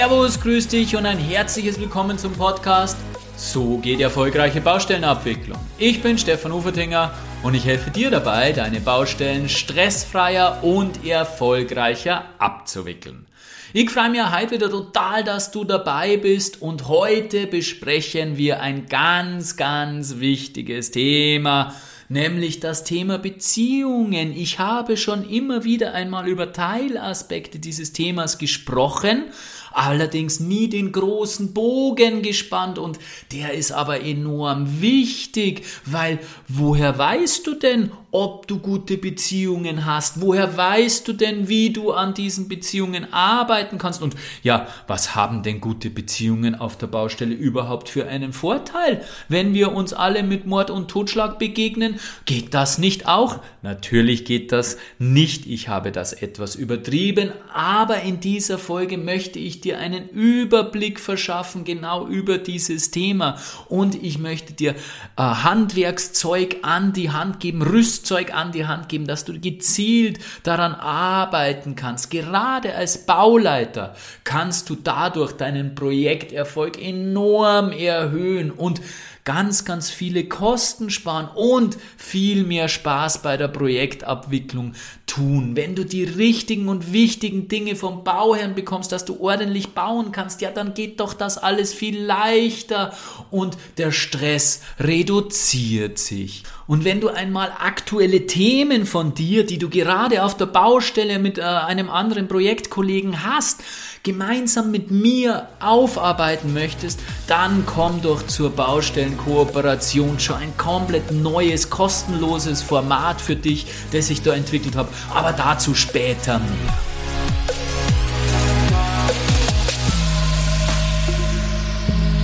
Servus, 0.00 0.40
grüß 0.40 0.68
dich 0.68 0.96
und 0.96 1.04
ein 1.04 1.18
herzliches 1.18 1.78
Willkommen 1.78 2.16
zum 2.16 2.32
Podcast. 2.32 2.96
So 3.36 3.76
geht 3.76 4.00
erfolgreiche 4.00 4.62
Baustellenabwicklung. 4.62 5.58
Ich 5.76 6.02
bin 6.02 6.16
Stefan 6.16 6.52
Ufertinger 6.52 7.12
und 7.42 7.52
ich 7.52 7.66
helfe 7.66 7.90
dir 7.90 8.10
dabei, 8.10 8.52
deine 8.52 8.80
Baustellen 8.80 9.50
stressfreier 9.50 10.64
und 10.64 11.04
erfolgreicher 11.04 12.24
abzuwickeln. 12.38 13.26
Ich 13.74 13.90
freue 13.90 14.08
mich 14.08 14.22
heute 14.22 14.52
wieder 14.52 14.70
total, 14.70 15.22
dass 15.22 15.50
du 15.50 15.64
dabei 15.64 16.16
bist 16.16 16.62
und 16.62 16.88
heute 16.88 17.46
besprechen 17.46 18.38
wir 18.38 18.62
ein 18.62 18.86
ganz, 18.86 19.58
ganz 19.58 20.18
wichtiges 20.18 20.92
Thema 20.92 21.74
nämlich 22.10 22.58
das 22.58 22.84
Thema 22.84 23.18
Beziehungen. 23.18 24.36
Ich 24.36 24.58
habe 24.58 24.96
schon 24.96 25.26
immer 25.26 25.64
wieder 25.64 25.94
einmal 25.94 26.28
über 26.28 26.52
Teilaspekte 26.52 27.60
dieses 27.60 27.92
Themas 27.92 28.36
gesprochen 28.36 29.26
allerdings 29.72 30.40
nie 30.40 30.68
den 30.68 30.92
großen 30.92 31.52
Bogen 31.54 32.22
gespannt. 32.22 32.78
Und 32.78 32.98
der 33.32 33.54
ist 33.54 33.72
aber 33.72 34.02
enorm 34.02 34.80
wichtig, 34.80 35.64
weil 35.84 36.18
woher 36.48 36.96
weißt 36.96 37.46
du 37.46 37.54
denn, 37.54 37.90
ob 38.12 38.46
du 38.46 38.58
gute 38.58 38.98
Beziehungen 38.98 39.86
hast? 39.86 40.20
Woher 40.20 40.56
weißt 40.56 41.06
du 41.06 41.12
denn, 41.12 41.48
wie 41.48 41.72
du 41.72 41.92
an 41.92 42.14
diesen 42.14 42.48
Beziehungen 42.48 43.12
arbeiten 43.12 43.78
kannst? 43.78 44.02
Und 44.02 44.16
ja, 44.42 44.66
was 44.86 45.14
haben 45.14 45.42
denn 45.42 45.60
gute 45.60 45.90
Beziehungen 45.90 46.54
auf 46.54 46.76
der 46.76 46.86
Baustelle 46.88 47.34
überhaupt 47.34 47.88
für 47.88 48.06
einen 48.06 48.32
Vorteil? 48.32 49.04
Wenn 49.28 49.54
wir 49.54 49.72
uns 49.72 49.92
alle 49.92 50.22
mit 50.22 50.46
Mord 50.46 50.70
und 50.70 50.88
Totschlag 50.88 51.38
begegnen, 51.38 52.00
geht 52.24 52.54
das 52.54 52.78
nicht 52.78 53.06
auch? 53.06 53.40
Natürlich 53.62 54.24
geht 54.24 54.52
das 54.52 54.76
nicht. 54.98 55.46
Ich 55.46 55.68
habe 55.68 55.92
das 55.92 56.12
etwas 56.12 56.54
übertrieben, 56.56 57.30
aber 57.52 58.02
in 58.02 58.20
dieser 58.20 58.58
Folge 58.58 58.98
möchte 58.98 59.38
ich 59.38 59.60
dir 59.60 59.78
einen 59.78 60.08
Überblick 60.08 60.98
verschaffen 60.98 61.64
genau 61.64 62.06
über 62.06 62.38
dieses 62.38 62.90
Thema 62.90 63.38
und 63.68 63.94
ich 64.02 64.18
möchte 64.18 64.52
dir 64.52 64.74
äh, 65.16 65.22
Handwerkszeug 65.22 66.58
an 66.62 66.92
die 66.92 67.10
Hand 67.10 67.40
geben, 67.40 67.62
Rüstzeug 68.00 68.34
an 68.34 68.52
die 68.52 68.66
Hand 68.66 68.88
geben, 68.88 69.06
dass 69.06 69.24
du 69.24 69.38
gezielt 69.38 70.18
daran 70.42 70.74
arbeiten 70.74 71.76
kannst. 71.76 72.10
Gerade 72.10 72.74
als 72.74 73.04
Bauleiter 73.04 73.94
kannst 74.24 74.70
du 74.70 74.76
dadurch 74.76 75.32
deinen 75.32 75.74
Projekterfolg 75.74 76.82
enorm 76.82 77.72
erhöhen 77.72 78.50
und 78.50 78.80
ganz, 79.24 79.64
ganz 79.64 79.90
viele 79.90 80.24
Kosten 80.24 80.90
sparen 80.90 81.28
und 81.34 81.76
viel 81.96 82.44
mehr 82.44 82.68
Spaß 82.68 83.22
bei 83.22 83.36
der 83.36 83.48
Projektabwicklung 83.48 84.72
tun. 85.06 85.56
Wenn 85.56 85.74
du 85.74 85.84
die 85.84 86.04
richtigen 86.04 86.68
und 86.68 86.92
wichtigen 86.92 87.48
Dinge 87.48 87.76
vom 87.76 88.04
Bauherrn 88.04 88.54
bekommst, 88.54 88.92
dass 88.92 89.04
du 89.04 89.20
ordentlich 89.20 89.70
bauen 89.70 90.12
kannst, 90.12 90.40
ja, 90.40 90.50
dann 90.50 90.74
geht 90.74 91.00
doch 91.00 91.14
das 91.14 91.38
alles 91.38 91.74
viel 91.74 92.00
leichter 92.00 92.92
und 93.30 93.56
der 93.78 93.92
Stress 93.92 94.62
reduziert 94.78 95.98
sich. 95.98 96.44
Und 96.66 96.84
wenn 96.84 97.00
du 97.00 97.08
einmal 97.08 97.52
aktuelle 97.58 98.26
Themen 98.26 98.86
von 98.86 99.14
dir, 99.14 99.44
die 99.44 99.58
du 99.58 99.68
gerade 99.68 100.22
auf 100.22 100.36
der 100.36 100.46
Baustelle 100.46 101.18
mit 101.18 101.38
äh, 101.38 101.42
einem 101.42 101.90
anderen 101.90 102.28
Projektkollegen 102.28 103.24
hast, 103.24 103.60
gemeinsam 104.02 104.70
mit 104.70 104.90
mir 104.90 105.48
aufarbeiten 105.60 106.54
möchtest, 106.54 107.00
dann 107.26 107.64
komm 107.66 108.00
doch 108.00 108.26
zur 108.26 108.50
Baustellenkooperation. 108.50 110.18
Schon 110.18 110.36
ein 110.36 110.56
komplett 110.56 111.10
neues, 111.10 111.68
kostenloses 111.68 112.62
Format 112.62 113.20
für 113.20 113.36
dich, 113.36 113.66
das 113.92 114.08
ich 114.08 114.22
da 114.22 114.32
entwickelt 114.32 114.76
habe. 114.76 114.88
Aber 115.14 115.32
dazu 115.32 115.74
später 115.74 116.38
mehr. 116.38 116.74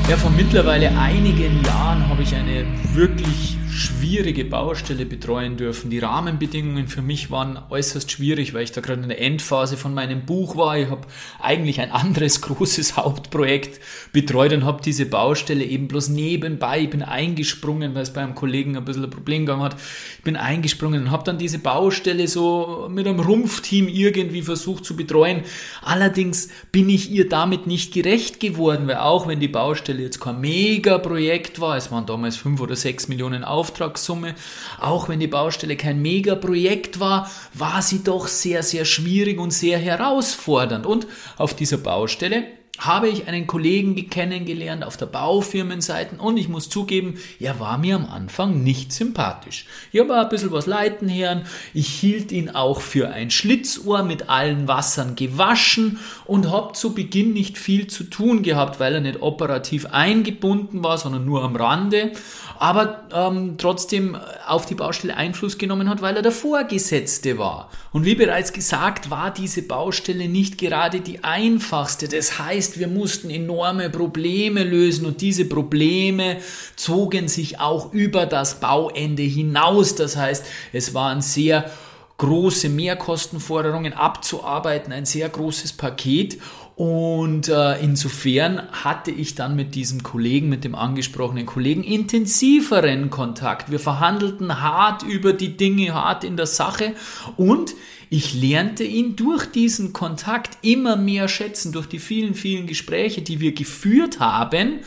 Ja, 0.09 0.17
vor 0.17 0.31
mittlerweile 0.31 0.97
einigen 0.97 1.65
Jahren 1.65 2.09
habe 2.09 2.23
ich 2.23 2.35
eine 2.35 2.65
wirklich 2.95 3.59
schwierige 3.77 4.45
Baustelle 4.45 5.05
betreuen 5.05 5.57
dürfen. 5.57 5.91
Die 5.91 5.99
Rahmenbedingungen 5.99 6.89
für 6.89 7.03
mich 7.03 7.31
waren 7.31 7.59
äußerst 7.69 8.11
schwierig, 8.11 8.55
weil 8.55 8.65
ich 8.65 8.73
da 8.73 8.81
gerade 8.81 9.03
in 9.03 9.09
der 9.09 9.21
Endphase 9.21 9.77
von 9.77 9.93
meinem 9.93 10.25
Buch 10.25 10.57
war. 10.57 10.79
Ich 10.79 10.89
habe 10.89 11.07
eigentlich 11.41 11.81
ein 11.81 11.93
anderes 11.93 12.41
großes 12.41 12.97
Hauptprojekt 12.97 13.81
betreut 14.13 14.53
und 14.53 14.65
habe 14.65 14.83
diese 14.83 15.07
Baustelle 15.07 15.65
eben 15.65 15.89
bloß 15.89 16.09
nebenbei, 16.09 16.81
ich 16.81 16.91
bin 16.91 17.03
eingesprungen, 17.03 17.95
weil 17.95 18.03
es 18.03 18.13
bei 18.13 18.23
einem 18.23 18.35
Kollegen 18.35 18.77
ein 18.77 18.85
bisschen 18.85 19.05
ein 19.05 19.11
Problem 19.11 19.45
gegangen 19.45 19.63
hat. 19.63 19.77
Ich 20.19 20.25
bin 20.25 20.37
eingesprungen 20.37 21.03
und 21.03 21.11
habe 21.11 21.25
dann 21.25 21.39
diese 21.39 21.59
Baustelle 21.59 22.29
so 22.29 22.89
mit 22.91 23.07
einem 23.07 23.21
Rumpfteam 23.21 23.89
irgendwie 23.89 24.43
versucht 24.43 24.85
zu 24.85 24.97
betreuen. 24.97 25.43
Allerdings 25.83 26.49
bin 26.73 26.89
ich 26.89 27.11
ihr 27.11 27.29
damit 27.29 27.67
nicht 27.67 27.93
gerecht 27.93 28.41
geworden, 28.41 28.87
weil 28.87 28.97
auch 28.97 29.29
wenn 29.29 29.41
die 29.41 29.49
Baustelle 29.49 30.03
jetzt 30.03 30.21
kein 30.21 30.41
Mega-Projekt 30.41 31.61
war, 31.61 31.77
es 31.77 31.93
waren 31.93 32.07
damals 32.07 32.37
fünf 32.37 32.61
oder 32.61 32.75
sechs 32.75 33.09
Millionen 33.09 33.45
auf 33.45 33.66
Auftragssumme. 33.67 34.35
Auch 34.81 35.09
wenn 35.09 35.21
die 35.21 35.27
Baustelle 35.27 35.77
kein 35.77 36.01
Megaprojekt 36.01 37.01
war, 37.01 37.31
war 37.53 37.83
sie 37.83 38.05
doch 38.05 38.29
sehr, 38.29 38.63
sehr 38.63 38.85
schwierig 38.85 39.41
und 39.41 39.51
sehr 39.51 39.79
herausfordernd. 39.79 40.87
Und 40.87 41.07
auf 41.37 41.55
dieser 41.55 41.79
Baustelle 41.79 42.45
habe 42.79 43.09
ich 43.09 43.27
einen 43.27 43.47
Kollegen 43.47 44.11
kennengelernt 44.11 44.85
auf 44.85 44.97
der 44.97 45.07
Baufirmenseite 45.07 46.17
und 46.17 46.37
ich 46.37 46.49
muss 46.49 46.69
zugeben, 46.69 47.19
er 47.41 47.59
war 47.59 47.79
mir 47.79 47.97
am 47.97 48.07
Anfang 48.07 48.63
nicht 48.63 48.93
sympathisch. 48.93 49.67
Ich 49.93 50.01
habe 50.01 50.19
ein 50.19 50.29
bisschen 50.29 50.53
was 50.53 50.67
leiten 50.67 51.13
hören, 51.13 51.47
ich 51.73 51.89
hielt 51.89 52.33
ihn 52.33 52.51
auch 52.51 52.81
für 52.81 53.09
ein 53.09 53.31
Schlitzohr 53.31 54.03
mit 54.03 54.29
allen 54.29 54.69
Wassern 54.69 55.17
gewaschen 55.17 55.99
und 56.27 56.51
habe 56.51 56.75
zu 56.75 56.95
Beginn 56.95 57.33
nicht 57.33 57.57
viel 57.57 57.87
zu 57.87 58.05
tun 58.05 58.43
gehabt, 58.43 58.79
weil 58.79 58.95
er 58.95 59.01
nicht 59.01 59.23
operativ 59.23 59.87
eingebunden 59.87 60.83
war, 60.85 60.99
sondern 60.99 61.25
nur 61.25 61.45
am 61.45 61.57
Rande, 61.57 62.13
aber 62.59 63.05
ähm, 63.13 63.57
trotzdem 63.59 64.17
auf 64.47 64.67
die 64.67 64.75
Baustelle 64.75 65.17
Einfluss 65.17 65.59
genommen 65.59 65.89
hat, 65.89 66.03
weil 66.03 66.17
er 66.17 66.23
der 66.23 66.33
Vorgesetzte 66.33 67.39
war. 67.39 67.71
Und 67.93 68.05
wie 68.05 68.15
bereits 68.15 68.53
gesagt, 68.53 69.11
war 69.11 69.33
diese 69.33 69.63
Baustelle 69.63 70.29
nicht 70.29 70.59
gerade 70.59 71.01
die 71.01 71.25
einfachste. 71.25 72.09
Das 72.09 72.39
heißt, 72.39 72.79
wir 72.79 72.89
mussten 72.89 73.31
enorme 73.31 73.91
Probleme 73.91 74.65
lösen 74.65 75.07
und 75.07 75.21
diese 75.21 75.45
Probleme 75.45 76.39
zogen 76.77 77.29
sich 77.29 77.61
auch 77.61 77.93
über 77.93 78.27
das 78.27 78.61
Bauende 78.61 79.23
hinaus. 79.23 79.95
Das 79.95 80.17
heißt, 80.17 80.45
es 80.73 80.95
waren 80.95 81.21
sehr 81.23 81.71
große 82.19 82.69
Mehrkostenforderungen 82.69 83.93
abzuarbeiten, 83.93 84.93
ein 84.93 85.05
sehr 85.05 85.29
großes 85.29 85.75
Paket. 85.75 86.39
Und 86.77 87.49
äh, 87.49 87.81
insofern 87.81 88.71
hatte 88.71 89.11
ich 89.11 89.35
dann 89.35 89.57
mit 89.57 89.75
diesem 89.75 90.03
Kollegen, 90.03 90.51
mit 90.51 90.63
dem 90.63 90.75
angesprochenen 90.75 91.47
Kollegen, 91.47 91.83
intensiveren 91.83 93.09
Kontakt. 93.09 93.71
Wir 93.71 93.81
verhandelten 93.81 94.61
hart 94.61 95.03
über 95.03 95.33
die 95.33 95.57
Dinge, 95.57 95.95
hart 95.95 96.23
in 96.23 96.37
der 96.37 96.45
Sache. 96.45 96.93
Und 97.39 97.75
ich 98.11 98.35
lernte 98.35 98.85
ihn 98.85 99.17
durch 99.17 99.47
diesen 99.47 99.95
Kontakt 99.95 100.59
immer 100.61 100.97
mehr 100.97 101.29
schätzen, 101.29 101.73
durch 101.73 101.87
die 101.87 101.99
vielen, 101.99 102.35
vielen 102.35 102.67
Gespräche, 102.67 103.23
die 103.23 103.41
wir 103.41 103.53
geführt 103.53 104.21
haben, 104.21 104.81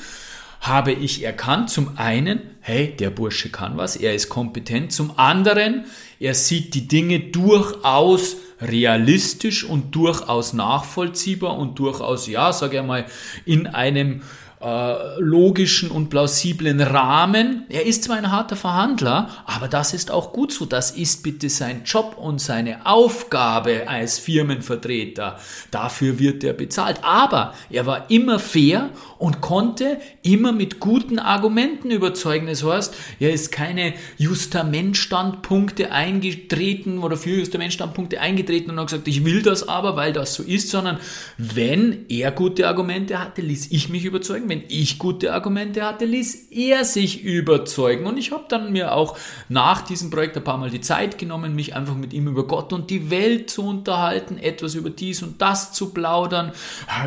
habe 0.61 0.91
ich 0.91 1.23
erkannt, 1.23 1.71
zum 1.71 1.97
einen, 1.97 2.41
hey, 2.59 2.95
der 2.95 3.09
Bursche 3.09 3.50
kann 3.50 3.77
was, 3.77 3.95
er 3.95 4.13
ist 4.13 4.29
kompetent, 4.29 4.91
zum 4.91 5.17
anderen, 5.17 5.85
er 6.19 6.35
sieht 6.35 6.75
die 6.75 6.88
Dinge 6.88 7.19
durchaus 7.19 8.35
realistisch 8.61 9.63
und 9.63 9.95
durchaus 9.95 10.53
nachvollziehbar 10.53 11.57
und 11.57 11.79
durchaus, 11.79 12.27
ja, 12.27 12.51
sage 12.51 12.77
ich 12.77 12.83
mal, 12.83 13.05
in 13.45 13.67
einem 13.67 14.21
äh, 14.61 15.19
logischen 15.19 15.89
und 15.89 16.09
plausiblen 16.09 16.81
Rahmen. 16.81 17.63
Er 17.69 17.85
ist 17.85 18.03
zwar 18.03 18.17
ein 18.17 18.29
harter 18.29 18.57
Verhandler, 18.57 19.29
aber 19.45 19.69
das 19.69 19.94
ist 19.94 20.11
auch 20.11 20.33
gut 20.33 20.51
so. 20.51 20.65
Das 20.65 20.91
ist 20.91 21.23
bitte 21.23 21.50
sein 21.50 21.83
Job 21.85 22.17
und 22.17 22.41
seine 22.41 22.85
Aufgabe 22.85 23.88
als 23.88 24.19
Firmenvertreter. 24.19 25.39
Dafür 25.71 26.19
wird 26.19 26.44
er 26.44 26.51
bezahlt. 26.51 27.00
Aber 27.03 27.53
er 27.69 27.85
war 27.85 28.11
immer 28.11 28.38
fair 28.38 28.89
und 29.17 29.39
konnte 29.39 30.01
immer 30.23 30.51
mit 30.51 30.81
guten 30.81 31.19
Argumenten 31.19 31.89
überzeugen. 31.89 32.47
Das 32.47 32.62
heißt, 32.62 32.94
er 33.21 33.31
ist 33.31 33.53
keine 33.53 33.94
Justamentstandpunkte 34.17 35.94
eingetreten 35.94 36.97
oder 36.97 37.15
für 37.15 37.29
Justamentstandpunkte 37.29 38.19
eingetreten 38.19 38.71
und 38.71 38.79
hat 38.79 38.88
gesagt, 38.88 39.07
ich 39.07 39.23
will 39.23 39.41
das 39.41 39.69
aber, 39.69 39.95
weil 39.95 40.12
das 40.12 40.33
so 40.33 40.44
ist, 40.44 40.69
sondern 40.69 40.97
wenn 41.38 42.05
er 42.09 42.31
gute 42.31 42.67
Argumente 42.67 43.19
hatte, 43.19 43.41
ließ 43.41 43.71
ich 43.71 43.88
mich 43.88 44.03
überzeugen 44.03 44.49
wenn 44.50 44.63
ich 44.68 45.00
gute 45.00 45.34
Argumente 45.34 45.86
hatte, 45.86 46.06
ließ 46.06 46.50
er 46.51 46.84
sich 46.84 47.24
überzeugen. 47.24 48.06
Und 48.06 48.18
ich 48.18 48.31
habe 48.31 48.46
dann 48.50 48.72
mir 48.72 48.94
auch 48.94 49.18
nach 49.48 49.81
diesem 49.81 50.10
Projekt 50.10 50.36
ein 50.36 50.44
paar 50.44 50.57
Mal 50.57 50.69
die 50.69 50.81
Zeit 50.81 51.18
genommen, 51.18 51.56
mich 51.56 51.75
einfach 51.75 51.96
mit 51.96 52.12
ihm 52.12 52.28
über 52.28 52.46
Gott 52.46 52.74
und 52.74 52.90
die 52.90 53.10
Welt 53.10 53.50
zu 53.50 53.66
unterhalten, 53.66 54.38
etwas 54.38 54.75
über 54.75 54.90
dies 54.90 55.24
und 55.24 55.42
das 55.42 55.72
zu 55.72 55.94
plaudern, 55.94 56.51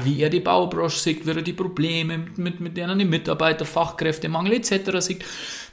wie 0.05 0.21
er 0.21 0.31
die 0.31 0.41
Baubranche 0.41 0.99
sieht, 0.99 1.27
wie 1.27 1.31
er 1.31 1.43
die 1.43 1.53
Probleme 1.53 2.19
mit, 2.19 2.39
mit, 2.39 2.61
mit 2.61 2.77
denen 2.77 2.99
die 2.99 3.05
Mitarbeiter, 3.05 3.65
Fachkräftemangel 3.65 4.55
etc. 4.55 5.01
sieht. 5.01 5.25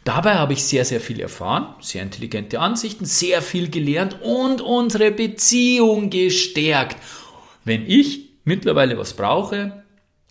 Dabei 0.03 0.35
habe 0.35 0.53
ich 0.53 0.63
sehr, 0.63 0.85
sehr 0.85 1.01
viel 1.01 1.19
erfahren, 1.19 1.75
sehr 1.81 2.01
intelligente 2.01 2.59
Ansichten, 2.59 3.05
sehr 3.05 3.41
viel 3.41 3.69
gelernt 3.69 4.17
und 4.21 4.61
unsere 4.61 5.11
Beziehung 5.11 6.09
gestärkt. 6.09 6.97
Wenn 7.65 7.85
ich 7.87 8.29
mittlerweile 8.45 8.97
was 8.97 9.13
brauche, 9.13 9.83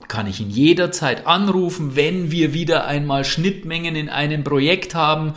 kann 0.06 0.26
ich 0.26 0.40
ihn 0.40 0.50
jederzeit 0.50 1.26
anrufen, 1.26 1.96
wenn 1.96 2.30
wir 2.30 2.54
wieder 2.54 2.86
einmal 2.86 3.24
Schnittmengen 3.24 3.96
in 3.96 4.08
einem 4.08 4.44
Projekt 4.44 4.94
haben 4.94 5.34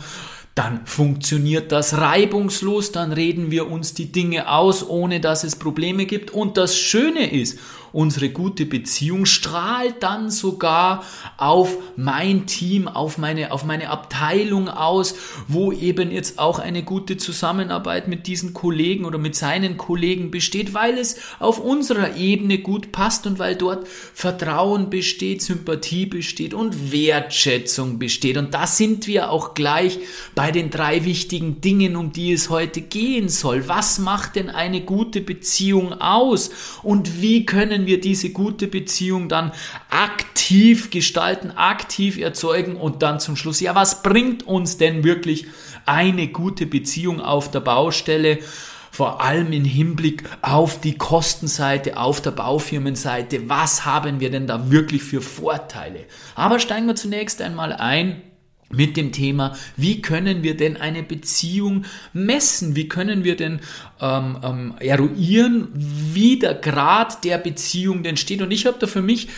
dann 0.54 0.84
funktioniert 0.84 1.72
das 1.72 1.96
reibungslos, 1.96 2.92
dann 2.92 3.12
reden 3.12 3.50
wir 3.50 3.70
uns 3.70 3.94
die 3.94 4.12
Dinge 4.12 4.50
aus, 4.50 4.86
ohne 4.86 5.18
dass 5.18 5.44
es 5.44 5.56
Probleme 5.56 6.04
gibt. 6.04 6.30
Und 6.30 6.58
das 6.58 6.76
Schöne 6.76 7.30
ist, 7.30 7.58
unsere 7.92 8.30
gute 8.30 8.66
Beziehung 8.66 9.26
strahlt 9.26 10.02
dann 10.02 10.30
sogar 10.30 11.04
auf 11.36 11.76
mein 11.96 12.46
Team, 12.46 12.88
auf 12.88 13.18
meine, 13.18 13.52
auf 13.52 13.64
meine 13.64 13.90
Abteilung 13.90 14.68
aus, 14.68 15.14
wo 15.48 15.72
eben 15.72 16.10
jetzt 16.10 16.38
auch 16.38 16.58
eine 16.58 16.82
gute 16.82 17.16
Zusammenarbeit 17.16 18.08
mit 18.08 18.26
diesen 18.26 18.54
Kollegen 18.54 19.04
oder 19.04 19.18
mit 19.18 19.36
seinen 19.36 19.76
Kollegen 19.76 20.30
besteht, 20.30 20.74
weil 20.74 20.98
es 20.98 21.16
auf 21.38 21.58
unserer 21.58 22.16
Ebene 22.16 22.58
gut 22.58 22.92
passt 22.92 23.26
und 23.26 23.38
weil 23.38 23.56
dort 23.56 23.86
Vertrauen 23.88 24.90
besteht, 24.90 25.42
Sympathie 25.42 26.06
besteht 26.06 26.54
und 26.54 26.92
Wertschätzung 26.92 27.98
besteht. 27.98 28.36
Und 28.36 28.54
da 28.54 28.66
sind 28.66 29.06
wir 29.06 29.30
auch 29.30 29.54
gleich 29.54 29.98
bei 30.34 30.50
den 30.50 30.70
drei 30.70 31.04
wichtigen 31.04 31.60
Dingen, 31.60 31.96
um 31.96 32.12
die 32.12 32.32
es 32.32 32.50
heute 32.50 32.80
gehen 32.80 33.28
soll. 33.28 33.68
Was 33.68 33.98
macht 33.98 34.36
denn 34.36 34.50
eine 34.50 34.80
gute 34.80 35.20
Beziehung 35.20 35.92
aus? 35.92 36.50
Und 36.82 37.20
wie 37.20 37.46
können 37.46 37.81
können 37.82 37.88
wir 37.88 38.00
diese 38.00 38.30
gute 38.30 38.68
Beziehung 38.68 39.28
dann 39.28 39.50
aktiv 39.90 40.90
gestalten, 40.90 41.50
aktiv 41.50 42.16
erzeugen 42.16 42.76
und 42.76 43.02
dann 43.02 43.18
zum 43.18 43.34
Schluss, 43.34 43.58
ja, 43.58 43.74
was 43.74 44.04
bringt 44.04 44.46
uns 44.46 44.76
denn 44.76 45.02
wirklich 45.02 45.46
eine 45.84 46.28
gute 46.28 46.66
Beziehung 46.66 47.20
auf 47.20 47.50
der 47.50 47.60
Baustelle? 47.60 48.38
vor 48.94 49.22
allem 49.22 49.54
im 49.54 49.64
Hinblick 49.64 50.24
auf 50.42 50.78
die 50.78 50.98
Kostenseite, 50.98 51.96
auf 51.96 52.20
der 52.20 52.32
Baufirmenseite. 52.32 53.48
Was 53.48 53.86
haben 53.86 54.20
wir 54.20 54.30
denn 54.30 54.46
da 54.46 54.70
wirklich 54.70 55.02
für 55.02 55.22
Vorteile? 55.22 56.00
Aber 56.34 56.58
steigen 56.58 56.86
wir 56.88 56.94
zunächst 56.94 57.40
einmal 57.40 57.72
ein 57.72 58.20
mit 58.72 58.96
dem 58.96 59.12
Thema, 59.12 59.56
wie 59.76 60.02
können 60.02 60.42
wir 60.42 60.56
denn 60.56 60.76
eine 60.76 61.02
Beziehung 61.02 61.84
messen? 62.12 62.74
Wie 62.74 62.88
können 62.88 63.22
wir 63.22 63.36
denn 63.36 63.60
ähm, 64.00 64.38
ähm, 64.42 64.74
eruieren, 64.80 65.68
wie 65.74 66.38
der 66.38 66.54
Grad 66.54 67.24
der 67.24 67.38
Beziehung 67.38 68.02
denn 68.02 68.16
steht? 68.16 68.42
Und 68.42 68.50
ich 68.50 68.66
habe 68.66 68.78
da 68.80 68.86
für 68.86 69.02
mich 69.02 69.28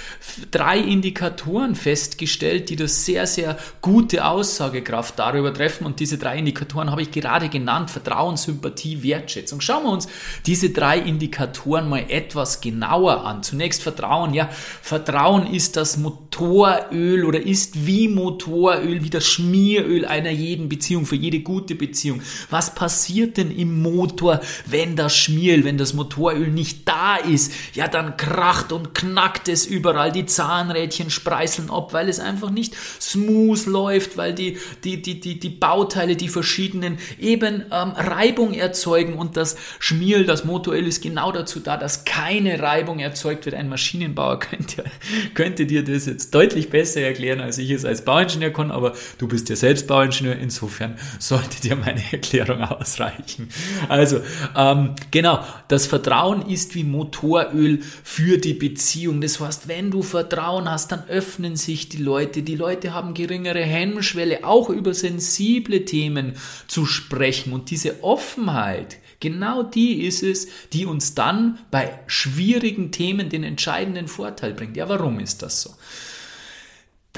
drei 0.50 0.78
Indikatoren 0.78 1.74
festgestellt, 1.74 2.70
die 2.70 2.76
das 2.76 3.04
sehr, 3.04 3.26
sehr 3.26 3.58
gute 3.80 4.24
Aussagekraft 4.24 5.18
darüber 5.18 5.52
treffen. 5.52 5.84
Und 5.84 6.00
diese 6.00 6.16
drei 6.16 6.38
Indikatoren 6.38 6.90
habe 6.90 7.02
ich 7.02 7.10
gerade 7.10 7.48
genannt. 7.48 7.90
Vertrauen, 7.90 8.36
Sympathie, 8.36 9.02
Wertschätzung. 9.02 9.60
Schauen 9.60 9.84
wir 9.84 9.90
uns 9.90 10.08
diese 10.46 10.70
drei 10.70 10.98
Indikatoren 10.98 11.88
mal 11.88 12.06
etwas 12.08 12.60
genauer 12.60 13.26
an. 13.26 13.42
Zunächst 13.42 13.82
Vertrauen. 13.82 14.32
Ja, 14.32 14.48
Vertrauen 14.80 15.46
ist 15.46 15.76
das 15.76 15.96
Motoröl 15.96 17.24
oder 17.24 17.40
ist 17.40 17.86
wie 17.86 18.08
Motoröl, 18.08 19.02
wie 19.02 19.10
das 19.10 19.23
das 19.24 19.32
Schmieröl 19.32 20.04
einer 20.04 20.30
jeden 20.30 20.68
Beziehung, 20.68 21.06
für 21.06 21.16
jede 21.16 21.40
gute 21.40 21.74
Beziehung. 21.74 22.20
Was 22.50 22.74
passiert 22.74 23.38
denn 23.38 23.50
im 23.50 23.80
Motor, 23.80 24.40
wenn 24.66 24.96
das 24.96 25.16
Schmieröl, 25.16 25.64
wenn 25.64 25.78
das 25.78 25.94
Motoröl 25.94 26.48
nicht 26.48 26.86
da 26.86 27.16
ist? 27.16 27.52
Ja, 27.72 27.88
dann 27.88 28.18
kracht 28.18 28.70
und 28.70 28.94
knackt 28.94 29.48
es 29.48 29.64
überall. 29.64 30.12
Die 30.12 30.26
Zahnrädchen 30.26 31.08
spreißeln 31.08 31.70
ab, 31.70 31.94
weil 31.94 32.10
es 32.10 32.20
einfach 32.20 32.50
nicht 32.50 32.74
smooth 33.00 33.64
läuft, 33.66 34.18
weil 34.18 34.34
die, 34.34 34.58
die, 34.84 35.00
die, 35.00 35.20
die, 35.20 35.40
die 35.40 35.48
Bauteile, 35.48 36.16
die 36.16 36.28
verschiedenen 36.28 36.98
eben 37.18 37.64
ähm, 37.72 37.92
Reibung 37.96 38.52
erzeugen 38.52 39.14
und 39.14 39.38
das 39.38 39.56
Schmieröl, 39.78 40.26
das 40.26 40.44
Motoröl 40.44 40.86
ist 40.86 41.02
genau 41.02 41.32
dazu 41.32 41.60
da, 41.60 41.78
dass 41.78 42.04
keine 42.04 42.60
Reibung 42.60 42.98
erzeugt 42.98 43.46
wird. 43.46 43.56
Ein 43.56 43.70
Maschinenbauer 43.70 44.38
könnte, 44.40 44.84
könnte 45.32 45.64
dir 45.64 45.82
das 45.82 46.04
jetzt 46.04 46.34
deutlich 46.34 46.68
besser 46.68 47.00
erklären, 47.00 47.40
als 47.40 47.56
ich 47.56 47.70
es 47.70 47.86
als 47.86 48.04
Bauingenieur 48.04 48.50
kann, 48.50 48.70
aber 48.70 48.92
Du 49.18 49.28
bist 49.28 49.48
ja 49.48 49.56
selbst 49.56 49.86
Bauingenieur, 49.86 50.36
insofern 50.36 50.96
sollte 51.18 51.60
dir 51.60 51.76
meine 51.76 52.02
Erklärung 52.12 52.62
ausreichen. 52.62 53.48
Also, 53.88 54.20
ähm, 54.56 54.94
genau, 55.10 55.44
das 55.68 55.86
Vertrauen 55.86 56.48
ist 56.48 56.74
wie 56.74 56.84
Motoröl 56.84 57.80
für 58.02 58.38
die 58.38 58.54
Beziehung. 58.54 59.20
Das 59.20 59.40
heißt, 59.40 59.68
wenn 59.68 59.90
du 59.90 60.02
Vertrauen 60.02 60.70
hast, 60.70 60.92
dann 60.92 61.04
öffnen 61.08 61.56
sich 61.56 61.88
die 61.88 62.02
Leute. 62.02 62.42
Die 62.42 62.56
Leute 62.56 62.94
haben 62.94 63.14
geringere 63.14 63.62
Hemmschwelle, 63.62 64.44
auch 64.44 64.70
über 64.70 64.94
sensible 64.94 65.84
Themen 65.84 66.34
zu 66.66 66.86
sprechen. 66.86 67.52
Und 67.52 67.70
diese 67.70 68.02
Offenheit, 68.02 68.98
Genau 69.24 69.62
die 69.62 70.04
ist 70.04 70.22
es, 70.22 70.48
die 70.74 70.84
uns 70.84 71.14
dann 71.14 71.58
bei 71.70 71.98
schwierigen 72.06 72.92
Themen 72.92 73.30
den 73.30 73.42
entscheidenden 73.42 74.06
Vorteil 74.06 74.52
bringt. 74.52 74.76
Ja, 74.76 74.86
warum 74.90 75.18
ist 75.18 75.40
das 75.40 75.62
so? 75.62 75.70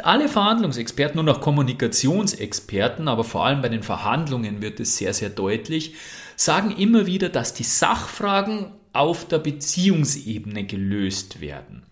Alle 0.03 0.29
Verhandlungsexperten 0.29 1.19
und 1.19 1.29
auch 1.29 1.41
Kommunikationsexperten, 1.41 3.09
aber 3.09 3.25
vor 3.25 3.47
allem 3.47 3.63
bei 3.63 3.69
den 3.69 3.83
Verhandlungen 3.83 4.61
wird 4.61 4.81
es 4.81 4.97
sehr, 4.97 5.15
sehr 5.15 5.31
deutlich, 5.31 5.95
sagen 6.37 6.71
immer 6.77 7.07
wieder, 7.07 7.29
dass 7.29 7.55
die 7.55 7.65
Sachfragen 7.65 8.73
auf 8.93 9.27
der 9.27 9.39
Beziehungsebene 9.39 10.65
gelöst 10.65 11.41
werden. 11.41 11.85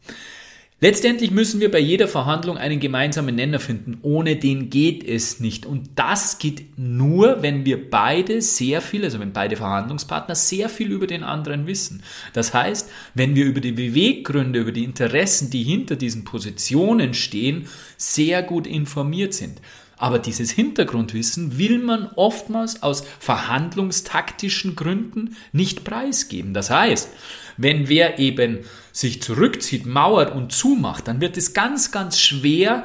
Letztendlich 0.81 1.31
müssen 1.31 1.61
wir 1.61 1.71
bei 1.71 1.79
jeder 1.79 2.09
Verhandlung 2.09 2.59
einen 2.59 2.81
gemeinsamen 2.81 3.37
Nenner 3.37 3.61
finden. 3.61 3.99
Ohne 4.03 4.37
den 4.37 4.71
geht 4.71 5.03
es 5.03 5.41
nicht. 5.41 5.65
Und 5.67 5.91
das 5.95 6.39
geht 6.39 6.77
nur, 6.77 7.43
wenn 7.43 7.65
wir 7.65 7.91
beide 7.91 8.43
sehr 8.43 8.83
viel, 8.83 9.05
also 9.05 9.19
wenn 9.21 9.33
beide 9.33 9.57
Verhandlungspartner 9.57 10.35
sehr 10.35 10.69
viel 10.69 10.91
über 10.91 11.07
den 11.07 11.23
anderen 11.23 11.67
wissen. 11.67 12.03
Das 12.35 12.53
heißt, 12.53 12.91
wenn 13.15 13.35
wir 13.35 13.47
über 13.47 13.61
die 13.61 13.73
Beweggründe, 13.73 14.59
über 14.59 14.73
die 14.73 14.85
Interessen, 14.85 15.49
die 15.49 15.63
hinter 15.63 15.97
diesen 15.97 16.25
Positionen 16.25 17.15
stehen, 17.15 17.67
sehr 17.97 18.43
gut 18.43 18.67
informiert 18.67 19.33
sind. 19.33 19.61
Aber 19.97 20.19
dieses 20.19 20.51
Hintergrundwissen 20.51 21.59
will 21.59 21.79
man 21.79 22.11
oftmals 22.17 22.83
aus 22.83 23.05
verhandlungstaktischen 23.21 24.77
Gründen 24.77 25.37
nicht 25.53 25.85
preisgeben. 25.85 26.53
Das 26.55 26.71
heißt, 26.71 27.09
wenn 27.57 27.89
wer 27.89 28.19
eben 28.19 28.61
sich 28.93 29.23
zurückzieht, 29.23 29.87
mauert 29.87 30.35
und 30.35 30.53
zumacht, 30.53 31.09
dann 31.09 31.21
wird 31.21 31.37
es 31.37 31.55
ganz, 31.55 31.93
ganz 31.93 32.19
schwer, 32.19 32.85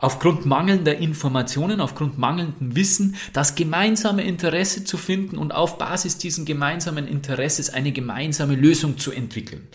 aufgrund 0.00 0.44
mangelnder 0.44 0.96
Informationen, 0.96 1.80
aufgrund 1.80 2.18
mangelndem 2.18 2.76
Wissen, 2.76 3.16
das 3.32 3.54
gemeinsame 3.54 4.22
Interesse 4.22 4.84
zu 4.84 4.98
finden 4.98 5.38
und 5.38 5.52
auf 5.52 5.78
Basis 5.78 6.18
diesen 6.18 6.44
gemeinsamen 6.44 7.08
Interesses 7.08 7.70
eine 7.70 7.90
gemeinsame 7.90 8.54
Lösung 8.54 8.98
zu 8.98 9.12
entwickeln. 9.12 9.66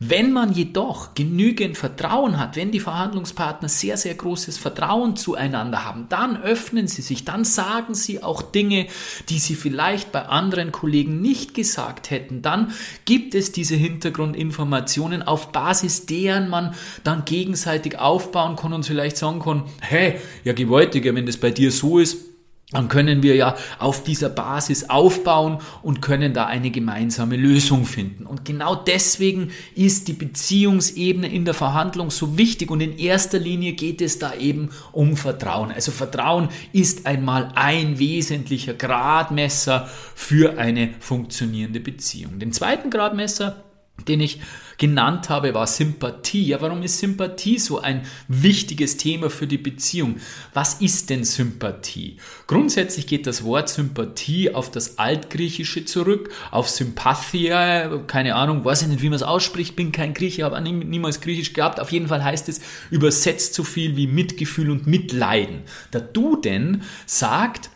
Wenn 0.00 0.32
man 0.32 0.52
jedoch 0.52 1.14
genügend 1.14 1.78
Vertrauen 1.78 2.38
hat, 2.38 2.56
wenn 2.56 2.72
die 2.72 2.80
Verhandlungspartner 2.80 3.68
sehr, 3.68 3.96
sehr 3.96 4.14
großes 4.14 4.58
Vertrauen 4.58 5.14
zueinander 5.14 5.84
haben, 5.84 6.06
dann 6.08 6.36
öffnen 6.42 6.88
sie 6.88 7.00
sich, 7.00 7.24
dann 7.24 7.44
sagen 7.44 7.94
sie 7.94 8.20
auch 8.20 8.42
Dinge, 8.42 8.88
die 9.28 9.38
sie 9.38 9.54
vielleicht 9.54 10.10
bei 10.10 10.26
anderen 10.26 10.72
Kollegen 10.72 11.22
nicht 11.22 11.54
gesagt 11.54 12.10
hätten. 12.10 12.42
Dann 12.42 12.72
gibt 13.04 13.36
es 13.36 13.52
diese 13.52 13.76
Hintergrundinformationen, 13.76 15.22
auf 15.22 15.52
Basis 15.52 16.06
deren 16.06 16.48
man 16.48 16.74
dann 17.04 17.24
gegenseitig 17.24 17.96
aufbauen 17.96 18.56
kann 18.56 18.72
und 18.72 18.84
vielleicht 18.84 19.16
sagen 19.16 19.38
kann, 19.38 19.62
hey, 19.80 20.16
ja 20.42 20.54
gewaltiger, 20.54 21.14
wenn 21.14 21.26
das 21.26 21.36
bei 21.36 21.52
dir 21.52 21.70
so 21.70 22.00
ist, 22.00 22.33
dann 22.74 22.88
können 22.88 23.22
wir 23.22 23.36
ja 23.36 23.54
auf 23.78 24.02
dieser 24.02 24.28
Basis 24.28 24.90
aufbauen 24.90 25.58
und 25.82 26.02
können 26.02 26.34
da 26.34 26.46
eine 26.46 26.70
gemeinsame 26.70 27.36
Lösung 27.36 27.84
finden. 27.84 28.26
Und 28.26 28.44
genau 28.44 28.74
deswegen 28.74 29.50
ist 29.74 30.08
die 30.08 30.12
Beziehungsebene 30.12 31.28
in 31.28 31.44
der 31.44 31.54
Verhandlung 31.54 32.10
so 32.10 32.36
wichtig 32.36 32.70
und 32.70 32.80
in 32.80 32.98
erster 32.98 33.38
Linie 33.38 33.72
geht 33.72 34.00
es 34.00 34.18
da 34.18 34.34
eben 34.34 34.70
um 34.92 35.16
Vertrauen. 35.16 35.70
Also 35.70 35.92
Vertrauen 35.92 36.48
ist 36.72 37.06
einmal 37.06 37.52
ein 37.54 37.98
wesentlicher 37.98 38.74
Gradmesser 38.74 39.88
für 40.14 40.58
eine 40.58 40.90
funktionierende 40.98 41.80
Beziehung. 41.80 42.40
Den 42.40 42.52
zweiten 42.52 42.90
Gradmesser 42.90 43.64
den 44.08 44.20
ich 44.20 44.40
genannt 44.76 45.28
habe, 45.28 45.54
war 45.54 45.66
Sympathie. 45.66 46.48
Ja, 46.48 46.60
warum 46.60 46.82
ist 46.82 46.98
Sympathie 46.98 47.58
so 47.58 47.80
ein 47.80 48.02
wichtiges 48.26 48.96
Thema 48.96 49.30
für 49.30 49.46
die 49.46 49.56
Beziehung? 49.56 50.16
Was 50.52 50.80
ist 50.80 51.10
denn 51.10 51.24
Sympathie? 51.24 52.16
Grundsätzlich 52.46 53.06
geht 53.06 53.26
das 53.26 53.44
Wort 53.44 53.68
Sympathie 53.68 54.52
auf 54.52 54.70
das 54.70 54.98
Altgriechische 54.98 55.84
zurück, 55.84 56.30
auf 56.50 56.68
Sympathia, 56.68 58.02
keine 58.06 58.34
Ahnung, 58.34 58.64
weiß 58.64 58.82
ich 58.82 58.88
nicht, 58.88 59.02
wie 59.02 59.08
man 59.08 59.16
es 59.16 59.22
ausspricht, 59.22 59.76
bin 59.76 59.92
kein 59.92 60.12
Grieche, 60.12 60.44
habe 60.44 60.60
niemals 60.60 61.20
Griechisch 61.20 61.52
gehabt. 61.52 61.78
Auf 61.78 61.92
jeden 61.92 62.08
Fall 62.08 62.24
heißt 62.24 62.48
es 62.48 62.60
übersetzt 62.90 63.54
so 63.54 63.62
viel 63.62 63.96
wie 63.96 64.08
Mitgefühl 64.08 64.70
und 64.70 64.86
Mitleiden. 64.86 65.62
Der 65.92 66.00
Duden 66.00 66.82
sagt, 67.06 67.70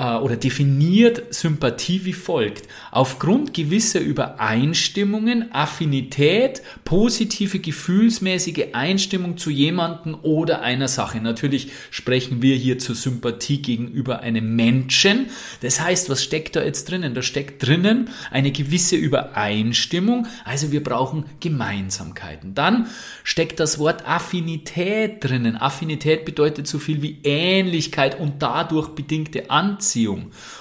äh, 0.00 0.16
oder 0.16 0.36
definiert 0.36 1.34
Sympathie 1.34 2.06
wie 2.06 2.14
folgt. 2.14 2.66
Aufgrund 2.90 3.52
gewisser 3.52 4.00
Übereinstimmungen, 4.00 5.52
Affinität, 5.52 6.62
positive 6.84 7.58
gefühlsmäßige 7.58 8.68
Einstimmung 8.72 9.36
zu 9.36 9.50
jemanden 9.50 10.14
oder 10.14 10.62
einer 10.62 10.88
Sache. 10.88 11.20
Natürlich 11.20 11.72
sprechen 11.90 12.40
wir 12.40 12.56
hier 12.56 12.78
zur 12.78 12.94
Sympathie 12.94 13.60
gegenüber 13.60 14.20
einem 14.20 14.56
Menschen. 14.56 15.26
Das 15.60 15.80
heißt, 15.80 16.08
was 16.08 16.24
steckt 16.24 16.56
da 16.56 16.64
jetzt 16.64 16.90
drinnen? 16.90 17.12
Da 17.12 17.20
steckt 17.20 17.66
drinnen 17.66 18.08
eine 18.30 18.52
gewisse 18.52 18.96
Übereinstimmung. 18.96 20.26
Also 20.44 20.72
wir 20.72 20.82
brauchen 20.82 21.26
Gemeinsamkeiten. 21.40 22.54
Dann 22.54 22.86
steckt 23.22 23.60
das 23.60 23.78
Wort 23.78 24.08
Affinität 24.08 25.22
drinnen. 25.22 25.56
Affinität 25.56 26.24
bedeutet 26.24 26.66
so 26.66 26.78
viel 26.78 27.02
wie 27.02 27.18
Ähnlichkeit 27.22 28.18
und 28.18 28.40
dadurch 28.40 28.88
bedingte 28.88 29.50
Anziehung. 29.50 29.89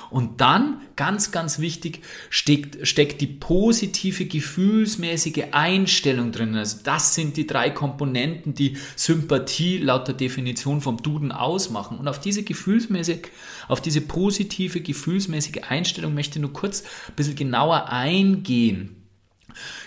Und 0.10 0.42
dann, 0.42 0.82
ganz, 0.96 1.32
ganz 1.32 1.60
wichtig, 1.60 2.02
steckt, 2.30 2.88
steckt 2.88 3.22
die 3.22 3.28
positive 3.28 4.26
gefühlsmäßige 4.26 5.46
Einstellung 5.52 6.32
drin. 6.32 6.56
Also 6.56 6.78
das 6.84 7.16
sind 7.16 7.38
die 7.38 7.48
drei 7.48 7.70
Komponenten, 7.70 8.54
die 8.54 8.78
Sympathie 8.96 9.78
laut 9.78 10.08
der 10.08 10.16
Definition 10.16 10.82
vom 10.82 11.02
Duden 11.02 11.32
ausmachen. 11.32 11.98
Und 11.98 12.08
auf 12.08 12.20
diese 12.20 12.44
gefühlsmäßig, 12.44 13.28
auf 13.68 13.82
diese 13.82 14.02
positive 14.02 14.82
gefühlsmäßige 14.82 15.64
Einstellung 15.70 16.14
möchte 16.14 16.40
ich 16.40 16.42
nur 16.42 16.54
kurz 16.54 16.84
ein 17.08 17.16
bisschen 17.16 17.36
genauer 17.36 17.90
eingehen. 17.90 18.96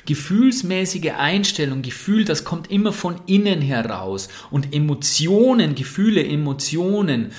Gefühlsmäßige 0.04 1.12
Einstellung, 1.16 1.82
Gefühl, 1.82 2.25
das 2.25 2.44
kommt 2.44 2.70
immer 2.70 2.92
von 2.92 3.20
innen 3.26 3.61
heraus. 3.61 4.28
Und 4.50 4.75
Emotionen, 4.75 5.75
Gefühle, 5.75 6.26
Emotionen 6.26 7.32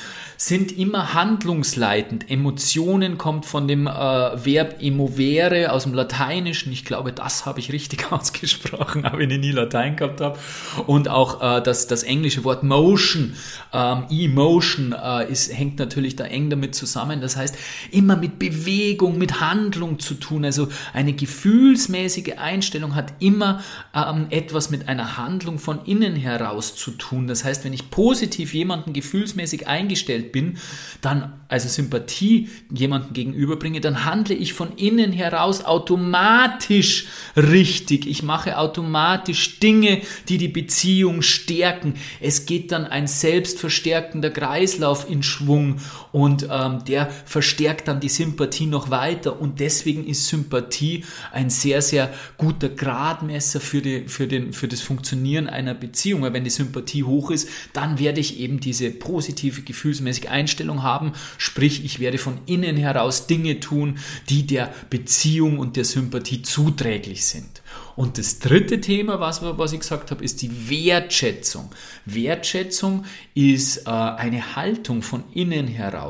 sind 0.45 0.77
immer 0.77 1.13
handlungsleitend. 1.13 2.29
Emotionen 2.29 3.17
kommt 3.17 3.45
von 3.45 3.65
dem 3.65 3.87
äh, 3.87 3.91
Verb 3.91 4.81
emovere 4.81 5.71
aus 5.71 5.83
dem 5.83 5.93
Lateinischen. 5.93 6.73
Ich 6.73 6.83
glaube, 6.83 7.13
das 7.13 7.45
habe 7.45 7.61
ich 7.61 7.71
richtig 7.71 8.11
ausgesprochen, 8.11 9.05
auch 9.05 9.17
wenn 9.17 9.29
ich 9.29 9.39
nie 9.39 9.51
Latein 9.51 9.95
gehabt 9.95 10.19
habe. 10.19 10.37
Und 10.85 11.07
auch 11.07 11.41
äh, 11.41 11.61
das, 11.61 11.87
das 11.87 12.03
englische 12.03 12.43
Wort 12.43 12.61
motion, 12.63 13.35
ähm, 13.71 14.03
emotion, 14.09 14.93
äh, 14.93 15.31
ist, 15.31 15.57
hängt 15.57 15.79
natürlich 15.79 16.17
da 16.17 16.25
eng 16.25 16.49
damit 16.49 16.75
zusammen. 16.75 17.21
Das 17.21 17.37
heißt, 17.37 17.55
immer 17.91 18.17
mit 18.17 18.37
Bewegung, 18.37 19.17
mit 19.17 19.39
Handlung 19.39 19.99
zu 19.99 20.15
tun. 20.15 20.43
Also 20.43 20.67
eine 20.91 21.13
gefühlsmäßige 21.13 22.33
Einstellung 22.37 22.95
hat 22.95 23.13
immer 23.19 23.61
ähm, 23.95 24.27
etwas 24.29 24.69
mit 24.69 24.89
einer 24.89 25.15
Handlung 25.15 25.57
von 25.57 25.85
innen 25.85 26.17
heraus 26.17 26.75
zu 26.75 26.91
tun. 26.91 27.27
Das 27.27 27.45
heißt, 27.45 27.63
wenn 27.63 27.71
ich 27.71 27.89
positiv 27.89 28.53
jemanden 28.53 28.91
gefühlsmäßig 28.91 29.69
eingestellt 29.69 30.32
bin, 30.33 30.57
dann 30.99 31.31
also 31.47 31.69
Sympathie 31.69 32.49
jemandem 32.73 33.13
gegenüberbringe, 33.13 33.79
dann 33.79 34.03
handle 34.03 34.35
ich 34.35 34.51
von 34.51 34.75
innen 34.75 35.13
heraus 35.13 35.63
automatisch 35.63 37.05
richtig. 37.37 38.05
Ich 38.07 38.23
mache 38.23 38.57
automatisch 38.57 39.59
Dinge, 39.61 40.01
die 40.27 40.37
die 40.37 40.49
Beziehung 40.49 41.21
stärken. 41.21 41.93
Es 42.19 42.45
geht 42.45 42.73
dann 42.73 42.85
ein 42.85 43.07
selbstverstärkender 43.07 44.31
Kreislauf 44.31 45.09
in 45.09 45.23
Schwung 45.23 45.77
und 46.13 46.47
ähm, 46.49 46.85
der 46.85 47.09
verstärkt 47.25 47.87
dann 47.87 47.99
die 47.99 48.07
Sympathie 48.07 48.67
noch 48.67 48.91
weiter 48.91 49.41
und 49.41 49.59
deswegen 49.59 50.05
ist 50.05 50.27
Sympathie 50.27 51.03
ein 51.31 51.49
sehr, 51.49 51.81
sehr 51.81 52.13
guter 52.37 52.69
Gradmesser 52.69 53.59
für, 53.59 53.81
die, 53.81 54.07
für, 54.07 54.27
den, 54.27 54.53
für 54.53 54.67
das 54.67 54.81
Funktionieren 54.81 55.47
einer 55.47 55.73
Beziehung. 55.73 56.21
Weil 56.21 56.33
wenn 56.33 56.43
die 56.43 56.51
Sympathie 56.51 57.03
hoch 57.03 57.31
ist, 57.31 57.49
dann 57.73 57.97
werde 57.97 58.21
ich 58.21 58.39
eben 58.39 58.59
diese 58.59 58.91
positive 58.91 59.63
gefühlsmäßige 59.63 60.27
Einstellung 60.27 60.83
haben, 60.83 61.13
sprich 61.39 61.83
ich 61.83 61.99
werde 61.99 62.19
von 62.19 62.37
innen 62.45 62.77
heraus 62.77 63.25
Dinge 63.25 63.59
tun, 63.59 63.97
die 64.29 64.45
der 64.45 64.71
Beziehung 64.91 65.57
und 65.57 65.77
der 65.77 65.85
Sympathie 65.85 66.43
zuträglich 66.43 67.25
sind. 67.25 67.63
Und 67.95 68.17
das 68.17 68.39
dritte 68.39 68.81
Thema, 68.81 69.19
was, 69.19 69.41
was 69.41 69.73
ich 69.73 69.79
gesagt 69.79 70.11
habe, 70.11 70.23
ist 70.23 70.41
die 70.41 70.69
Wertschätzung. 70.69 71.69
Wertschätzung 72.05 73.05
ist 73.35 73.85
äh, 73.85 73.89
eine 73.89 74.55
Haltung 74.55 75.01
von 75.01 75.23
innen 75.33 75.67
heraus. 75.67 76.02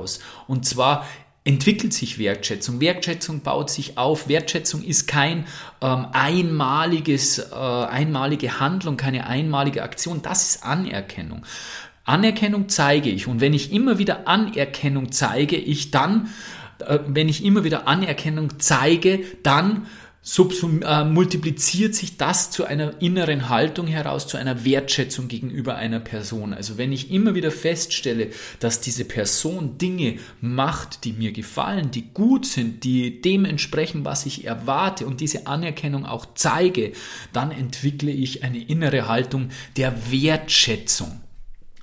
Und 0.48 0.66
zwar 0.66 1.06
entwickelt 1.44 1.94
sich 1.94 2.20
Wertschätzung. 2.20 2.80
Wertschätzung 2.80 3.42
baut 3.42 3.70
sich 3.70 3.98
auf. 3.98 4.28
Wertschätzung 4.28 4.84
ist 4.84 5.08
kein 5.08 5.46
ähm, 5.82 6.08
einmaliges, 6.14 7.40
äh, 7.40 7.54
einmalige 7.54 8.60
Handlung, 8.60 8.98
keine 8.98 9.28
einmalige 9.28 9.84
Aktion. 9.84 10.22
Das 10.22 10.50
ist 10.50 10.64
Anerkennung. 10.64 11.46
Anerkennung 12.06 12.70
zeige 12.70 13.10
ich. 13.10 13.28
Und 13.28 13.42
wenn 13.42 13.54
ich 13.54 13.74
immer 13.74 13.98
wieder 13.98 14.28
Anerkennung 14.28 15.12
zeige, 15.12 15.58
ich 15.58 15.92
dann, 15.92 16.30
äh, 16.80 17.00
wenn 17.08 17.28
ich 17.28 17.44
immer 17.44 17.64
wieder 17.64 17.88
Anerkennung 17.88 18.60
zeige, 18.60 19.24
dann 19.44 19.88
subsum, 20.26 20.82
äh, 20.82 21.04
multipliziert 21.04 21.94
sich 21.96 22.16
das 22.16 22.50
zu 22.50 22.64
einer 22.64 23.02
inneren 23.02 23.50
Haltung 23.50 23.88
heraus, 23.88 24.26
zu 24.26 24.38
einer 24.38 24.64
Wertschätzung 24.64 25.28
gegenüber 25.28 25.76
einer 25.76 26.00
Person. 26.00 26.54
Also 26.54 26.78
wenn 26.78 26.94
ich 26.94 27.12
immer 27.12 27.36
wieder 27.36 27.52
feststelle, 27.52 28.30
dass 28.60 28.80
diese 28.80 29.04
Person 29.04 29.78
Dinge 29.78 30.20
macht, 30.40 31.04
die 31.04 31.12
mir 31.12 31.34
gefallen, 31.34 31.92
die 31.92 32.10
gut 32.14 32.46
sind, 32.46 32.86
die 32.86 33.22
dementsprechend, 33.22 34.06
was 34.06 34.26
ich 34.26 34.46
erwarte 34.46 35.06
und 35.06 35.20
diese 35.20 35.46
Anerkennung 35.46 36.06
auch 36.06 36.26
zeige, 36.36 36.94
dann 37.34 37.52
entwickle 37.52 38.12
ich 38.12 38.46
eine 38.46 38.64
innere 38.64 39.10
Haltung 39.10 39.50
der 39.76 40.10
Wertschätzung. 40.10 41.23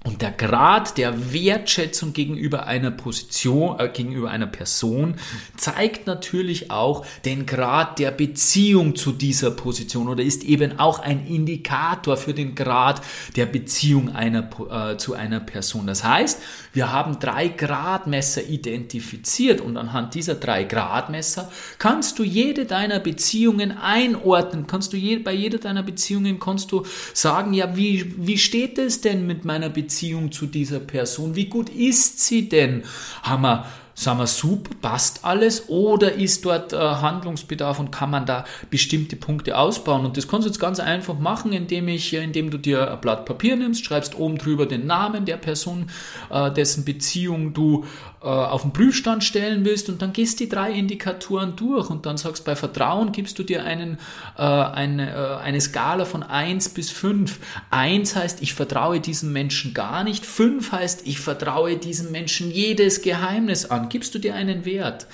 Und 0.02 0.22
der 0.22 0.32
Grad 0.32 0.96
der 0.96 1.30
Wertschätzung 1.34 2.14
gegenüber 2.14 2.66
einer 2.66 2.90
Position, 2.90 3.78
äh, 3.78 3.90
gegenüber 3.90 4.30
einer 4.30 4.46
Person 4.46 5.16
zeigt 5.58 6.06
natürlich 6.06 6.70
auch 6.70 7.04
den 7.26 7.44
Grad 7.44 7.98
der 7.98 8.10
Beziehung 8.10 8.96
zu 8.96 9.12
dieser 9.12 9.50
Position 9.50 10.08
oder 10.08 10.22
ist 10.22 10.42
eben 10.42 10.78
auch 10.78 11.00
ein 11.00 11.26
Indikator 11.26 12.16
für 12.16 12.32
den 12.32 12.54
Grad 12.54 13.02
der 13.36 13.44
Beziehung 13.44 14.14
einer, 14.14 14.48
äh, 14.70 14.96
zu 14.96 15.12
einer 15.12 15.40
Person. 15.40 15.86
Das 15.86 16.02
heißt, 16.02 16.40
wir 16.72 16.92
haben 16.92 17.18
drei 17.18 17.48
Gradmesser 17.48 18.44
identifiziert 18.44 19.60
und 19.60 19.76
anhand 19.76 20.14
dieser 20.14 20.36
drei 20.36 20.64
Gradmesser 20.64 21.50
kannst 21.78 22.18
du 22.18 22.22
jede 22.22 22.64
deiner 22.64 23.00
Beziehungen 23.00 23.76
einordnen, 23.76 24.66
kannst 24.66 24.92
du 24.92 24.96
je, 24.96 25.18
bei 25.18 25.32
jeder 25.32 25.58
deiner 25.58 25.82
Beziehungen 25.82 26.38
kannst 26.38 26.70
du 26.70 26.84
sagen, 27.12 27.54
ja, 27.54 27.76
wie, 27.76 28.14
wie 28.16 28.38
steht 28.38 28.78
es 28.78 29.00
denn 29.00 29.26
mit 29.26 29.44
meiner 29.44 29.68
Beziehung 29.68 30.30
zu 30.30 30.46
dieser 30.46 30.80
Person? 30.80 31.34
Wie 31.34 31.46
gut 31.46 31.68
ist 31.70 32.20
sie 32.20 32.48
denn? 32.48 32.84
Wir 33.24 33.64
Sagen 34.00 34.18
wir 34.18 34.26
super, 34.26 34.70
passt 34.80 35.26
alles 35.26 35.68
oder 35.68 36.14
ist 36.14 36.46
dort 36.46 36.72
äh, 36.72 36.78
Handlungsbedarf 36.78 37.78
und 37.80 37.90
kann 37.90 38.08
man 38.08 38.24
da 38.24 38.46
bestimmte 38.70 39.14
Punkte 39.14 39.58
ausbauen? 39.58 40.06
Und 40.06 40.16
das 40.16 40.26
kannst 40.26 40.46
du 40.46 40.50
jetzt 40.50 40.58
ganz 40.58 40.80
einfach 40.80 41.18
machen, 41.18 41.52
indem 41.52 41.86
ich, 41.88 42.14
äh, 42.14 42.24
indem 42.24 42.50
du 42.50 42.56
dir 42.56 42.90
ein 42.90 43.00
Blatt 43.02 43.26
Papier 43.26 43.56
nimmst, 43.56 43.84
schreibst 43.84 44.18
oben 44.18 44.38
drüber 44.38 44.64
den 44.64 44.86
Namen 44.86 45.26
der 45.26 45.36
Person, 45.36 45.90
äh, 46.30 46.50
dessen 46.50 46.86
Beziehung 46.86 47.52
du 47.52 47.84
auf 48.26 48.62
den 48.62 48.72
Prüfstand 48.72 49.24
stellen 49.24 49.64
willst 49.64 49.88
und 49.88 50.02
dann 50.02 50.12
gehst 50.12 50.40
die 50.40 50.48
drei 50.48 50.72
Indikatoren 50.72 51.56
durch 51.56 51.88
und 51.88 52.04
dann 52.04 52.18
sagst 52.18 52.44
bei 52.44 52.54
Vertrauen 52.54 53.12
gibst 53.12 53.38
du 53.38 53.42
dir 53.42 53.64
einen, 53.64 53.98
äh, 54.36 54.42
eine, 54.42 55.10
äh, 55.10 55.42
eine 55.42 55.60
Skala 55.60 56.04
von 56.04 56.22
1 56.22 56.70
bis 56.70 56.90
5. 56.90 57.38
1 57.70 58.16
heißt, 58.16 58.42
ich 58.42 58.52
vertraue 58.52 59.00
diesem 59.00 59.32
Menschen 59.32 59.72
gar 59.72 60.04
nicht. 60.04 60.26
5 60.26 60.70
heißt, 60.70 61.06
ich 61.06 61.18
vertraue 61.18 61.78
diesem 61.78 62.12
Menschen 62.12 62.50
jedes 62.50 63.00
Geheimnis 63.00 63.64
an 63.64 63.88
gibst 63.88 64.14
du 64.14 64.18
dir 64.18 64.34
einen 64.34 64.66
Wert. 64.66 65.06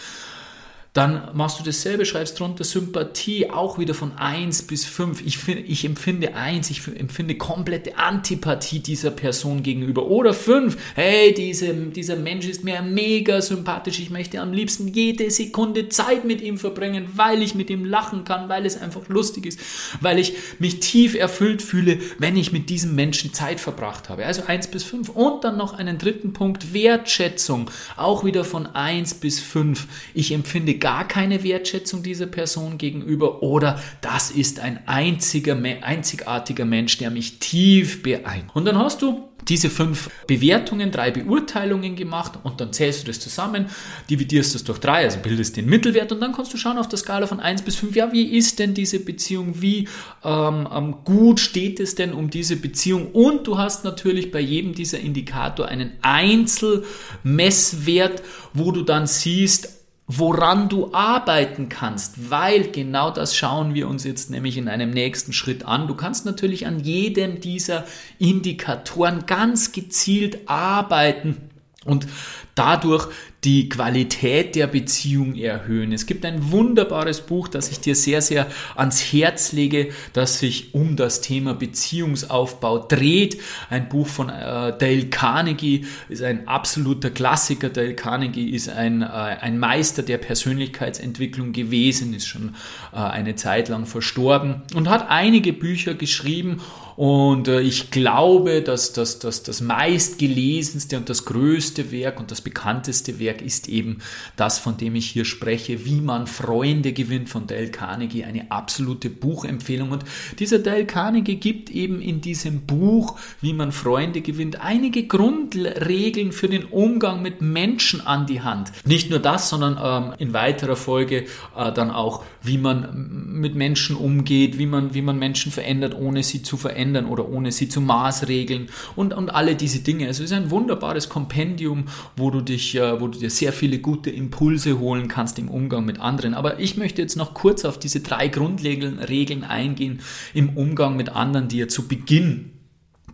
Dann 0.97 1.29
machst 1.35 1.61
du 1.61 1.63
dasselbe, 1.63 2.07
schreibst 2.07 2.41
drunter 2.41 2.65
Sympathie, 2.65 3.51
auch 3.51 3.79
wieder 3.79 3.93
von 3.93 4.17
1 4.17 4.63
bis 4.63 4.87
5. 4.87 5.27
Ich, 5.27 5.47
ich 5.47 5.85
empfinde 5.85 6.35
1, 6.35 6.71
ich 6.71 6.89
empfinde 6.89 7.35
komplette 7.35 7.99
Antipathie 7.99 8.79
dieser 8.79 9.11
Person 9.11 9.63
gegenüber. 9.63 10.07
Oder 10.07 10.33
5, 10.33 10.95
hey, 10.95 11.35
diese, 11.35 11.75
dieser 11.75 12.17
Mensch 12.17 12.47
ist 12.47 12.65
mir 12.65 12.81
mega 12.81 13.43
sympathisch, 13.43 14.01
ich 14.01 14.09
möchte 14.09 14.41
am 14.41 14.55
liebsten 14.55 14.89
jede 14.89 15.31
Sekunde 15.31 15.91
Zeit 15.91 16.25
mit 16.25 16.41
ihm 16.41 16.57
verbringen, 16.57 17.09
weil 17.15 17.43
ich 17.43 17.55
mit 17.55 17.69
ihm 17.69 17.85
lachen 17.85 18.25
kann, 18.25 18.49
weil 18.49 18.65
es 18.65 18.81
einfach 18.81 19.07
lustig 19.09 19.45
ist, 19.45 19.61
weil 20.01 20.19
ich 20.19 20.33
mich 20.59 20.81
tief 20.81 21.15
erfüllt 21.15 21.61
fühle, 21.61 21.99
wenn 22.19 22.39
ich 22.39 22.53
mit 22.53 22.71
diesem 22.71 22.95
Menschen 22.95 23.35
Zeit 23.35 23.61
verbracht 23.61 24.09
habe. 24.09 24.25
Also 24.25 24.45
1 24.47 24.69
bis 24.69 24.85
5. 24.85 25.11
Und 25.11 25.45
dann 25.45 25.59
noch 25.59 25.75
einen 25.75 25.99
dritten 25.99 26.33
Punkt, 26.33 26.73
Wertschätzung, 26.73 27.71
auch 27.99 28.25
wieder 28.25 28.47
von 28.47 28.65
1 28.65 29.13
bis 29.15 29.41
5. 29.41 29.87
Ich 30.15 30.33
empfinde 30.33 30.86
gar 30.87 31.09
keine 31.09 31.43
Wertschätzung 31.43 32.05
dieser 32.05 32.27
Person 32.27 32.79
gegenüber 32.79 33.43
oder 33.43 33.83
das 34.03 34.31
ist 34.31 34.61
ein 34.61 34.87
einziger, 34.87 35.59
einzigartiger 35.81 36.65
Mensch, 36.65 36.99
der 36.99 37.11
mich 37.11 37.41
tief 37.41 38.05
beeindruckt. 38.05 38.55
Und 38.55 38.67
dann 38.67 38.79
hast 38.79 39.03
du 39.03 39.29
diese 39.49 39.69
fünf 39.69 40.09
Bewertungen, 40.29 40.93
drei 40.93 41.11
Beurteilungen 41.11 41.97
gemacht 41.97 42.39
und 42.41 42.61
dann 42.61 42.73
zählst 42.73 43.03
du 43.03 43.09
das 43.09 43.19
zusammen, 43.19 43.67
dividierst 44.09 44.55
das 44.55 44.63
durch 44.63 44.79
drei, 44.79 45.03
also 45.03 45.19
bildest 45.19 45.57
den 45.57 45.67
Mittelwert 45.67 46.13
und 46.13 46.21
dann 46.21 46.33
kannst 46.33 46.55
du 46.55 46.57
schauen 46.57 46.79
auf 46.79 46.89
der 46.89 47.01
Skala 47.01 47.27
von 47.27 47.41
1 47.41 47.63
bis 47.63 47.75
5, 47.75 47.97
ja, 47.97 48.13
wie 48.13 48.37
ist 48.37 48.61
denn 48.61 48.73
diese 48.73 49.01
Beziehung, 49.01 49.61
wie 49.61 49.89
ähm, 50.23 50.69
ähm, 50.73 50.99
gut 51.05 51.41
steht 51.41 51.81
es 51.81 51.97
denn 51.97 52.13
um 52.13 52.31
diese 52.31 52.55
Beziehung 52.55 53.11
und 53.11 53.49
du 53.49 53.59
hast 53.59 53.83
natürlich 53.83 54.31
bei 54.31 54.39
jedem 54.39 54.73
dieser 54.73 55.01
Indikator 55.01 55.67
einen 55.67 55.95
Einzelmesswert, 56.03 58.23
wo 58.55 58.71
du 58.71 58.83
dann 58.83 59.09
siehst, 59.09 59.77
woran 60.09 60.69
du 60.69 60.93
arbeiten 60.93 61.69
kannst, 61.69 62.31
weil 62.31 62.71
genau 62.71 63.11
das 63.11 63.35
schauen 63.37 63.75
wir 63.75 63.89
uns 63.89 64.05
jetzt 64.05 64.31
nämlich 64.31 64.57
in 64.57 64.69
einem 64.69 64.91
nächsten 64.91 65.33
Schritt 65.33 65.65
an. 65.65 65.89
Du 65.89 65.95
kannst 65.95 66.25
natürlich 66.25 66.67
an 66.67 66.79
jedem 66.79 67.41
dieser 67.41 67.85
Indikatoren 68.19 69.27
ganz 69.27 69.73
gezielt 69.73 70.49
arbeiten 70.49 71.46
und 71.87 72.07
dadurch 72.55 73.09
die 73.45 73.69
Qualität 73.69 74.57
der 74.57 74.67
Beziehung 74.67 75.37
erhöhen. 75.37 75.93
Es 75.93 76.07
gibt 76.07 76.25
ein 76.25 76.51
wunderbares 76.51 77.21
Buch, 77.21 77.47
das 77.47 77.71
ich 77.71 77.79
dir 77.79 77.95
sehr, 77.95 78.21
sehr 78.21 78.49
ans 78.75 79.13
Herz 79.13 79.53
lege, 79.53 79.91
das 80.15 80.41
sich 80.41 80.75
um 80.75 80.97
das 80.97 81.21
Thema 81.21 81.55
Beziehungsaufbau 81.55 82.79
dreht. 82.79 83.41
Ein 83.71 83.89
Buch 83.89 84.09
von 84.09 84.31
äh, 84.31 84.77
Dale 84.77 85.07
Carnegie 85.11 85.87
ist 86.09 86.23
ein 86.23 86.49
absoluter 86.49 87.11
Klassiker. 87.11 87.69
Dale 87.69 87.95
Carnegie 87.95 88.51
ist 88.51 88.69
ein, 88.69 89.03
äh, 89.03 89.07
ein 89.07 89.59
Meister 89.61 90.03
der 90.03 90.19
Persönlichkeitsentwicklung 90.19 91.53
gewesen, 91.53 92.15
ist 92.15 92.27
schon 92.27 92.57
äh, 92.93 92.97
eine 92.97 93.37
Zeit 93.37 93.69
lang 93.69 93.87
verstorben 93.87 94.63
und 94.75 94.89
hat 94.89 95.09
einige 95.09 95.53
Bücher 95.53 95.95
geschrieben 95.95 96.61
und 96.97 97.47
äh, 97.47 97.61
ich 97.61 97.91
glaube, 97.91 98.63
dass, 98.63 98.95
dass, 98.95 99.19
dass 99.19 99.43
das 99.43 99.61
meistgelesenste 99.61 100.97
und 100.97 101.11
das 101.11 101.27
größte 101.27 101.93
Werk 101.93 102.19
und 102.19 102.31
das 102.31 102.41
bekannteste 102.41 103.19
Werk 103.19 103.43
ist 103.43 103.69
eben 103.69 103.99
das, 104.37 104.59
von 104.59 104.79
dem 104.79 104.95
ich 104.95 105.07
hier 105.11 105.27
spreche, 105.27 105.85
wie 105.85 106.01
man 106.01 106.27
Freunde 106.27 106.95
gewinnt 106.95 107.29
von 107.29 107.47
Dale 107.47 107.69
Carnegie, 107.69 108.25
eine 108.25 108.51
absolute 108.51 109.11
Buchempfehlung. 109.11 109.91
Und 109.91 110.05
dieser 110.39 110.59
Dale 110.59 110.87
Carnegie 110.87 111.37
gibt 111.37 111.71
eben 111.71 112.01
in 112.01 112.23
diesem 112.23 112.63
Buch, 112.63 113.19
wie 113.43 113.53
man 113.53 113.73
Freunde 113.73 114.23
gewinnt, 114.23 114.63
einige 114.63 115.07
Grundregeln 115.07 116.33
für 116.33 116.49
den 116.49 116.65
Umgang 116.65 117.21
mit 117.21 117.43
Menschen 117.43 118.01
an 118.01 118.27
die 118.27 118.41
Hand. 118.41 118.73
Nicht 118.87 119.11
nur 119.11 119.19
das, 119.19 119.51
sondern 119.51 119.79
ähm, 119.83 120.15
in 120.19 120.33
weiterer 120.33 120.77
Folge 120.77 121.27
äh, 121.57 121.73
dann 121.73 121.91
auch, 121.91 122.25
wie 122.43 122.57
man 122.57 123.35
mit 123.39 123.55
Menschen 123.55 123.97
umgeht, 123.97 124.57
wie 124.57 124.67
man, 124.67 124.95
wie 124.95 125.03
man 125.03 125.19
Menschen 125.19 125.53
verändert, 125.53 125.95
ohne 125.95 126.23
sie 126.23 126.43
zu 126.43 126.57
verändern 126.57 126.86
verändern 126.87 127.07
oder 127.07 127.29
ohne 127.29 127.53
sie 127.53 127.69
zu 127.69 127.81
maßregeln 127.81 128.69
und, 128.95 129.15
und 129.15 129.31
alle 129.31 129.57
diese 129.57 129.81
Dinge. 129.81 130.07
Also 130.07 130.23
es 130.23 130.31
ist 130.31 130.37
ein 130.37 130.51
wunderbares 130.51 131.09
Kompendium, 131.09 131.87
wo 132.17 132.31
du 132.31 132.41
dich, 132.41 132.75
äh, 132.77 133.01
wo 133.01 133.09
du 133.09 133.19
dir 133.19 133.31
sehr 133.31 133.53
viele 133.53 133.79
gute 133.79 134.11
Impulse 134.11 134.79
holen 134.79 135.09
kannst 135.09 135.39
im 135.39 135.49
Umgang 135.49 135.85
mit 135.85 136.01
anderen. 136.01 136.35
Aber 136.35 136.61
ich 136.61 136.77
möchte 136.77 137.03
jetzt 137.03 137.17
noch 137.17 137.35
kurz 137.35 137.65
auf 137.65 137.79
diese 137.79 138.01
drei 138.01 138.29
Grundregeln 138.29 138.99
Regeln 138.99 139.45
eingehen 139.45 140.01
im 140.35 140.51
Umgang 140.51 140.97
mit 140.97 141.11
anderen, 141.11 141.49
die 141.49 141.59
ja 141.59 141.69
zu 141.69 141.89
Beginn 141.89 142.56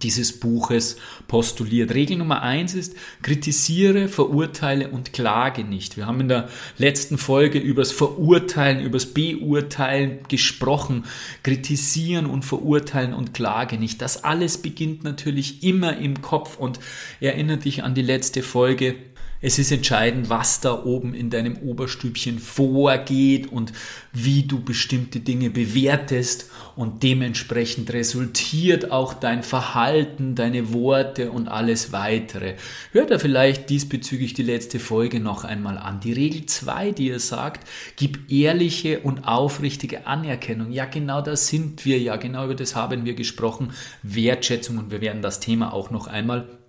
dieses 0.02 0.38
Buches 0.38 0.96
postuliert. 1.28 1.94
Regel 1.94 2.18
Nummer 2.18 2.42
eins 2.42 2.74
ist, 2.74 2.94
kritisiere, 3.22 4.08
verurteile 4.08 4.88
und 4.88 5.12
klage 5.12 5.64
nicht. 5.64 5.96
Wir 5.96 6.06
haben 6.06 6.20
in 6.20 6.28
der 6.28 6.48
letzten 6.78 7.18
Folge 7.18 7.58
übers 7.58 7.92
Verurteilen, 7.92 8.80
übers 8.80 9.06
Beurteilen 9.06 10.20
gesprochen. 10.28 11.04
Kritisieren 11.42 12.26
und 12.26 12.44
verurteilen 12.44 13.14
und 13.14 13.34
klage 13.34 13.78
nicht. 13.78 14.02
Das 14.02 14.24
alles 14.24 14.58
beginnt 14.58 15.04
natürlich 15.04 15.62
immer 15.62 15.96
im 15.98 16.22
Kopf 16.22 16.58
und 16.58 16.80
erinnert 17.20 17.64
dich 17.64 17.84
an 17.84 17.94
die 17.94 18.02
letzte 18.02 18.42
Folge 18.42 18.96
es 19.42 19.58
ist 19.58 19.72
entscheidend, 19.72 20.30
was 20.30 20.60
da 20.60 20.84
oben 20.84 21.14
in 21.14 21.28
deinem 21.28 21.56
Oberstübchen 21.58 22.38
vorgeht 22.38 23.50
und 23.50 23.72
wie 24.12 24.44
du 24.44 24.62
bestimmte 24.62 25.18
Dinge 25.18 25.50
bewertest 25.50 26.48
und 26.76 27.02
dementsprechend 27.02 27.92
resultiert 27.92 28.92
auch 28.92 29.14
dein 29.14 29.42
Verhalten, 29.42 30.36
deine 30.36 30.72
Worte 30.72 31.32
und 31.32 31.48
alles 31.48 31.90
weitere. 31.90 32.54
Hör 32.92 33.04
da 33.04 33.18
vielleicht 33.18 33.68
diesbezüglich 33.68 34.32
die 34.32 34.44
letzte 34.44 34.78
Folge 34.78 35.18
noch 35.18 35.42
einmal 35.42 35.76
an. 35.76 35.98
Die 35.98 36.12
Regel 36.12 36.46
2, 36.46 36.92
die 36.92 37.08
ihr 37.08 37.18
sagt, 37.18 37.68
gib 37.96 38.30
ehrliche 38.30 39.00
und 39.00 39.26
aufrichtige 39.26 40.06
Anerkennung. 40.06 40.70
Ja, 40.70 40.84
genau 40.84 41.20
das 41.20 41.48
sind 41.48 41.84
wir 41.84 41.98
ja, 41.98 42.14
genau 42.14 42.44
über 42.44 42.54
das 42.54 42.76
haben 42.76 43.04
wir 43.04 43.14
gesprochen. 43.14 43.72
Wertschätzung 44.04 44.78
und 44.78 44.92
wir 44.92 45.00
werden 45.00 45.20
das 45.20 45.40
Thema 45.40 45.72
auch 45.72 45.90
noch 45.90 46.06
einmal 46.06 46.61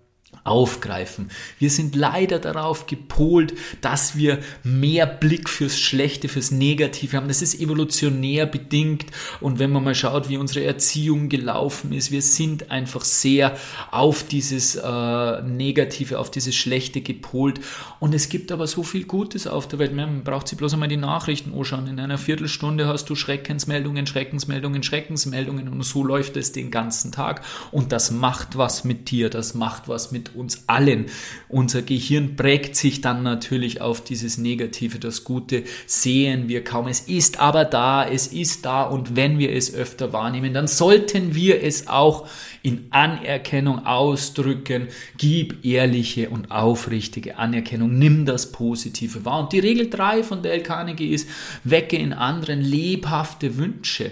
aufgreifen. 0.43 1.29
Wir 1.57 1.69
sind 1.69 1.95
leider 1.95 2.37
darauf 2.37 2.85
gepolt, 2.85 3.53
dass 3.79 4.17
wir 4.17 4.39
mehr 4.63 5.05
Blick 5.05 5.47
fürs 5.47 5.79
Schlechte, 5.79 6.27
fürs 6.27 6.51
Negative 6.51 7.15
haben. 7.15 7.29
Das 7.29 7.41
ist 7.41 7.59
evolutionär 7.59 8.45
bedingt 8.45 9.05
und 9.39 9.59
wenn 9.59 9.71
man 9.71 9.85
mal 9.85 9.95
schaut, 9.95 10.27
wie 10.27 10.37
unsere 10.37 10.65
Erziehung 10.65 11.29
gelaufen 11.29 11.93
ist, 11.93 12.11
wir 12.11 12.21
sind 12.21 12.71
einfach 12.71 13.05
sehr 13.05 13.55
auf 13.91 14.23
dieses 14.23 14.75
äh, 14.75 15.41
Negative, 15.43 16.19
auf 16.19 16.29
dieses 16.29 16.55
Schlechte 16.55 16.99
gepolt 16.99 17.61
und 18.01 18.13
es 18.13 18.27
gibt 18.27 18.51
aber 18.51 18.67
so 18.67 18.83
viel 18.83 19.05
Gutes 19.05 19.47
auf 19.47 19.69
der 19.69 19.79
Welt. 19.79 19.95
Man 19.95 20.25
braucht 20.25 20.49
sich 20.49 20.57
bloß 20.57 20.73
einmal 20.73 20.89
die 20.89 20.97
Nachrichten 20.97 21.53
anschauen. 21.57 21.87
In 21.87 22.01
einer 22.01 22.17
Viertelstunde 22.17 22.87
hast 22.87 23.09
du 23.09 23.15
Schreckensmeldungen, 23.15 24.07
Schreckensmeldungen, 24.07 24.83
Schreckensmeldungen 24.83 25.69
und 25.69 25.83
so 25.83 26.03
läuft 26.03 26.35
es 26.35 26.51
den 26.51 26.69
ganzen 26.69 27.13
Tag 27.13 27.43
und 27.71 27.93
das 27.93 28.11
macht 28.11 28.57
was 28.57 28.83
mit 28.83 29.09
dir, 29.09 29.29
das 29.29 29.53
macht 29.53 29.87
was 29.87 30.11
mit 30.11 30.32
uns 30.35 30.63
allen. 30.67 31.05
Unser 31.49 31.81
Gehirn 31.81 32.35
prägt 32.35 32.75
sich 32.75 33.01
dann 33.01 33.23
natürlich 33.23 33.81
auf 33.81 34.03
dieses 34.03 34.37
Negative. 34.37 34.99
Das 34.99 35.23
Gute 35.23 35.63
sehen 35.85 36.47
wir 36.47 36.63
kaum. 36.63 36.87
Es 36.87 37.01
ist 37.01 37.39
aber 37.39 37.65
da, 37.65 38.07
es 38.07 38.27
ist 38.27 38.65
da 38.65 38.83
und 38.83 39.15
wenn 39.15 39.39
wir 39.39 39.51
es 39.51 39.73
öfter 39.73 40.13
wahrnehmen, 40.13 40.53
dann 40.53 40.67
sollten 40.67 41.35
wir 41.35 41.63
es 41.63 41.87
auch 41.87 42.27
in 42.63 42.87
Anerkennung 42.91 43.85
ausdrücken. 43.85 44.87
Gib 45.17 45.63
ehrliche 45.65 46.29
und 46.29 46.49
aufrichtige 46.49 47.37
Anerkennung. 47.37 47.97
Nimm 47.97 48.25
das 48.25 48.51
Positive 48.51 49.25
wahr. 49.25 49.41
Und 49.41 49.53
die 49.53 49.59
Regel 49.59 49.89
3 49.89 50.23
von 50.23 50.41
Dale 50.41 50.63
Carnegie 50.63 51.13
ist, 51.13 51.29
wecke 51.63 51.97
in 51.97 52.13
anderen 52.13 52.61
lebhafte 52.61 53.57
Wünsche. 53.57 54.11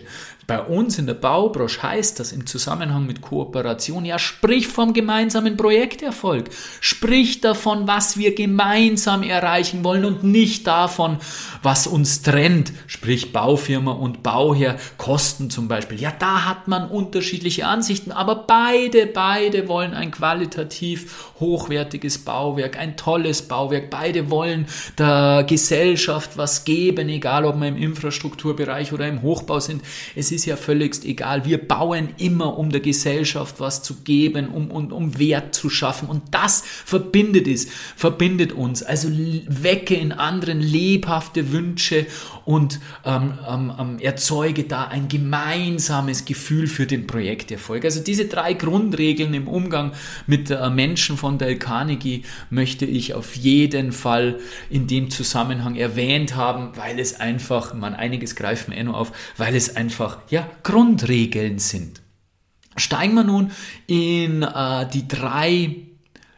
Bei 0.52 0.60
uns 0.60 1.00
in 1.00 1.06
der 1.06 1.14
Baubranche 1.14 1.82
heißt 1.82 2.20
das 2.20 2.34
im 2.34 2.46
Zusammenhang 2.46 3.06
mit 3.06 3.22
Kooperation, 3.22 4.04
ja, 4.04 4.20
sprich 4.20 4.68
vom 4.68 4.92
gemeinsamen 4.92 5.56
Projekterfolg. 5.56 6.50
Sprich 6.82 7.40
davon, 7.40 7.88
was 7.88 8.18
wir 8.18 8.36
gemeinsam 8.36 9.24
erreichen 9.24 9.86
wollen 9.86 10.04
und 10.04 10.26
nicht 10.26 10.68
davon, 10.68 11.20
was 11.64 11.88
uns 11.88 12.22
trennt. 12.22 12.74
Sprich 12.88 13.34
Baufirma 13.34 13.92
und 13.92 14.24
Bauherr, 14.24 14.78
Kosten 14.98 15.50
zum 15.50 15.68
Beispiel. 15.68 16.00
Ja, 16.00 16.14
da 16.18 16.46
hat 16.46 16.68
man 16.68 16.90
unterschiedliche 16.90 17.68
Ansichten, 17.68 18.12
aber 18.12 18.36
beide, 18.48 19.06
beide 19.06 19.68
wollen 19.68 19.94
ein 19.94 20.12
qualitativ 20.12 21.32
hochwertiges 21.40 22.20
Bauwerk, 22.20 22.78
ein 22.78 22.98
tolles 22.98 23.44
Bauwerk. 23.44 23.90
Beide 23.90 24.30
wollen 24.30 24.68
der 24.98 25.44
Gesellschaft 25.48 26.38
was 26.38 26.66
geben, 26.66 27.10
egal 27.10 27.46
ob 27.46 27.60
wir 27.60 27.68
im 27.68 27.78
Infrastrukturbereich 27.78 28.94
oder 28.94 29.08
im 29.08 29.22
Hochbau 29.22 29.60
sind. 29.60 29.82
Es 30.16 30.32
ist 30.32 30.46
ja 30.46 30.56
völligst 30.56 31.06
egal. 31.06 31.46
Wir 31.46 31.58
bauen 31.58 32.10
immer, 32.18 32.58
um 32.58 32.70
der 32.70 32.82
Gesellschaft 32.82 33.60
was 33.60 33.84
zu 33.84 34.02
geben, 34.04 34.50
um, 34.50 34.72
um, 34.72 34.92
um 34.92 35.20
Wert 35.20 35.56
zu 35.56 35.70
schaffen. 35.70 36.08
Und 36.08 36.24
das 36.32 36.64
verbindet 36.86 37.48
es, 37.48 37.68
verbindet 37.96 38.52
uns. 38.54 38.84
Also 38.84 39.10
wecke 39.12 39.96
in 39.96 40.12
anderen 40.12 40.62
lebhafte 40.62 41.51
Wünsche 41.52 42.06
und 42.46 42.80
ähm, 43.06 43.34
ähm, 43.48 43.74
ähm, 43.80 44.00
erzeuge 44.00 44.64
da 44.64 44.86
ein 44.86 45.08
gemeinsames 45.08 46.26
Gefühl 46.26 46.68
für 46.68 46.86
den 46.86 47.08
Projekterfolg. 47.08 47.86
Also 47.86 48.02
diese 48.02 48.26
drei 48.26 48.54
Grundregeln 48.54 49.34
im 49.34 49.48
Umgang 49.48 49.92
mit 50.28 50.50
äh, 50.50 50.70
Menschen 50.70 51.18
von 51.18 51.38
Dale 51.38 51.58
Carnegie 51.58 52.24
möchte 52.50 52.86
ich 52.86 53.14
auf 53.14 53.36
jeden 53.36 53.92
Fall 53.92 54.40
in 54.70 54.88
dem 54.88 55.10
Zusammenhang 55.10 55.76
erwähnt 55.76 56.36
haben, 56.36 56.72
weil 56.76 57.00
es 57.00 57.20
einfach, 57.20 57.74
man 57.74 57.94
einiges 57.94 58.36
greifen 58.36 58.72
eh 58.72 58.84
nur 58.84 58.98
auf, 58.98 59.12
weil 59.38 59.56
es 59.56 59.76
einfach 59.76 60.20
ja, 60.30 60.50
Grundregeln 60.64 61.60
sind. 61.60 62.02
Steigen 62.78 63.16
wir 63.16 63.24
nun 63.24 63.52
in 63.88 64.44
äh, 64.44 64.88
die 64.88 65.08
drei 65.08 65.91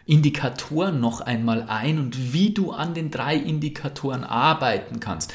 Indikatoren 0.06 1.00
noch 1.00 1.22
einmal 1.22 1.64
ein 1.70 2.00
und 2.00 2.34
wie 2.34 2.54
du 2.54 2.72
an 2.72 2.94
den 2.94 3.12
drei 3.12 3.36
Indikatoren 3.36 4.24
arbeiten 4.24 5.00
kannst. 5.00 5.34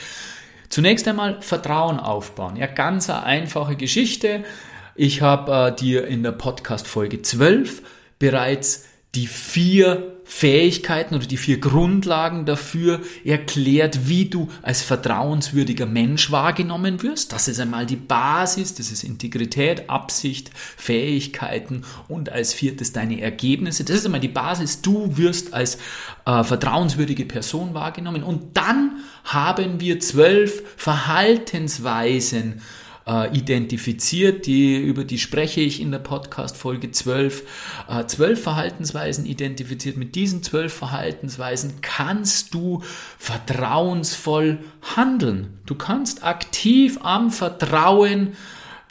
Zunächst 0.68 1.08
einmal 1.08 1.40
Vertrauen 1.40 1.98
aufbauen. 1.98 2.56
Ja, 2.56 2.66
ganz 2.66 3.08
eine 3.08 3.22
einfache 3.22 3.76
Geschichte. 3.76 4.44
Ich 4.94 5.22
habe 5.22 5.72
äh, 5.72 5.74
dir 5.74 6.06
in 6.06 6.22
der 6.22 6.32
Podcast 6.32 6.86
Folge 6.86 7.22
12 7.22 7.82
bereits 8.18 8.86
die 9.14 9.26
vier 9.26 10.17
Fähigkeiten 10.30 11.14
oder 11.14 11.26
die 11.26 11.38
vier 11.38 11.58
Grundlagen 11.58 12.44
dafür 12.44 13.00
erklärt, 13.24 14.08
wie 14.08 14.26
du 14.26 14.50
als 14.60 14.82
vertrauenswürdiger 14.82 15.86
Mensch 15.86 16.30
wahrgenommen 16.30 17.02
wirst. 17.02 17.32
Das 17.32 17.48
ist 17.48 17.58
einmal 17.58 17.86
die 17.86 17.96
Basis, 17.96 18.74
das 18.74 18.90
ist 18.90 19.04
Integrität, 19.04 19.88
Absicht, 19.88 20.50
Fähigkeiten 20.54 21.82
und 22.08 22.30
als 22.30 22.52
viertes 22.52 22.92
deine 22.92 23.22
Ergebnisse. 23.22 23.84
Das 23.84 23.96
ist 23.96 24.04
einmal 24.04 24.20
die 24.20 24.28
Basis. 24.28 24.82
Du 24.82 25.16
wirst 25.16 25.54
als 25.54 25.78
äh, 26.26 26.44
vertrauenswürdige 26.44 27.24
Person 27.24 27.72
wahrgenommen. 27.72 28.22
Und 28.22 28.54
dann 28.54 29.00
haben 29.24 29.80
wir 29.80 29.98
zwölf 29.98 30.62
Verhaltensweisen, 30.76 32.60
äh, 33.08 33.36
identifiziert, 33.36 34.46
die, 34.46 34.76
über 34.76 35.04
die 35.04 35.18
spreche 35.18 35.60
ich 35.60 35.80
in 35.80 35.90
der 35.90 35.98
Podcast 35.98 36.56
Folge 36.56 36.90
12. 36.90 37.42
Äh, 37.88 38.06
zwölf 38.06 38.42
Verhaltensweisen 38.42 39.24
identifiziert. 39.24 39.96
Mit 39.96 40.14
diesen 40.14 40.42
zwölf 40.42 40.72
Verhaltensweisen 40.74 41.80
kannst 41.80 42.54
du 42.54 42.82
vertrauensvoll 43.18 44.58
handeln. 44.96 45.58
Du 45.66 45.74
kannst 45.74 46.24
aktiv 46.24 46.98
am 47.02 47.30
Vertrauen 47.30 48.34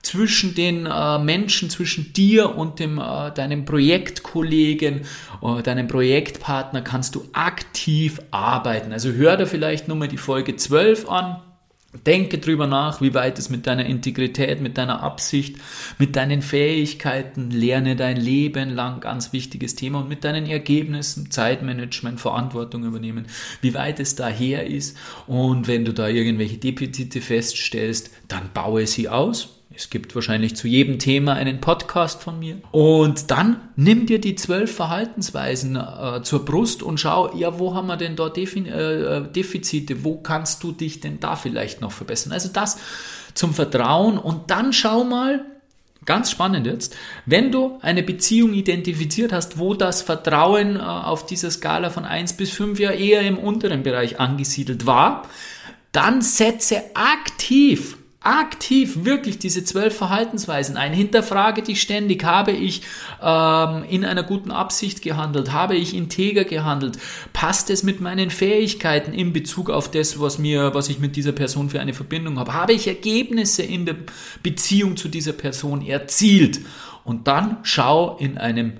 zwischen 0.01 0.55
den 0.55 0.85
äh, 0.85 1.19
Menschen, 1.19 1.69
zwischen 1.69 2.13
dir 2.13 2.55
und 2.55 2.79
dem, 2.79 2.97
äh, 2.97 3.31
deinem 3.31 3.65
Projektkollegen, 3.65 5.01
äh, 5.41 5.61
deinem 5.61 5.87
Projektpartner 5.87 6.81
kannst 6.81 7.15
du 7.15 7.25
aktiv 7.33 8.21
arbeiten. 8.31 8.93
Also 8.93 9.11
hör 9.11 9.35
da 9.37 9.45
vielleicht 9.45 9.87
nochmal 9.87 10.07
die 10.07 10.17
Folge 10.17 10.55
12 10.55 11.09
an. 11.09 11.41
Denke 12.05 12.37
drüber 12.37 12.67
nach, 12.67 13.01
wie 13.01 13.13
weit 13.13 13.39
es 13.39 13.49
mit 13.49 13.67
deiner 13.67 13.85
Integrität, 13.85 14.61
mit 14.61 14.77
deiner 14.77 15.01
Absicht, 15.01 15.57
mit 15.97 16.15
deinen 16.15 16.41
Fähigkeiten, 16.41 17.51
lerne 17.51 17.95
dein 17.95 18.17
Leben 18.17 18.69
lang, 18.69 18.99
ganz 19.01 19.33
wichtiges 19.33 19.75
Thema 19.75 19.99
und 19.99 20.09
mit 20.09 20.23
deinen 20.23 20.45
Ergebnissen, 20.45 21.31
Zeitmanagement, 21.31 22.19
Verantwortung 22.19 22.83
übernehmen, 22.83 23.27
wie 23.61 23.73
weit 23.73 23.99
es 23.99 24.15
daher 24.15 24.67
ist 24.67 24.97
und 25.27 25.67
wenn 25.67 25.85
du 25.85 25.93
da 25.93 26.07
irgendwelche 26.07 26.57
Defizite 26.57 27.21
feststellst, 27.21 28.11
dann 28.27 28.49
baue 28.53 28.87
sie 28.87 29.09
aus, 29.09 29.56
es 29.77 29.91
gibt 29.91 30.15
wahrscheinlich 30.15 30.55
zu 30.55 30.67
jedem 30.67 30.97
Thema 30.97 31.33
einen 31.33 31.61
Podcast 31.61 32.23
von 32.23 32.39
mir. 32.39 32.57
Und 32.71 33.29
dann 33.29 33.61
nimm 33.75 34.07
dir 34.07 34.19
die 34.19 34.33
zwölf 34.33 34.75
Verhaltensweisen 34.75 35.75
äh, 35.75 36.23
zur 36.23 36.45
Brust 36.45 36.81
und 36.81 36.99
schau, 36.99 37.35
ja, 37.35 37.59
wo 37.59 37.75
haben 37.75 37.85
wir 37.85 37.95
denn 37.95 38.15
dort 38.15 38.37
Defi 38.37 38.67
äh, 38.67 39.31
Defizite? 39.31 40.03
Wo 40.03 40.17
kannst 40.17 40.63
du 40.63 40.71
dich 40.71 40.99
denn 40.99 41.19
da 41.19 41.35
vielleicht 41.35 41.79
noch 41.79 41.91
verbessern? 41.91 42.33
Also 42.33 42.49
das 42.51 42.79
zum 43.35 43.53
Vertrauen 43.53 44.17
und 44.17 44.49
dann 44.49 44.73
schau 44.73 45.03
mal, 45.03 45.45
Ganz 46.05 46.31
spannend 46.31 46.65
jetzt. 46.65 46.95
Wenn 47.25 47.51
du 47.51 47.79
eine 47.81 48.01
Beziehung 48.01 48.53
identifiziert 48.53 49.33
hast, 49.33 49.59
wo 49.59 49.73
das 49.73 50.01
Vertrauen 50.01 50.77
äh, 50.77 50.79
auf 50.79 51.25
dieser 51.25 51.51
Skala 51.51 51.89
von 51.89 52.05
1 52.05 52.33
bis 52.33 52.51
5 52.51 52.79
ja 52.79 52.91
eher 52.91 53.23
im 53.23 53.37
unteren 53.37 53.83
Bereich 53.83 54.17
angesiedelt 54.17 54.85
war, 54.85 55.27
dann 55.91 56.21
setze 56.21 56.81
aktiv 56.93 57.96
aktiv 58.27 59.05
wirklich 59.05 59.39
diese 59.39 59.63
zwölf 59.63 59.95
Verhaltensweisen 59.95 60.75
ein. 60.75 60.91
Hinterfrage 60.91 61.61
dich 61.61 61.81
ständig. 61.81 62.25
Habe 62.25 62.51
ich 62.51 62.81
ähm, 63.23 63.85
in 63.89 64.03
einer 64.03 64.23
guten 64.23 64.51
Absicht 64.51 65.01
gehandelt? 65.01 65.53
Habe 65.53 65.77
ich 65.77 65.95
integer 65.95 66.43
gehandelt? 66.43 66.99
Passt 67.31 67.69
es 67.69 67.83
mit 67.83 68.01
meinen 68.01 68.29
Fähigkeiten 68.29 69.13
in 69.13 69.31
Bezug 69.31 69.69
auf 69.69 69.89
das, 69.89 70.19
was 70.19 70.39
mir, 70.39 70.73
was 70.73 70.89
ich 70.89 70.99
mit 70.99 71.15
dieser 71.15 71.31
Person 71.31 71.69
für 71.69 71.79
eine 71.79 71.93
Verbindung 71.93 72.37
habe? 72.37 72.53
Habe 72.53 72.73
ich 72.73 72.87
Ergebnisse 72.87 73.63
in 73.63 73.85
der 73.85 73.95
Beziehung 74.43 74.97
zu 74.97 75.07
dieser 75.07 75.33
Person 75.33 75.85
erzielt? 75.85 76.59
Und 77.05 77.29
dann 77.29 77.57
schau 77.63 78.17
in 78.17 78.37
einem 78.37 78.73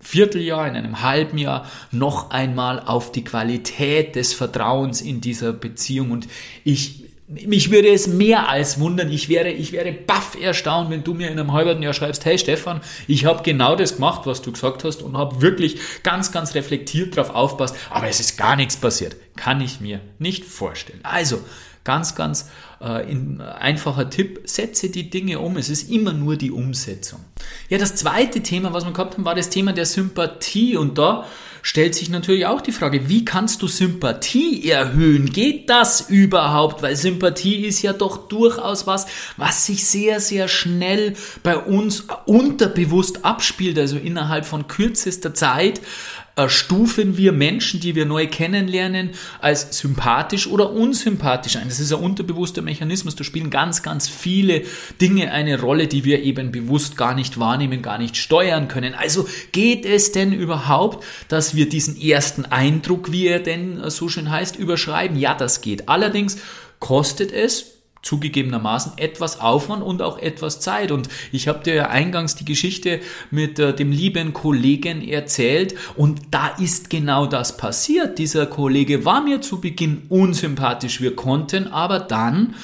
Vierteljahr, 0.00 0.66
in 0.66 0.74
einem 0.74 1.02
halben 1.02 1.38
Jahr 1.38 1.70
noch 1.92 2.30
einmal 2.30 2.80
auf 2.80 3.12
die 3.12 3.22
Qualität 3.22 4.16
des 4.16 4.32
Vertrauens 4.32 5.00
in 5.00 5.20
dieser 5.20 5.52
Beziehung. 5.52 6.10
Und 6.10 6.26
ich 6.64 7.09
mich 7.30 7.70
würde 7.70 7.88
es 7.88 8.08
mehr 8.08 8.48
als 8.48 8.80
wundern. 8.80 9.10
Ich 9.10 9.28
wäre, 9.28 9.50
ich 9.50 9.72
wäre 9.72 9.92
baff 9.92 10.36
erstaunt, 10.40 10.90
wenn 10.90 11.04
du 11.04 11.14
mir 11.14 11.28
in 11.30 11.38
einem 11.38 11.52
halben 11.52 11.80
Jahr 11.82 11.94
schreibst, 11.94 12.24
hey 12.24 12.38
Stefan, 12.38 12.80
ich 13.06 13.24
habe 13.24 13.42
genau 13.44 13.76
das 13.76 13.96
gemacht, 13.96 14.22
was 14.24 14.42
du 14.42 14.50
gesagt 14.50 14.82
hast 14.82 15.02
und 15.02 15.16
habe 15.16 15.40
wirklich 15.40 15.78
ganz, 16.02 16.32
ganz 16.32 16.54
reflektiert 16.54 17.16
darauf 17.16 17.34
aufpasst, 17.34 17.76
aber 17.88 18.08
es 18.08 18.18
ist 18.18 18.36
gar 18.36 18.56
nichts 18.56 18.76
passiert. 18.76 19.16
Kann 19.36 19.60
ich 19.60 19.80
mir 19.80 20.00
nicht 20.18 20.44
vorstellen. 20.44 21.00
Also, 21.04 21.40
ganz, 21.84 22.14
ganz 22.14 22.48
äh, 22.80 23.10
in, 23.10 23.40
einfacher 23.40 24.10
Tipp, 24.10 24.40
setze 24.44 24.90
die 24.90 25.10
Dinge 25.10 25.38
um. 25.38 25.56
Es 25.56 25.68
ist 25.68 25.90
immer 25.90 26.12
nur 26.12 26.36
die 26.36 26.50
Umsetzung. 26.50 27.20
Ja, 27.68 27.78
das 27.78 27.96
zweite 27.96 28.42
Thema, 28.42 28.72
was 28.72 28.84
wir 28.84 28.92
gehabt 28.92 29.14
haben, 29.14 29.24
war 29.24 29.34
das 29.34 29.50
Thema 29.50 29.72
der 29.72 29.86
Sympathie 29.86 30.76
und 30.76 30.98
da 30.98 31.26
stellt 31.62 31.94
sich 31.94 32.08
natürlich 32.08 32.46
auch 32.46 32.60
die 32.60 32.72
Frage, 32.72 33.08
wie 33.08 33.24
kannst 33.24 33.62
du 33.62 33.66
Sympathie 33.66 34.68
erhöhen? 34.68 35.30
Geht 35.30 35.68
das 35.68 36.08
überhaupt? 36.08 36.82
Weil 36.82 36.96
Sympathie 36.96 37.66
ist 37.66 37.82
ja 37.82 37.92
doch 37.92 38.28
durchaus 38.28 38.86
was, 38.86 39.06
was 39.36 39.66
sich 39.66 39.86
sehr, 39.86 40.20
sehr 40.20 40.48
schnell 40.48 41.14
bei 41.42 41.58
uns 41.58 42.06
unterbewusst 42.26 43.24
abspielt, 43.24 43.78
also 43.78 43.96
innerhalb 43.96 44.46
von 44.46 44.68
kürzester 44.68 45.34
Zeit 45.34 45.80
stufen 46.48 47.16
wir 47.16 47.32
Menschen, 47.32 47.80
die 47.80 47.94
wir 47.94 48.06
neu 48.06 48.26
kennenlernen, 48.26 49.10
als 49.40 49.76
sympathisch 49.78 50.46
oder 50.46 50.72
unsympathisch 50.72 51.56
ein. 51.56 51.68
Das 51.68 51.80
ist 51.80 51.92
ein 51.92 52.00
unterbewusster 52.00 52.62
Mechanismus. 52.62 53.16
Da 53.16 53.24
spielen 53.24 53.50
ganz, 53.50 53.82
ganz 53.82 54.08
viele 54.08 54.62
Dinge 55.00 55.32
eine 55.32 55.60
Rolle, 55.60 55.86
die 55.86 56.04
wir 56.04 56.22
eben 56.22 56.52
bewusst 56.52 56.96
gar 56.96 57.14
nicht 57.14 57.38
wahrnehmen, 57.38 57.82
gar 57.82 57.98
nicht 57.98 58.16
steuern 58.16 58.68
können. 58.68 58.94
Also 58.94 59.28
geht 59.52 59.84
es 59.84 60.12
denn 60.12 60.32
überhaupt, 60.32 61.04
dass 61.28 61.54
wir 61.54 61.68
diesen 61.68 62.00
ersten 62.00 62.44
Eindruck, 62.44 63.12
wie 63.12 63.26
er 63.26 63.40
denn 63.40 63.90
so 63.90 64.08
schön 64.08 64.30
heißt, 64.30 64.56
überschreiben? 64.56 65.18
Ja, 65.18 65.34
das 65.34 65.60
geht. 65.60 65.88
Allerdings 65.88 66.38
kostet 66.78 67.32
es 67.32 67.79
zugegebenermaßen 68.02 68.92
etwas 68.96 69.40
Aufwand 69.40 69.82
und 69.82 70.02
auch 70.02 70.18
etwas 70.18 70.60
Zeit. 70.60 70.90
Und 70.90 71.08
ich 71.32 71.48
habe 71.48 71.62
dir 71.62 71.74
ja 71.74 71.88
eingangs 71.88 72.34
die 72.34 72.44
Geschichte 72.44 73.00
mit 73.30 73.58
äh, 73.58 73.74
dem 73.74 73.92
lieben 73.92 74.32
Kollegen 74.32 75.06
erzählt 75.06 75.74
und 75.96 76.20
da 76.30 76.48
ist 76.48 76.90
genau 76.90 77.26
das 77.26 77.56
passiert. 77.56 78.18
Dieser 78.18 78.46
Kollege 78.46 79.04
war 79.04 79.20
mir 79.20 79.40
zu 79.40 79.60
Beginn 79.60 80.02
unsympathisch. 80.08 81.00
Wir 81.00 81.14
konnten 81.14 81.68
aber 81.68 82.00
dann 82.00 82.54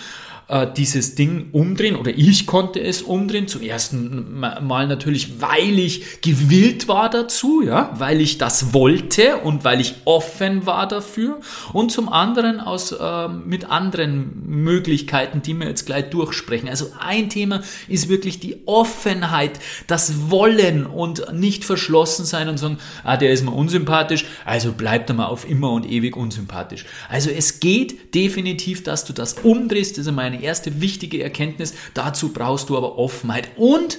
äh, 0.49 0.67
dieses 0.77 1.17
Ding 1.17 1.49
umdrehen 1.51 1.97
oder 1.97 2.13
ich 2.17 2.47
konnte 2.47 2.81
es 2.81 3.03
umdrehen. 3.03 3.49
Zum 3.49 3.63
ersten 3.63 4.39
Mal 4.39 4.87
natürlich, 4.87 5.41
weil 5.41 5.79
ich 5.79 6.21
gewillt 6.21 6.87
war 6.87 7.11
dazu, 7.11 7.63
ja, 7.63 7.93
weil 7.99 8.21
ich 8.21 8.39
das 8.39 8.73
wollte 8.73 9.39
und 9.39 9.65
weil 9.65 9.81
ich 9.81 9.95
offen 10.05 10.65
war 10.65 10.87
dafür 10.87 11.41
und 11.73 11.91
zum 11.91 12.09
anderen 12.09 12.61
aus 12.61 12.93
äh, 12.93 13.29
mit 13.29 13.71
anderen 13.71 14.43
Möglichkeiten, 14.47 15.43
die 15.43 15.55
wir 15.55 15.67
jetzt 15.67 15.85
gleich 15.85 16.11
durchsprechen. 16.11 16.69
Also 16.69 16.93
ein 17.01 17.29
Thema 17.29 17.63
ist 17.89 18.09
wirklich 18.09 18.39
die 18.39 18.63
Offenheit, 18.67 19.59
das 19.89 20.31
Wollen 20.31 20.87
und 20.87 21.33
nicht 21.33 21.65
verschlossen 21.65 22.25
sein 22.25 22.49
und 22.49 22.59
sagen, 22.59 22.79
ah, 23.03 23.17
der 23.17 23.33
ist 23.33 23.45
mir 23.45 23.53
unsympathisch, 23.53 24.27
also 24.45 24.73
bleibt 24.73 25.11
er 25.11 25.17
mal 25.17 25.27
auf 25.27 25.49
immer 25.49 25.73
und 25.73 25.91
ewig 25.91 26.17
unsympathisch. 26.17 26.85
Also 27.09 27.31
es 27.31 27.59
geht 27.59 28.15
definitiv, 28.15 28.85
dass 28.85 29.05
du 29.05 29.13
das 29.13 29.35
umdrehst, 29.35 29.99
das 29.99 30.07
ist 30.07 30.13
meine 30.13 30.36
eine 30.37 30.45
erste 30.45 30.81
wichtige 30.81 31.23
Erkenntnis. 31.23 31.75
Dazu 31.95 32.33
brauchst 32.33 32.69
du 32.69 32.77
aber 32.77 32.99
Offenheit 32.99 33.51
und 33.57 33.99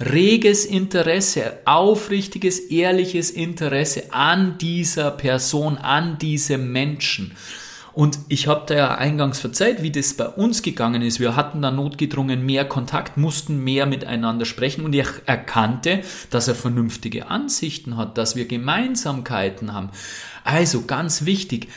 reges 0.00 0.64
Interesse, 0.64 1.58
aufrichtiges, 1.64 2.58
ehrliches 2.58 3.30
Interesse 3.30 4.12
an 4.12 4.58
dieser 4.58 5.10
Person, 5.10 5.78
an 5.78 6.18
diesem 6.18 6.72
Menschen. 6.72 7.36
Und 7.92 8.18
ich 8.28 8.48
habe 8.48 8.64
da 8.66 8.74
ja 8.74 8.94
eingangs 8.96 9.38
verzeiht, 9.38 9.82
wie 9.82 9.92
das 9.92 10.14
bei 10.14 10.26
uns 10.26 10.62
gegangen 10.62 11.00
ist. 11.00 11.20
Wir 11.20 11.36
hatten 11.36 11.62
da 11.62 11.70
notgedrungen 11.70 12.44
mehr 12.44 12.64
Kontakt, 12.64 13.16
mussten 13.16 13.62
mehr 13.62 13.86
miteinander 13.86 14.46
sprechen 14.46 14.84
und 14.84 14.92
ich 14.96 15.06
erkannte, 15.26 16.00
dass 16.30 16.48
er 16.48 16.56
vernünftige 16.56 17.28
Ansichten 17.28 17.96
hat, 17.96 18.18
dass 18.18 18.34
wir 18.34 18.46
Gemeinsamkeiten 18.46 19.72
haben. 19.72 19.90
Also 20.42 20.82
ganz 20.82 21.24
wichtig, 21.24 21.68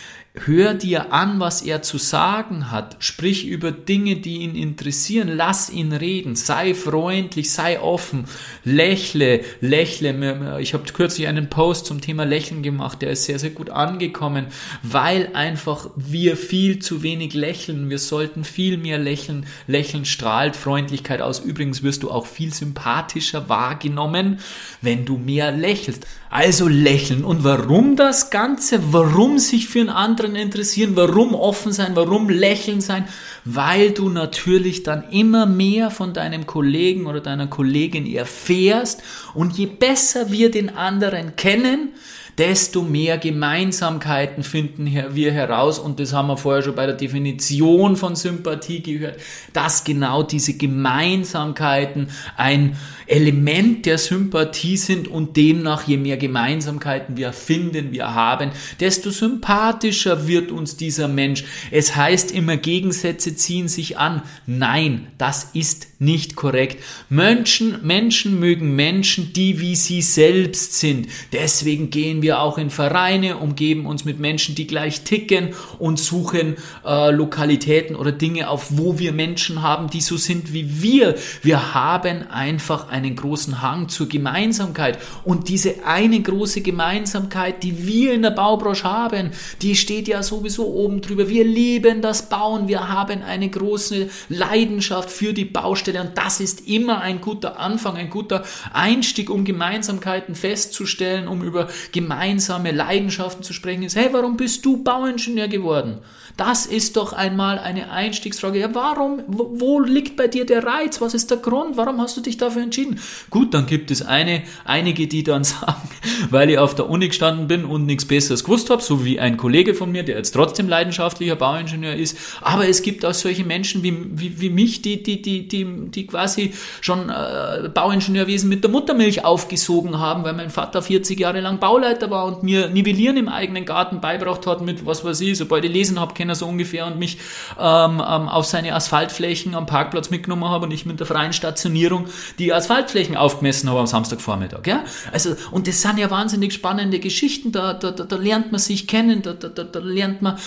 Hör 0.45 0.75
dir 0.75 1.13
an, 1.13 1.39
was 1.39 1.63
er 1.63 1.81
zu 1.81 1.97
sagen 1.97 2.69
hat. 2.69 2.97
Sprich 2.99 3.47
über 3.47 3.71
Dinge, 3.71 4.17
die 4.17 4.37
ihn 4.37 4.55
interessieren. 4.55 5.29
Lass 5.29 5.69
ihn 5.69 5.91
reden. 5.93 6.35
Sei 6.35 6.75
freundlich, 6.75 7.51
sei 7.51 7.79
offen. 7.79 8.25
Lächle, 8.63 9.41
lächle. 9.61 10.59
Ich 10.61 10.73
habe 10.73 10.83
kürzlich 10.91 11.27
einen 11.27 11.49
Post 11.49 11.87
zum 11.87 12.01
Thema 12.01 12.23
Lächeln 12.23 12.61
gemacht. 12.61 13.01
Der 13.01 13.11
ist 13.11 13.25
sehr, 13.25 13.39
sehr 13.39 13.49
gut 13.49 13.71
angekommen, 13.71 14.47
weil 14.83 15.31
einfach 15.33 15.89
wir 15.95 16.37
viel 16.37 16.79
zu 16.79 17.01
wenig 17.01 17.33
lächeln. 17.33 17.89
Wir 17.89 17.99
sollten 17.99 18.43
viel 18.43 18.77
mehr 18.77 18.99
lächeln. 18.99 19.47
Lächeln 19.65 20.05
strahlt 20.05 20.55
Freundlichkeit 20.55 21.21
aus. 21.21 21.39
Übrigens 21.39 21.81
wirst 21.81 22.03
du 22.03 22.11
auch 22.11 22.27
viel 22.27 22.53
sympathischer 22.53 23.49
wahrgenommen, 23.49 24.39
wenn 24.81 25.05
du 25.05 25.17
mehr 25.17 25.51
lächelst. 25.51 26.05
Also 26.29 26.67
lächeln. 26.67 27.23
Und 27.23 27.43
warum 27.43 27.95
das 27.95 28.29
Ganze? 28.29 28.93
Warum 28.93 29.39
sich 29.39 29.67
für 29.67 29.79
einen 29.79 29.89
anderen 29.89 30.26
anderen 30.27 30.47
interessieren, 30.47 30.95
warum 30.95 31.33
offen 31.33 31.71
sein, 31.71 31.95
warum 31.95 32.29
lächeln 32.29 32.81
sein, 32.81 33.07
weil 33.45 33.91
du 33.91 34.09
natürlich 34.09 34.83
dann 34.83 35.09
immer 35.09 35.45
mehr 35.45 35.89
von 35.89 36.13
deinem 36.13 36.45
Kollegen 36.45 37.07
oder 37.07 37.21
deiner 37.21 37.47
Kollegin 37.47 38.05
erfährst 38.05 39.01
und 39.33 39.57
je 39.57 39.65
besser 39.65 40.31
wir 40.31 40.51
den 40.51 40.75
anderen 40.75 41.35
kennen, 41.35 41.93
desto 42.37 42.83
mehr 42.83 43.17
Gemeinsamkeiten 43.17 44.43
finden 44.43 44.85
wir 45.15 45.31
heraus. 45.31 45.79
Und 45.79 45.99
das 45.99 46.13
haben 46.13 46.27
wir 46.27 46.37
vorher 46.37 46.61
schon 46.61 46.75
bei 46.75 46.85
der 46.85 46.95
Definition 46.95 47.95
von 47.95 48.15
Sympathie 48.15 48.83
gehört, 48.83 49.19
dass 49.53 49.83
genau 49.83 50.21
diese 50.21 50.53
Gemeinsamkeiten 50.53 52.09
ein 52.35 52.77
Element 53.07 53.85
der 53.85 53.97
Sympathie 53.97 54.77
sind 54.77 55.07
und 55.07 55.37
demnach, 55.37 55.87
je 55.87 55.97
mehr 55.97 56.17
Gemeinsamkeiten 56.17 57.17
wir 57.17 57.33
finden, 57.33 57.91
wir 57.91 58.13
haben, 58.13 58.51
desto 58.79 59.11
sympathischer 59.11 60.27
wird 60.27 60.51
uns 60.51 60.77
dieser 60.77 61.07
Mensch. 61.07 61.43
Es 61.71 61.95
heißt 61.95 62.31
immer, 62.31 62.57
Gegensätze 62.57 63.35
ziehen 63.35 63.67
sich 63.67 63.97
an. 63.97 64.21
Nein, 64.45 65.07
das 65.17 65.51
ist 65.53 65.87
nicht 65.99 66.35
korrekt. 66.35 66.83
Menschen, 67.09 67.79
Menschen 67.83 68.39
mögen 68.39 68.75
Menschen, 68.75 69.33
die 69.33 69.59
wie 69.59 69.75
sie 69.75 70.01
selbst 70.01 70.79
sind. 70.79 71.07
Deswegen 71.33 71.89
gehen 71.89 72.21
wir 72.21 72.41
auch 72.41 72.57
in 72.57 72.69
Vereine, 72.69 73.37
umgeben 73.37 73.85
uns 73.85 74.05
mit 74.05 74.19
Menschen, 74.19 74.53
die 74.53 74.67
gleich 74.67 75.01
ticken 75.01 75.49
und 75.79 75.99
suchen 75.99 76.55
äh, 76.85 77.11
Lokalitäten 77.11 77.95
oder 77.95 78.11
Dinge 78.11 78.49
auf, 78.49 78.77
wo 78.77 78.99
wir 78.99 79.11
Menschen 79.11 79.61
haben, 79.63 79.89
die 79.89 80.01
so 80.01 80.17
sind 80.17 80.53
wie 80.53 80.81
wir. 80.81 81.15
Wir 81.41 81.73
haben 81.73 82.29
einfach 82.29 82.89
einen 82.97 83.15
großen 83.15 83.61
Hang 83.61 83.89
zur 83.89 84.09
Gemeinsamkeit. 84.09 84.97
Und 85.23 85.49
diese 85.49 85.85
eine 85.85 86.19
große 86.19 86.61
Gemeinsamkeit, 86.61 87.63
die 87.63 87.85
wir 87.85 88.13
in 88.13 88.23
der 88.23 88.31
Baubranche 88.31 88.83
haben, 88.83 89.31
die 89.61 89.75
steht 89.75 90.07
ja 90.07 90.23
sowieso 90.23 90.67
oben 90.67 91.01
drüber. 91.01 91.29
Wir 91.29 91.43
lieben 91.43 92.01
das 92.01 92.29
Bauen. 92.29 92.67
Wir 92.67 92.89
haben 92.89 93.21
eine 93.21 93.49
große 93.49 94.09
Leidenschaft 94.29 95.09
für 95.09 95.33
die 95.33 95.45
Baustelle. 95.45 96.01
Und 96.01 96.17
das 96.17 96.39
ist 96.39 96.67
immer 96.67 97.01
ein 97.01 97.21
guter 97.21 97.59
Anfang, 97.59 97.95
ein 97.95 98.09
guter 98.09 98.43
Einstieg, 98.73 99.29
um 99.29 99.45
Gemeinsamkeiten 99.45 100.35
festzustellen, 100.35 101.27
um 101.27 101.43
über 101.43 101.67
gemeinsame 101.91 102.71
Leidenschaften 102.71 103.43
zu 103.43 103.53
sprechen. 103.53 103.83
Ist, 103.83 103.95
hey, 103.95 104.09
warum 104.11 104.37
bist 104.37 104.65
du 104.65 104.83
Bauingenieur 104.83 105.47
geworden? 105.47 105.99
Das 106.37 106.67
ist 106.67 106.97
doch 106.97 107.13
einmal 107.13 107.57
eine 107.57 107.91
Einstiegsfrage. 107.91 108.59
Ja, 108.59 108.73
warum? 108.73 109.23
Wo, 109.27 109.59
wo 109.59 109.79
liegt 109.79 110.15
bei 110.15 110.27
dir 110.27 110.45
der 110.45 110.63
Reiz? 110.63 111.01
Was 111.01 111.15
ist 111.15 111.31
der 111.31 111.37
Grund? 111.37 111.77
Warum 111.77 111.99
hast 111.99 112.15
du 112.15 112.21
dich 112.21 112.37
dafür 112.37 112.61
entschieden? 112.61 112.86
Gut, 113.29 113.53
dann 113.53 113.65
gibt 113.65 113.91
es 113.91 114.01
eine, 114.01 114.43
einige, 114.65 115.07
die 115.07 115.23
dann 115.23 115.43
sagen, 115.43 115.89
weil 116.29 116.49
ich 116.49 116.57
auf 116.57 116.75
der 116.75 116.89
Uni 116.89 117.07
gestanden 117.07 117.47
bin 117.47 117.65
und 117.65 117.85
nichts 117.85 118.05
Besseres 118.05 118.43
gewusst 118.43 118.69
habe, 118.69 118.81
so 118.81 119.05
wie 119.05 119.19
ein 119.19 119.37
Kollege 119.37 119.73
von 119.73 119.91
mir, 119.91 120.03
der 120.03 120.17
jetzt 120.17 120.31
trotzdem 120.31 120.67
leidenschaftlicher 120.67 121.35
Bauingenieur 121.35 121.95
ist. 121.95 122.17
Aber 122.41 122.67
es 122.67 122.81
gibt 122.81 123.05
auch 123.05 123.13
solche 123.13 123.43
Menschen 123.43 123.83
wie, 123.83 123.95
wie, 124.11 124.41
wie 124.41 124.49
mich, 124.49 124.81
die, 124.81 125.03
die, 125.03 125.21
die, 125.21 125.47
die, 125.47 125.65
die 125.89 126.07
quasi 126.07 126.53
schon 126.81 127.09
äh, 127.09 127.69
Bauingenieurwesen 127.73 128.49
mit 128.49 128.63
der 128.63 128.71
Muttermilch 128.71 129.25
aufgesogen 129.25 129.99
haben, 129.99 130.23
weil 130.23 130.33
mein 130.33 130.49
Vater 130.49 130.81
40 130.81 131.19
Jahre 131.19 131.41
lang 131.41 131.59
Bauleiter 131.59 132.09
war 132.09 132.25
und 132.25 132.43
mir 132.43 132.69
Nivellieren 132.69 133.17
im 133.17 133.29
eigenen 133.29 133.65
Garten 133.65 134.01
beibracht 134.01 134.45
hat 134.47 134.61
mit 134.61 134.85
was 134.85 135.03
weiß 135.03 135.21
ich, 135.21 135.37
sobald 135.37 135.65
ich 135.65 135.71
lesen 135.71 135.99
habe, 135.99 136.13
kennen 136.13 136.35
so 136.35 136.47
ungefähr 136.47 136.85
und 136.85 136.99
mich 136.99 137.17
ähm, 137.59 137.99
ähm, 137.99 138.29
auf 138.29 138.45
seine 138.45 138.73
Asphaltflächen 138.73 139.55
am 139.55 139.65
Parkplatz 139.65 140.09
mitgenommen 140.09 140.45
habe 140.45 140.65
und 140.65 140.71
ich 140.71 140.85
mit 140.85 140.99
der 140.99 141.07
freien 141.07 141.33
Stationierung 141.33 142.07
die 142.39 142.53
Asphaltflächen 142.77 143.17
aufgemessen 143.17 143.69
habe 143.69 143.79
am 143.79 143.87
Samstagvormittag. 143.87 144.65
Ja? 144.67 144.83
Also, 145.11 145.35
und 145.51 145.67
das 145.67 145.81
sind 145.81 145.97
ja 145.97 146.11
wahnsinnig 146.11 146.53
spannende 146.53 146.99
Geschichten, 146.99 147.51
da, 147.51 147.73
da, 147.73 147.91
da, 147.91 148.03
da 148.03 148.15
lernt 148.15 148.51
man 148.51 148.59
sich 148.59 148.87
kennen, 148.87 149.21
da, 149.21 149.33
da, 149.33 149.49
da 149.49 149.79
lernt 149.79 150.21
man 150.21 150.37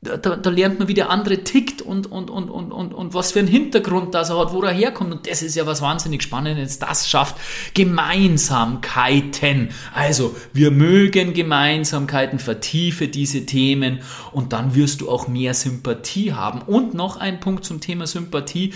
da, 0.00 0.16
da 0.16 0.50
lernt 0.50 0.78
man, 0.78 0.86
wie 0.86 0.94
der 0.94 1.10
andere 1.10 1.42
tickt 1.42 1.82
und, 1.82 2.06
und, 2.06 2.30
und, 2.30 2.50
und, 2.50 2.70
und, 2.70 2.94
und 2.94 3.14
was 3.14 3.32
für 3.32 3.40
einen 3.40 3.48
Hintergrund 3.48 4.14
das 4.14 4.30
er 4.30 4.38
hat, 4.38 4.52
wo 4.52 4.62
er 4.62 4.72
herkommt. 4.72 5.10
Und 5.10 5.28
das 5.28 5.42
ist 5.42 5.56
ja 5.56 5.66
was 5.66 5.82
wahnsinnig 5.82 6.22
Spannendes. 6.22 6.78
Das 6.78 7.08
schafft 7.10 7.34
Gemeinsamkeiten. 7.74 9.70
Also, 9.92 10.36
wir 10.52 10.70
mögen 10.70 11.34
Gemeinsamkeiten, 11.34 12.38
vertiefe 12.38 13.08
diese 13.08 13.44
Themen 13.44 13.98
und 14.30 14.52
dann 14.52 14.76
wirst 14.76 15.00
du 15.00 15.10
auch 15.10 15.26
mehr 15.26 15.52
Sympathie 15.52 16.32
haben. 16.32 16.62
Und 16.62 16.94
noch 16.94 17.16
ein 17.16 17.40
Punkt 17.40 17.64
zum 17.64 17.80
Thema 17.80 18.06
Sympathie 18.06 18.74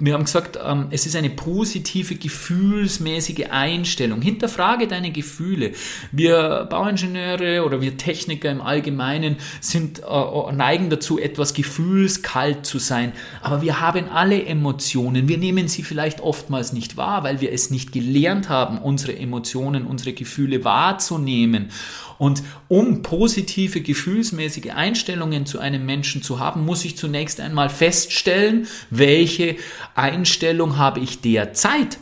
wir 0.00 0.14
haben 0.14 0.26
gesagt, 0.26 0.60
ähm, 0.64 0.86
es 0.90 1.06
ist 1.06 1.16
eine 1.16 1.28
positive, 1.28 2.14
gefühlsmäßige 2.14 3.46
Einstellung. 3.50 4.22
Hinterfrage 4.22 4.86
deine 4.86 5.10
Gefühle. 5.10 5.72
Wir 6.12 6.68
Bauingenieure 6.70 7.64
oder 7.64 7.80
wir 7.80 7.96
Techniker 7.96 8.48
im 8.48 8.60
Allgemeinen 8.60 9.38
sind 9.60 9.98
äh, 10.08 10.52
neigen 10.52 10.88
dazu, 10.88 11.18
etwas 11.18 11.52
gefühlskalt 11.52 12.64
zu 12.64 12.78
sein. 12.78 13.12
Aber 13.42 13.60
wir 13.60 13.80
haben 13.80 14.08
alle 14.08 14.44
Emotionen. 14.44 15.26
Wir 15.26 15.36
nehmen 15.36 15.66
sie 15.66 15.82
vielleicht 15.82 16.20
oftmals 16.20 16.72
nicht 16.72 16.96
wahr, 16.96 17.24
weil 17.24 17.40
wir 17.40 17.50
es 17.50 17.72
nicht 17.72 17.90
gelernt 17.90 18.48
haben, 18.48 18.78
unsere 18.78 19.18
Emotionen, 19.18 19.84
unsere 19.84 20.12
Gefühle 20.12 20.62
wahrzunehmen. 20.62 21.72
Und 22.18 22.42
um 22.66 23.02
positive, 23.02 23.80
gefühlsmäßige 23.80 24.72
Einstellungen 24.74 25.46
zu 25.46 25.60
einem 25.60 25.86
Menschen 25.86 26.20
zu 26.20 26.40
haben, 26.40 26.64
muss 26.64 26.84
ich 26.84 26.96
zunächst 26.96 27.40
einmal 27.40 27.70
feststellen, 27.70 28.66
welche 28.90 29.56
Einstellung 29.94 30.78
habe 30.78 31.00
ich 31.00 31.20
derzeit 31.20 31.98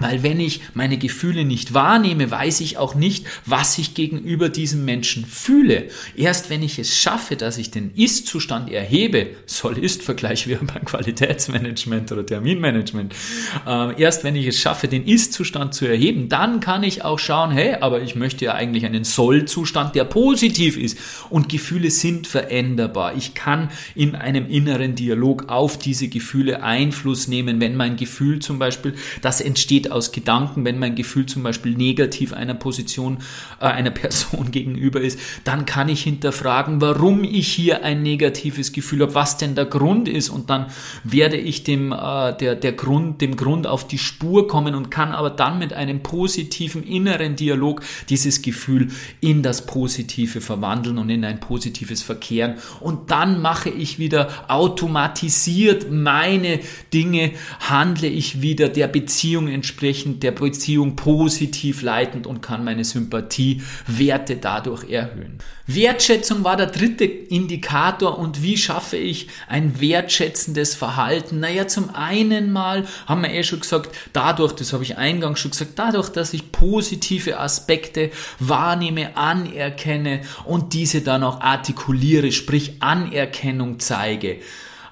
weil 0.00 0.22
wenn 0.22 0.40
ich 0.40 0.60
meine 0.74 0.98
Gefühle 0.98 1.44
nicht 1.44 1.74
wahrnehme, 1.74 2.30
weiß 2.30 2.60
ich 2.60 2.78
auch 2.78 2.94
nicht, 2.94 3.26
was 3.46 3.78
ich 3.78 3.94
gegenüber 3.94 4.48
diesem 4.48 4.84
Menschen 4.84 5.26
fühle. 5.26 5.88
Erst 6.16 6.50
wenn 6.50 6.62
ich 6.62 6.78
es 6.78 6.96
schaffe, 6.96 7.36
dass 7.36 7.58
ich 7.58 7.70
den 7.70 7.92
Ist-Zustand 7.94 8.70
erhebe, 8.70 9.28
Soll-Ist-Vergleich 9.46 10.46
wie 10.48 10.54
beim 10.54 10.84
Qualitätsmanagement 10.84 12.12
oder 12.12 12.24
Terminmanagement, 12.24 13.14
äh, 13.66 14.00
erst 14.00 14.24
wenn 14.24 14.36
ich 14.36 14.46
es 14.46 14.60
schaffe, 14.60 14.88
den 14.88 15.06
Ist-Zustand 15.06 15.74
zu 15.74 15.86
erheben, 15.86 16.28
dann 16.28 16.60
kann 16.60 16.82
ich 16.82 17.04
auch 17.04 17.18
schauen, 17.18 17.50
hey, 17.50 17.76
aber 17.80 18.02
ich 18.02 18.14
möchte 18.14 18.44
ja 18.44 18.54
eigentlich 18.54 18.84
einen 18.84 19.04
Soll-Zustand, 19.04 19.94
der 19.94 20.04
positiv 20.04 20.76
ist. 20.76 20.98
Und 21.30 21.48
Gefühle 21.48 21.90
sind 21.90 22.26
veränderbar. 22.26 23.16
Ich 23.16 23.34
kann 23.34 23.70
in 23.94 24.14
einem 24.14 24.48
inneren 24.48 24.94
Dialog 24.94 25.48
auf 25.48 25.78
diese 25.78 26.08
Gefühle 26.08 26.62
Einfluss 26.62 27.28
nehmen, 27.28 27.60
wenn 27.60 27.76
mein 27.76 27.96
Gefühl 27.96 28.38
zum 28.38 28.58
Beispiel, 28.58 28.94
das 29.22 29.40
entsteht 29.40 29.87
aus 29.90 30.12
Gedanken, 30.12 30.64
wenn 30.64 30.78
mein 30.78 30.94
Gefühl 30.94 31.26
zum 31.26 31.42
Beispiel 31.42 31.74
negativ 31.74 32.32
einer 32.32 32.54
Position, 32.54 33.18
äh, 33.60 33.66
einer 33.66 33.90
Person 33.98 34.50
gegenüber 34.50 35.00
ist, 35.00 35.18
dann 35.44 35.66
kann 35.66 35.88
ich 35.88 36.02
hinterfragen, 36.02 36.80
warum 36.80 37.24
ich 37.24 37.48
hier 37.48 37.84
ein 37.84 38.02
negatives 38.02 38.72
Gefühl 38.72 39.02
habe, 39.02 39.14
was 39.14 39.36
denn 39.36 39.54
der 39.54 39.64
Grund 39.64 40.08
ist. 40.08 40.28
Und 40.28 40.50
dann 40.50 40.66
werde 41.04 41.36
ich 41.36 41.64
dem, 41.64 41.92
äh, 41.92 42.36
der, 42.36 42.54
der 42.54 42.72
Grund, 42.72 43.20
dem 43.20 43.36
Grund 43.36 43.66
auf 43.66 43.86
die 43.86 43.98
Spur 43.98 44.46
kommen 44.46 44.74
und 44.74 44.90
kann 44.90 45.12
aber 45.12 45.30
dann 45.30 45.58
mit 45.58 45.72
einem 45.72 46.02
positiven 46.02 46.82
inneren 46.82 47.36
Dialog 47.36 47.82
dieses 48.08 48.42
Gefühl 48.42 48.88
in 49.20 49.42
das 49.42 49.66
Positive 49.66 50.40
verwandeln 50.40 50.98
und 50.98 51.10
in 51.10 51.24
ein 51.24 51.40
positives 51.40 52.02
Verkehren. 52.02 52.54
Und 52.80 53.10
dann 53.10 53.40
mache 53.40 53.70
ich 53.70 53.98
wieder 53.98 54.28
automatisiert 54.48 55.90
meine 55.90 56.60
Dinge, 56.92 57.32
handle 57.60 58.08
ich 58.08 58.42
wieder 58.42 58.68
der 58.68 58.88
Beziehung 58.88 59.48
entsprechend 59.48 59.77
entsprechend 59.78 60.24
der 60.24 60.32
Beziehung 60.32 60.96
positiv 60.96 61.82
leitend 61.82 62.26
und 62.26 62.40
kann 62.40 62.64
meine 62.64 62.84
Sympathiewerte 62.84 64.36
dadurch 64.36 64.90
erhöhen. 64.90 65.38
Wertschätzung 65.68 66.42
war 66.42 66.56
der 66.56 66.66
dritte 66.66 67.04
Indikator 67.04 68.18
und 68.18 68.42
wie 68.42 68.56
schaffe 68.56 68.96
ich 68.96 69.28
ein 69.46 69.80
wertschätzendes 69.80 70.74
Verhalten? 70.74 71.38
Naja, 71.38 71.68
zum 71.68 71.94
einen 71.94 72.50
mal 72.50 72.86
haben 73.06 73.22
wir 73.22 73.32
eh 73.32 73.44
schon 73.44 73.60
gesagt, 73.60 73.94
dadurch, 74.12 74.52
das 74.54 74.72
habe 74.72 74.82
ich 74.82 74.98
eingangs 74.98 75.38
schon 75.38 75.52
gesagt, 75.52 75.72
dadurch, 75.76 76.08
dass 76.08 76.34
ich 76.34 76.50
positive 76.50 77.38
Aspekte 77.38 78.10
wahrnehme, 78.40 79.16
anerkenne 79.16 80.22
und 80.44 80.72
diese 80.72 81.02
dann 81.02 81.22
auch 81.22 81.40
artikuliere, 81.40 82.32
sprich 82.32 82.78
Anerkennung 82.80 83.78
zeige. 83.78 84.38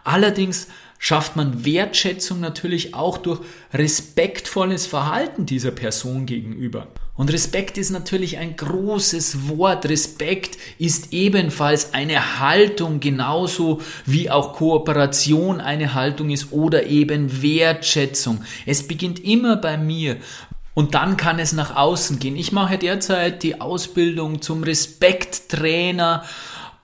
Allerdings 0.05 0.69
schafft 0.99 1.37
man 1.37 1.65
Wertschätzung 1.65 2.41
natürlich 2.41 2.95
auch 2.95 3.19
durch 3.19 3.41
respektvolles 3.73 4.87
Verhalten 4.87 5.47
dieser 5.47 5.71
Person 5.71 6.27
gegenüber. 6.27 6.89
Und 7.17 7.33
Respekt 7.33 7.79
ist 7.79 7.91
natürlich 7.91 8.37
ein 8.37 8.57
großes 8.57 9.49
Wort. 9.49 9.89
Respekt 9.89 10.59
ist 10.79 11.15
ebenfalls 11.15 11.95
eine 11.95 12.41
Haltung, 12.41 13.01
genauso 13.01 13.81
wie 14.05 14.31
auch 14.31 14.53
Kooperation 14.53 15.61
eine 15.61 15.95
Haltung 15.95 16.29
ist 16.29 16.53
oder 16.53 16.87
eben 16.87 17.43
Wertschätzung. 17.43 18.43
Es 18.67 18.87
beginnt 18.87 19.25
immer 19.25 19.57
bei 19.57 19.79
mir. 19.79 20.19
Und 20.75 20.95
dann 20.95 21.17
kann 21.17 21.39
es 21.39 21.55
nach 21.55 21.75
außen 21.75 22.19
gehen. 22.19 22.37
Ich 22.37 22.53
mache 22.53 22.77
derzeit 22.77 23.43
die 23.43 23.63
Ausbildung 23.63 24.43
zum 24.43 24.63
Respekttrainer 24.63 26.23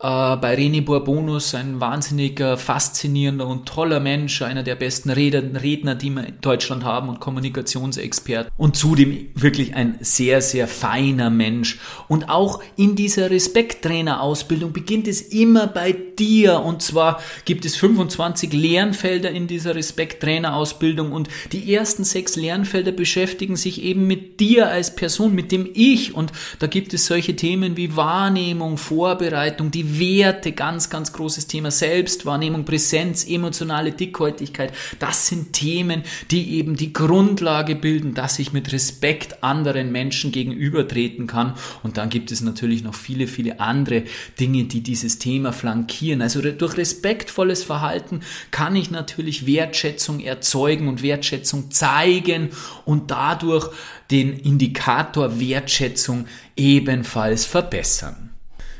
äh, 0.02 0.36
bei 0.36 0.56
René 0.56 0.82
Bourbonus, 0.82 1.54
ein 1.54 1.80
wahnsinniger, 1.80 2.56
faszinierender 2.56 3.46
und 3.46 3.66
toller 3.66 4.00
Mensch, 4.00 4.42
einer 4.42 4.64
der 4.64 4.74
besten 4.74 5.10
Redner, 5.10 5.94
die 5.94 6.10
wir 6.10 6.26
in 6.26 6.40
Deutschland 6.40 6.84
haben 6.84 7.08
und 7.08 7.20
Kommunikationsexpert 7.20 8.50
und 8.56 8.76
zudem 8.76 9.28
wirklich 9.34 9.74
ein 9.74 9.98
sehr, 10.00 10.42
sehr 10.42 10.66
feiner 10.66 11.30
Mensch. 11.30 11.78
Und 12.08 12.28
auch 12.28 12.62
in 12.76 12.96
dieser 12.96 13.30
Respekttrainer-Ausbildung 13.30 14.72
beginnt 14.72 15.06
es 15.06 15.20
immer 15.20 15.68
bei 15.68 15.92
dir 16.18 16.60
und 16.60 16.82
zwar 16.82 17.20
gibt 17.44 17.64
es 17.64 17.76
25 17.76 18.52
Lernfelder 18.52 19.30
in 19.30 19.46
dieser 19.46 19.74
Respekttrainer-Ausbildung 19.74 21.12
und 21.12 21.28
die 21.52 21.72
ersten 21.72 22.04
sechs 22.04 22.36
Lernfelder 22.36 22.92
beschäftigen 22.92 23.56
sich 23.56 23.82
eben 23.82 24.06
mit 24.06 24.40
dir 24.40 24.68
als 24.68 24.94
Person, 24.94 25.34
mit 25.34 25.52
dem 25.52 25.68
Ich 25.74 26.14
und 26.14 26.32
da 26.58 26.66
gibt 26.66 26.92
es 26.92 27.06
solche 27.06 27.36
Themen 27.36 27.76
wie 27.76 27.96
Wahrnehmung, 27.96 28.78
Vorbereitung, 28.78 29.70
die 29.70 29.91
Werte, 29.98 30.52
ganz, 30.52 30.90
ganz 30.90 31.12
großes 31.12 31.46
Thema 31.46 31.70
Selbstwahrnehmung, 31.70 32.64
Präsenz, 32.64 33.26
emotionale 33.26 33.92
Dickhäutigkeit. 33.92 34.72
Das 34.98 35.26
sind 35.26 35.52
Themen, 35.52 36.02
die 36.30 36.54
eben 36.56 36.76
die 36.76 36.92
Grundlage 36.92 37.76
bilden, 37.76 38.14
dass 38.14 38.38
ich 38.38 38.52
mit 38.52 38.72
Respekt 38.72 39.42
anderen 39.42 39.92
Menschen 39.92 40.32
gegenübertreten 40.32 41.26
kann. 41.26 41.54
Und 41.82 41.96
dann 41.96 42.10
gibt 42.10 42.32
es 42.32 42.40
natürlich 42.40 42.82
noch 42.82 42.94
viele, 42.94 43.26
viele 43.26 43.60
andere 43.60 44.04
Dinge, 44.38 44.64
die 44.64 44.82
dieses 44.82 45.18
Thema 45.18 45.52
flankieren. 45.52 46.22
Also 46.22 46.40
durch 46.42 46.76
respektvolles 46.76 47.64
Verhalten 47.64 48.20
kann 48.50 48.76
ich 48.76 48.90
natürlich 48.90 49.46
Wertschätzung 49.46 50.20
erzeugen 50.20 50.88
und 50.88 51.02
Wertschätzung 51.02 51.70
zeigen 51.70 52.50
und 52.84 53.10
dadurch 53.10 53.68
den 54.10 54.32
Indikator 54.38 55.40
Wertschätzung 55.40 56.26
ebenfalls 56.56 57.44
verbessern. 57.46 58.31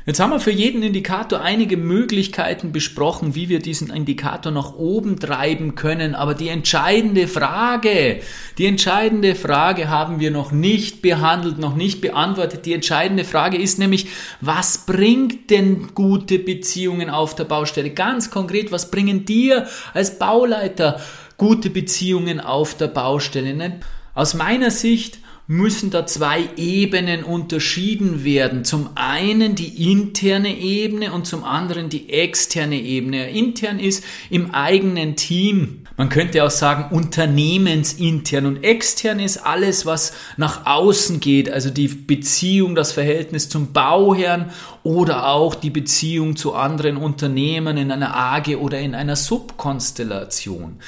Jetzt 0.05 0.19
haben 0.19 0.31
wir 0.31 0.41
für 0.41 0.51
jeden 0.51 0.83
Indikator 0.83 1.39
einige 1.39 1.77
Möglichkeiten 1.77 2.73
besprochen, 2.73 3.35
wie 3.35 3.47
wir 3.47 3.59
diesen 3.59 3.89
Indikator 3.89 4.51
nach 4.51 4.75
oben 4.75 5.17
treiben 5.17 5.75
können. 5.75 6.13
Aber 6.13 6.33
die 6.33 6.49
entscheidende 6.49 7.29
Frage, 7.29 8.19
die 8.57 8.65
entscheidende 8.65 9.33
Frage 9.33 9.89
haben 9.89 10.19
wir 10.19 10.29
noch 10.29 10.51
nicht 10.51 11.01
behandelt, 11.01 11.57
noch 11.57 11.77
nicht 11.77 12.01
beantwortet. 12.01 12.65
Die 12.65 12.73
entscheidende 12.73 13.23
Frage 13.23 13.57
ist 13.57 13.79
nämlich, 13.79 14.07
was 14.41 14.85
bringt 14.85 15.49
denn 15.49 15.93
gute 15.95 16.37
Beziehungen 16.37 17.09
auf 17.09 17.33
der 17.35 17.45
Baustelle? 17.45 17.91
Ganz 17.91 18.29
konkret, 18.29 18.73
was 18.73 18.91
bringen 18.91 19.23
dir 19.23 19.67
als 19.93 20.19
Bauleiter 20.19 20.99
gute 21.37 21.69
Beziehungen 21.69 22.41
auf 22.41 22.75
der 22.75 22.87
Baustelle? 22.87 23.79
Aus 24.15 24.33
meiner 24.33 24.69
Sicht 24.69 25.19
müssen 25.47 25.91
da 25.91 26.05
zwei 26.05 26.49
Ebenen 26.55 27.23
unterschieden 27.23 28.23
werden. 28.23 28.63
Zum 28.63 28.91
einen 28.95 29.55
die 29.55 29.91
interne 29.91 30.57
Ebene 30.57 31.11
und 31.11 31.27
zum 31.27 31.43
anderen 31.43 31.89
die 31.89 32.09
externe 32.09 32.79
Ebene. 32.79 33.29
Intern 33.29 33.79
ist 33.79 34.05
im 34.29 34.53
eigenen 34.53 35.17
Team. 35.17 35.79
Man 35.97 36.09
könnte 36.09 36.43
auch 36.43 36.49
sagen 36.49 36.95
unternehmensintern 36.95 38.45
und 38.45 38.63
extern 38.63 39.19
ist 39.19 39.37
alles, 39.37 39.85
was 39.85 40.13
nach 40.37 40.65
außen 40.65 41.19
geht, 41.19 41.51
also 41.51 41.69
die 41.69 41.87
Beziehung, 41.87 42.73
das 42.73 42.93
Verhältnis 42.93 43.49
zum 43.49 43.73
Bauherrn 43.73 44.51
oder 44.81 45.27
auch 45.27 45.53
die 45.55 45.69
Beziehung 45.69 46.35
zu 46.35 46.53
anderen 46.53 46.97
Unternehmen 46.97 47.77
in 47.77 47.91
einer 47.91 48.15
AG 48.15 48.55
oder 48.55 48.79
in 48.79 48.95
einer 48.95 49.15
Subkonstellation. 49.15 50.79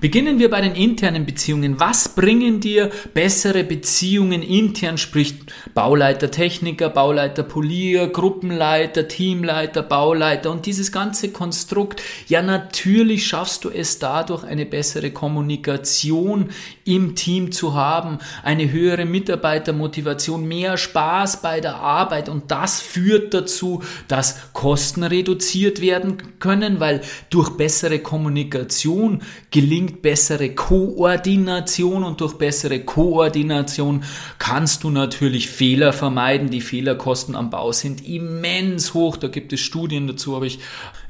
Beginnen 0.00 0.38
wir 0.38 0.48
bei 0.48 0.62
den 0.62 0.74
internen 0.74 1.26
Beziehungen. 1.26 1.78
Was 1.78 2.14
bringen 2.14 2.60
dir 2.60 2.90
bessere 3.12 3.64
Beziehungen 3.64 4.42
intern, 4.42 4.96
sprich 4.96 5.34
Bauleiter, 5.74 6.30
Techniker, 6.30 6.88
Bauleiter, 6.88 7.42
Polier, 7.42 8.06
Gruppenleiter, 8.06 9.08
Teamleiter, 9.08 9.82
Bauleiter 9.82 10.50
und 10.52 10.64
dieses 10.64 10.90
ganze 10.90 11.32
Konstrukt? 11.32 12.02
Ja, 12.28 12.40
natürlich 12.40 13.26
schaffst 13.26 13.64
du 13.64 13.68
es 13.68 13.98
dadurch, 13.98 14.42
eine 14.42 14.64
bessere 14.64 15.10
Kommunikation 15.10 16.48
im 16.86 17.14
Team 17.14 17.52
zu 17.52 17.74
haben, 17.74 18.18
eine 18.42 18.72
höhere 18.72 19.04
Mitarbeitermotivation, 19.04 20.48
mehr 20.48 20.78
Spaß 20.78 21.42
bei 21.42 21.60
der 21.60 21.76
Arbeit 21.76 22.30
und 22.30 22.50
das 22.50 22.80
führt 22.80 23.34
dazu, 23.34 23.82
dass 24.08 24.54
Kosten 24.54 25.02
reduziert 25.02 25.82
werden 25.82 26.38
können, 26.38 26.80
weil 26.80 27.02
durch 27.28 27.50
bessere 27.50 27.98
Kommunikation 27.98 29.20
gelingt 29.50 29.89
bedingt 29.90 30.02
bessere 30.02 30.54
Koordination 30.54 32.04
und 32.04 32.20
durch 32.20 32.34
bessere 32.34 32.80
Koordination 32.80 34.04
kannst 34.38 34.84
du 34.84 34.90
natürlich 34.90 35.48
Fehler 35.48 35.92
vermeiden. 35.92 36.50
Die 36.50 36.60
Fehlerkosten 36.60 37.34
am 37.34 37.50
Bau 37.50 37.72
sind 37.72 38.06
immens 38.06 38.94
hoch. 38.94 39.16
Da 39.16 39.28
gibt 39.28 39.52
es 39.52 39.60
Studien 39.60 40.06
dazu, 40.06 40.34
habe 40.34 40.46
ich 40.46 40.58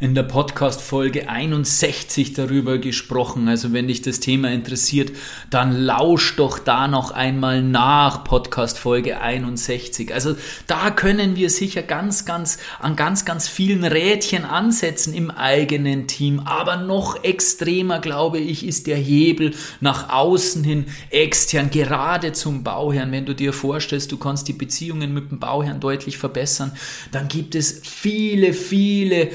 in 0.01 0.15
der 0.15 0.23
Podcast 0.23 0.81
Folge 0.81 1.29
61 1.29 2.33
darüber 2.33 2.79
gesprochen. 2.79 3.49
Also 3.49 3.75
wenn 3.75 3.87
dich 3.87 4.01
das 4.01 4.19
Thema 4.19 4.51
interessiert, 4.51 5.13
dann 5.51 5.73
lausch 5.77 6.37
doch 6.37 6.59
da 6.59 6.89
noch 6.89 7.11
einmal 7.11 7.63
nach 7.63 8.25
Podcast 8.25 8.79
Folge 8.79 9.21
61. 9.21 10.15
Also 10.15 10.37
da 10.67 10.91
können 10.91 11.37
wir 11.37 11.51
sicher 11.51 11.83
ganz, 11.83 12.25
ganz 12.25 12.57
an 12.79 12.97
ganz, 12.97 13.27
ganz 13.27 13.47
vielen 13.47 13.85
Rädchen 13.85 14.47
ansetzen 14.47 15.13
im 15.13 15.31
eigenen 15.31 16.07
Team. 16.07 16.41
Aber 16.41 16.79
noch 16.79 17.23
extremer, 17.23 17.99
glaube 17.99 18.39
ich, 18.39 18.67
ist 18.67 18.87
der 18.87 18.97
Hebel 18.97 19.55
nach 19.81 20.09
außen 20.09 20.65
hin, 20.65 20.87
extern, 21.11 21.71
gerade 21.71 22.33
zum 22.33 22.65
Bauherrn. 22.65 23.13
Wenn 23.13 23.27
du 23.27 23.35
dir 23.35 23.53
vorstellst, 23.53 24.11
du 24.13 24.17
kannst 24.17 24.49
die 24.49 24.55
Beziehungen 24.55 25.13
mit 25.13 25.31
dem 25.31 25.41
Bauherrn 25.41 25.79
deutlich 25.79 26.17
verbessern, 26.17 26.73
dann 27.13 27.29
gibt 27.29 27.55
es 27.55 27.83
viele, 27.85 28.55
viele 28.55 29.29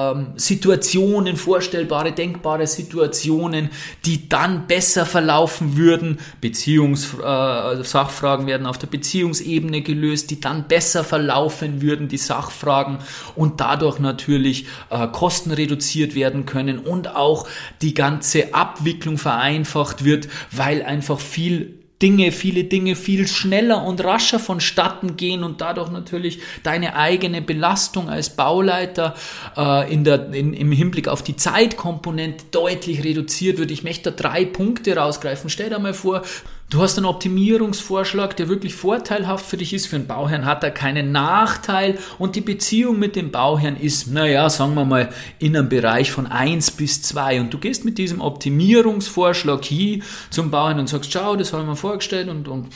ähm, 0.00 0.28
Situationen, 0.36 1.36
vorstellbare, 1.36 2.12
denkbare 2.12 2.66
Situationen, 2.66 3.70
die 4.04 4.28
dann 4.28 4.66
besser 4.66 5.06
verlaufen 5.06 5.76
würden. 5.76 6.18
Beziehungssachfragen 6.40 8.46
äh, 8.46 8.48
werden 8.48 8.66
auf 8.66 8.78
der 8.78 8.86
Beziehungsebene 8.86 9.82
gelöst, 9.82 10.30
die 10.30 10.40
dann 10.40 10.68
besser 10.68 11.04
verlaufen 11.04 11.82
würden, 11.82 12.08
die 12.08 12.18
Sachfragen 12.18 12.98
und 13.34 13.60
dadurch 13.60 13.98
natürlich 13.98 14.66
äh, 14.90 15.06
Kosten 15.08 15.50
reduziert 15.50 16.14
werden 16.14 16.46
können 16.46 16.78
und 16.78 17.14
auch 17.14 17.46
die 17.82 17.94
ganze 17.94 18.54
Abwicklung 18.54 19.18
vereinfacht 19.18 20.04
wird, 20.04 20.28
weil 20.50 20.82
einfach 20.82 21.18
viel 21.18 21.79
Dinge, 22.02 22.32
viele 22.32 22.64
Dinge 22.64 22.96
viel 22.96 23.28
schneller 23.28 23.84
und 23.84 24.02
rascher 24.02 24.38
vonstatten 24.38 25.16
gehen 25.16 25.44
und 25.44 25.60
dadurch 25.60 25.90
natürlich 25.90 26.40
deine 26.62 26.96
eigene 26.96 27.42
Belastung 27.42 28.08
als 28.08 28.30
Bauleiter 28.30 29.14
äh, 29.56 29.92
in 29.92 30.04
der, 30.04 30.32
in, 30.32 30.54
im 30.54 30.72
Hinblick 30.72 31.08
auf 31.08 31.22
die 31.22 31.36
Zeitkomponente 31.36 32.44
deutlich 32.50 33.04
reduziert 33.04 33.58
wird. 33.58 33.70
Ich 33.70 33.84
möchte 33.84 34.12
da 34.12 34.16
drei 34.16 34.44
Punkte 34.44 34.96
rausgreifen. 34.96 35.50
Stell 35.50 35.68
dir 35.68 35.78
mal 35.78 35.94
vor, 35.94 36.22
Du 36.70 36.80
hast 36.80 36.96
einen 36.96 37.06
Optimierungsvorschlag, 37.06 38.36
der 38.36 38.48
wirklich 38.48 38.76
vorteilhaft 38.76 39.44
für 39.44 39.56
dich 39.56 39.74
ist. 39.74 39.88
Für 39.88 39.98
den 39.98 40.06
Bauherrn 40.06 40.44
hat 40.44 40.62
er 40.62 40.70
keinen 40.70 41.10
Nachteil 41.10 41.98
und 42.16 42.36
die 42.36 42.40
Beziehung 42.42 42.96
mit 42.96 43.16
dem 43.16 43.32
Bauherrn 43.32 43.76
ist, 43.76 44.06
naja, 44.06 44.48
sagen 44.48 44.74
wir 44.74 44.84
mal, 44.84 45.08
in 45.40 45.56
einem 45.56 45.68
Bereich 45.68 46.12
von 46.12 46.28
eins 46.28 46.70
bis 46.70 47.02
zwei. 47.02 47.40
Und 47.40 47.52
du 47.52 47.58
gehst 47.58 47.84
mit 47.84 47.98
diesem 47.98 48.20
Optimierungsvorschlag 48.20 49.64
hier 49.64 50.02
zum 50.30 50.52
Bauherrn 50.52 50.78
und 50.78 50.88
sagst, 50.88 51.12
schau, 51.12 51.34
das 51.34 51.52
haben 51.52 51.66
wir 51.66 51.74
vorgestellt 51.74 52.28
und, 52.28 52.46
und 52.46 52.72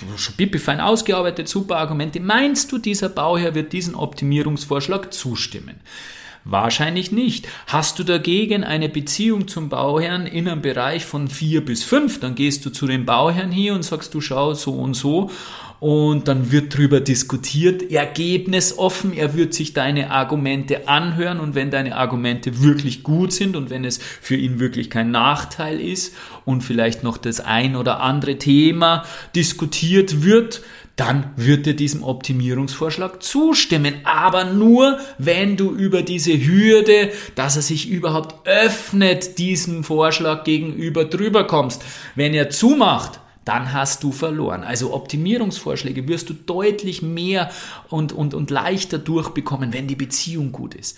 fein 0.58 0.80
ausgearbeitet, 0.80 1.48
super 1.48 1.76
Argumente. 1.76 2.18
Meinst 2.18 2.72
du, 2.72 2.78
dieser 2.78 3.08
Bauherr 3.08 3.54
wird 3.54 3.72
diesen 3.72 3.94
Optimierungsvorschlag 3.94 5.14
zustimmen? 5.14 5.76
Wahrscheinlich 6.44 7.10
nicht. 7.10 7.48
Hast 7.66 7.98
du 7.98 8.04
dagegen 8.04 8.64
eine 8.64 8.90
Beziehung 8.90 9.48
zum 9.48 9.70
Bauherrn 9.70 10.26
in 10.26 10.46
einem 10.46 10.60
Bereich 10.60 11.06
von 11.06 11.28
vier 11.28 11.64
bis 11.64 11.84
fünf, 11.84 12.20
dann 12.20 12.34
gehst 12.34 12.66
du 12.66 12.70
zu 12.70 12.86
dem 12.86 13.06
Bauherrn 13.06 13.50
hier 13.50 13.74
und 13.74 13.82
sagst, 13.82 14.12
du 14.12 14.20
schau 14.20 14.52
so 14.52 14.72
und 14.72 14.94
so 14.94 15.30
und 15.80 16.28
dann 16.28 16.50
wird 16.50 16.76
drüber 16.76 17.00
diskutiert, 17.00 17.90
ergebnisoffen, 17.90 19.12
er 19.12 19.34
wird 19.34 19.52
sich 19.52 19.74
deine 19.74 20.10
Argumente 20.10 20.88
anhören 20.88 21.40
und 21.40 21.54
wenn 21.54 21.70
deine 21.70 21.96
Argumente 21.96 22.62
wirklich 22.62 23.02
gut 23.02 23.32
sind 23.32 23.54
und 23.54 23.68
wenn 23.68 23.84
es 23.84 23.98
für 23.98 24.36
ihn 24.36 24.60
wirklich 24.60 24.88
kein 24.88 25.10
Nachteil 25.10 25.80
ist 25.80 26.14
und 26.46 26.62
vielleicht 26.62 27.02
noch 27.02 27.18
das 27.18 27.40
ein 27.40 27.76
oder 27.76 28.00
andere 28.00 28.38
Thema 28.38 29.04
diskutiert 29.34 30.22
wird, 30.22 30.62
dann 30.96 31.32
wird 31.36 31.66
er 31.66 31.74
diesem 31.74 32.04
Optimierungsvorschlag 32.04 33.22
zustimmen. 33.22 33.96
Aber 34.04 34.44
nur, 34.44 34.98
wenn 35.18 35.56
du 35.56 35.72
über 35.72 36.02
diese 36.02 36.32
Hürde, 36.32 37.10
dass 37.34 37.56
er 37.56 37.62
sich 37.62 37.88
überhaupt 37.88 38.46
öffnet, 38.46 39.38
diesem 39.38 39.82
Vorschlag 39.82 40.44
gegenüber 40.44 41.04
drüber 41.04 41.46
kommst. 41.46 41.84
Wenn 42.14 42.32
er 42.32 42.50
zumacht, 42.50 43.18
dann 43.44 43.72
hast 43.72 44.04
du 44.04 44.12
verloren. 44.12 44.62
Also 44.62 44.94
Optimierungsvorschläge 44.94 46.08
wirst 46.08 46.30
du 46.30 46.34
deutlich 46.34 47.02
mehr 47.02 47.50
und, 47.88 48.12
und, 48.12 48.32
und 48.32 48.50
leichter 48.50 48.98
durchbekommen, 48.98 49.72
wenn 49.72 49.88
die 49.88 49.96
Beziehung 49.96 50.52
gut 50.52 50.74
ist. 50.74 50.96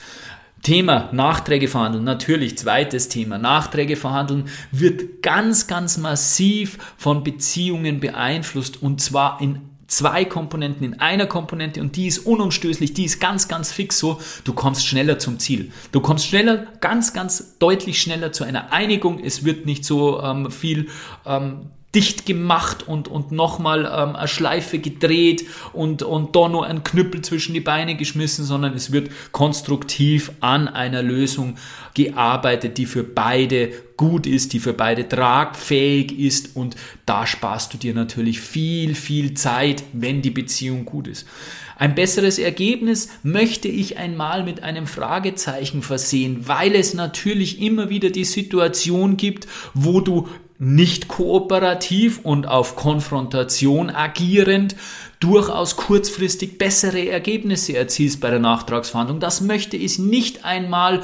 Thema 0.63 1.11
Nachträge 1.13 1.69
verhandeln, 1.69 2.05
natürlich 2.05 2.59
zweites 2.59 3.09
Thema. 3.09 3.39
Nachträge 3.39 3.97
verhandeln 3.97 4.49
wird 4.73 5.23
ganz, 5.23 5.67
ganz 5.67 5.97
massiv 5.97 6.79
von 6.97 7.23
Beziehungen 7.23 8.01
beeinflusst 8.01 8.83
und 8.83 9.01
zwar 9.01 9.41
in 9.41 9.61
zwei 9.87 10.25
Komponenten 10.25 10.85
in 10.85 11.01
einer 11.01 11.27
Komponente 11.27 11.81
und 11.81 11.97
die 11.97 12.07
ist 12.07 12.19
unumstößlich, 12.19 12.95
die 12.95 13.05
ist 13.05 13.21
ganz, 13.21 13.49
ganz 13.49 13.73
fix 13.73 13.99
so, 13.99 14.21
du 14.45 14.53
kommst 14.53 14.87
schneller 14.87 15.19
zum 15.19 15.39
Ziel. 15.39 15.73
Du 15.93 16.01
kommst 16.01 16.27
schneller, 16.27 16.67
ganz, 16.81 17.13
ganz 17.13 17.59
deutlich 17.59 18.01
schneller 18.01 18.33
zu 18.33 18.45
einer 18.45 18.73
Einigung. 18.73 19.21
Es 19.21 19.45
wird 19.45 19.67
nicht 19.67 19.85
so 19.85 20.21
ähm, 20.23 20.51
viel 20.51 20.89
ähm, 21.25 21.71
dicht 21.95 22.27
gemacht 22.27 22.87
und, 22.87 23.09
und 23.09 23.33
nochmal 23.33 23.87
ähm, 23.87 24.17
eine 24.17 24.29
Schleife 24.29 24.79
gedreht 24.79 25.47
und, 25.73 26.03
und 26.03 26.37
da 26.37 26.49
nur 26.49 26.67
ein 26.67 26.85
Knüppel 26.85 27.23
zwischen 27.23 27.55
die 27.55 27.61
Beine 27.61 27.97
geschmissen, 27.97 28.45
sondern 28.45 28.75
es 28.75 28.93
wird 28.93 29.11
konstruktiv 29.33 30.33
an 30.41 30.69
einer 30.69 31.03
Lösung 31.03 31.57
gearbeitet, 31.95 32.77
die 32.77 32.85
für 32.85 33.03
beide 33.03 33.73
gut 33.97 34.27
ist, 34.27 34.53
die 34.53 34.61
für 34.61 34.73
beide 34.73 35.09
tragfähig 35.09 36.19
ist 36.19 36.57
und 36.57 36.77
da 37.07 37.27
sparst 37.27 37.73
du 37.75 37.79
dir 37.79 37.95
natürlich 37.95 38.41
viel, 38.41 38.95
viel 38.95 39.35
Zeit, 39.35 39.85
wenn 39.93 40.23
die 40.23 40.31
Beziehung 40.31 40.85
gut 40.85 41.09
ist. 41.09 41.27
Ein 41.79 41.95
besseres 41.95 42.39
Ergebnis 42.39 43.11
möchte 43.23 43.69
ich 43.69 43.99
einmal 43.99 44.45
mit 44.45 44.63
einem 44.63 44.87
Fragezeichen 44.87 45.83
versehen, 45.83 46.49
weil 46.49 46.75
es 46.75 46.95
natürlich 46.95 47.61
immer 47.61 47.91
wieder 47.91 48.09
die 48.09 48.25
Situation 48.25 49.19
gibt, 49.19 49.47
wo 49.75 50.01
du 50.01 50.27
nicht 50.59 51.09
kooperativ 51.09 52.21
und 52.23 52.47
auf 52.47 52.77
Konfrontation 52.77 53.91
agierend 53.91 54.77
durchaus 55.21 55.77
kurzfristig 55.77 56.59
bessere 56.59 57.09
Ergebnisse 57.09 57.77
erzielst 57.77 58.21
bei 58.21 58.31
der 58.31 58.39
Nachtragsverhandlung. 58.39 59.21
Das 59.21 59.41
möchte 59.41 59.77
ich 59.77 59.99
nicht 59.99 60.45
einmal 60.45 61.03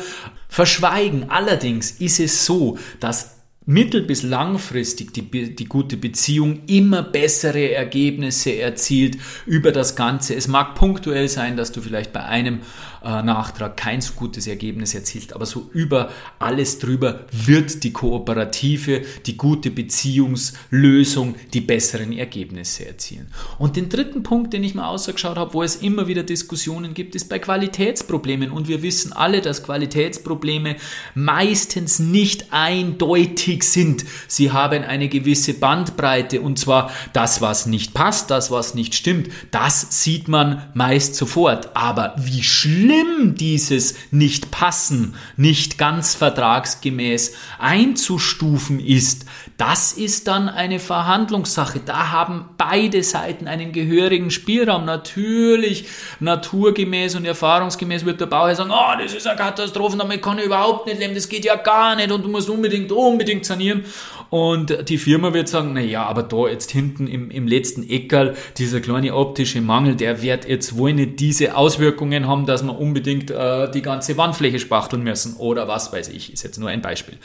verschweigen. 0.48 1.30
Allerdings 1.30 1.92
ist 1.92 2.20
es 2.20 2.44
so, 2.44 2.78
dass 3.00 3.38
mittel- 3.64 4.02
bis 4.02 4.22
langfristig 4.22 5.12
die, 5.12 5.54
die 5.54 5.64
gute 5.66 5.96
Beziehung 5.96 6.60
immer 6.66 7.02
bessere 7.02 7.72
Ergebnisse 7.72 8.58
erzielt 8.58 9.18
über 9.46 9.72
das 9.72 9.96
Ganze. 9.96 10.34
Es 10.34 10.48
mag 10.48 10.74
punktuell 10.74 11.28
sein, 11.28 11.56
dass 11.56 11.72
du 11.72 11.80
vielleicht 11.80 12.12
bei 12.12 12.24
einem 12.24 12.60
Nachtrag 13.02 13.76
kein 13.76 14.00
so 14.00 14.12
gutes 14.14 14.46
Ergebnis 14.46 14.94
erzielst, 14.94 15.32
aber 15.32 15.46
so 15.46 15.68
über 15.72 16.10
alles 16.38 16.78
drüber 16.78 17.26
wird 17.32 17.82
die 17.82 17.92
kooperative, 17.92 19.02
die 19.26 19.36
gute 19.36 19.70
Beziehungslösung 19.70 21.34
die 21.52 21.60
besseren 21.60 22.12
Ergebnisse 22.12 22.86
erzielen. 22.86 23.28
Und 23.58 23.76
den 23.76 23.88
dritten 23.88 24.22
Punkt, 24.22 24.52
den 24.52 24.62
ich 24.62 24.74
mal 24.74 24.86
ausgeschaut 24.86 25.36
habe, 25.36 25.54
wo 25.54 25.62
es 25.62 25.76
immer 25.76 26.06
wieder 26.06 26.22
Diskussionen 26.22 26.94
gibt, 26.94 27.14
ist 27.14 27.28
bei 27.28 27.38
Qualitätsproblemen. 27.38 28.50
Und 28.50 28.68
wir 28.68 28.82
wissen 28.82 29.12
alle, 29.12 29.40
dass 29.40 29.64
Qualitätsprobleme 29.64 30.76
meistens 31.14 31.98
nicht 31.98 32.52
eindeutig 32.52 33.64
sind. 33.64 34.04
Sie 34.28 34.52
haben 34.52 34.84
eine 34.84 35.08
gewisse 35.08 35.54
Bandbreite 35.54 36.40
und 36.40 36.58
zwar 36.58 36.92
das, 37.12 37.40
was 37.40 37.66
nicht 37.66 37.94
passt, 37.94 38.30
das, 38.30 38.50
was 38.50 38.74
nicht 38.74 38.94
stimmt, 38.94 39.28
das 39.50 40.02
sieht 40.02 40.28
man 40.28 40.70
meist 40.74 41.16
sofort. 41.16 41.74
Aber 41.74 42.14
wie 42.18 42.42
schlimm 42.42 42.91
schlimm 42.92 43.34
dieses 43.34 43.94
Nicht-Passen, 44.10 45.14
nicht 45.36 45.78
ganz 45.78 46.14
vertragsgemäß 46.14 47.34
einzustufen 47.58 48.80
ist, 48.80 49.26
das 49.56 49.92
ist 49.92 50.26
dann 50.28 50.48
eine 50.48 50.78
Verhandlungssache. 50.78 51.80
Da 51.84 52.10
haben 52.10 52.50
beide 52.58 53.02
Seiten 53.02 53.46
einen 53.46 53.72
gehörigen 53.72 54.30
Spielraum. 54.30 54.84
Natürlich, 54.84 55.86
naturgemäß 56.20 57.14
und 57.14 57.24
erfahrungsgemäß 57.24 58.04
wird 58.04 58.20
der 58.20 58.26
Bauherr 58.26 58.56
sagen, 58.56 58.72
oh, 58.72 58.98
das 59.00 59.14
ist 59.14 59.26
eine 59.26 59.36
Katastrophe, 59.36 59.96
damit 59.96 60.22
kann 60.22 60.38
ich 60.38 60.46
überhaupt 60.46 60.86
nicht 60.86 60.98
leben, 60.98 61.14
das 61.14 61.28
geht 61.28 61.44
ja 61.44 61.56
gar 61.56 61.96
nicht 61.96 62.10
und 62.10 62.24
du 62.24 62.28
musst 62.28 62.50
unbedingt, 62.50 62.90
unbedingt 62.90 63.44
sanieren. 63.44 63.84
Und 64.32 64.88
die 64.88 64.96
Firma 64.96 65.34
wird 65.34 65.46
sagen, 65.48 65.74
na 65.74 65.82
ja, 65.82 66.06
aber 66.06 66.22
da 66.22 66.48
jetzt 66.48 66.70
hinten 66.70 67.06
im, 67.06 67.30
im 67.30 67.46
letzten 67.46 67.86
Eckerl, 67.86 68.34
dieser 68.56 68.80
kleine 68.80 69.14
optische 69.14 69.60
Mangel, 69.60 69.94
der 69.94 70.22
wird 70.22 70.48
jetzt 70.48 70.78
wohl 70.78 70.94
nicht 70.94 71.20
diese 71.20 71.54
Auswirkungen 71.54 72.26
haben, 72.26 72.46
dass 72.46 72.62
wir 72.62 72.78
unbedingt 72.78 73.30
äh, 73.30 73.70
die 73.70 73.82
ganze 73.82 74.16
Wandfläche 74.16 74.58
spachteln 74.58 75.02
müssen 75.02 75.36
oder 75.36 75.68
was 75.68 75.92
weiß 75.92 76.08
ich, 76.08 76.32
ist 76.32 76.44
jetzt 76.44 76.58
nur 76.58 76.70
ein 76.70 76.80
Beispiel. 76.80 77.18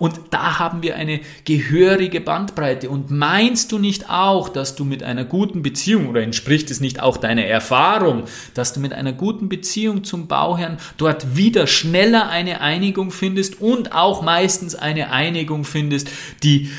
Und 0.00 0.18
da 0.30 0.58
haben 0.58 0.82
wir 0.82 0.96
eine 0.96 1.20
gehörige 1.44 2.22
Bandbreite. 2.22 2.88
Und 2.88 3.10
meinst 3.10 3.70
du 3.70 3.78
nicht 3.78 4.08
auch, 4.08 4.48
dass 4.48 4.74
du 4.74 4.86
mit 4.86 5.02
einer 5.02 5.26
guten 5.26 5.60
Beziehung, 5.60 6.08
oder 6.08 6.22
entspricht 6.22 6.70
es 6.70 6.80
nicht 6.80 7.02
auch 7.02 7.18
deiner 7.18 7.44
Erfahrung, 7.44 8.24
dass 8.54 8.72
du 8.72 8.80
mit 8.80 8.94
einer 8.94 9.12
guten 9.12 9.50
Beziehung 9.50 10.02
zum 10.02 10.26
Bauherrn 10.26 10.78
dort 10.96 11.36
wieder 11.36 11.66
schneller 11.66 12.30
eine 12.30 12.62
Einigung 12.62 13.10
findest 13.10 13.60
und 13.60 13.92
auch 13.92 14.22
meistens 14.22 14.74
eine 14.74 15.12
Einigung 15.12 15.64
findest, 15.64 16.08
die 16.42 16.70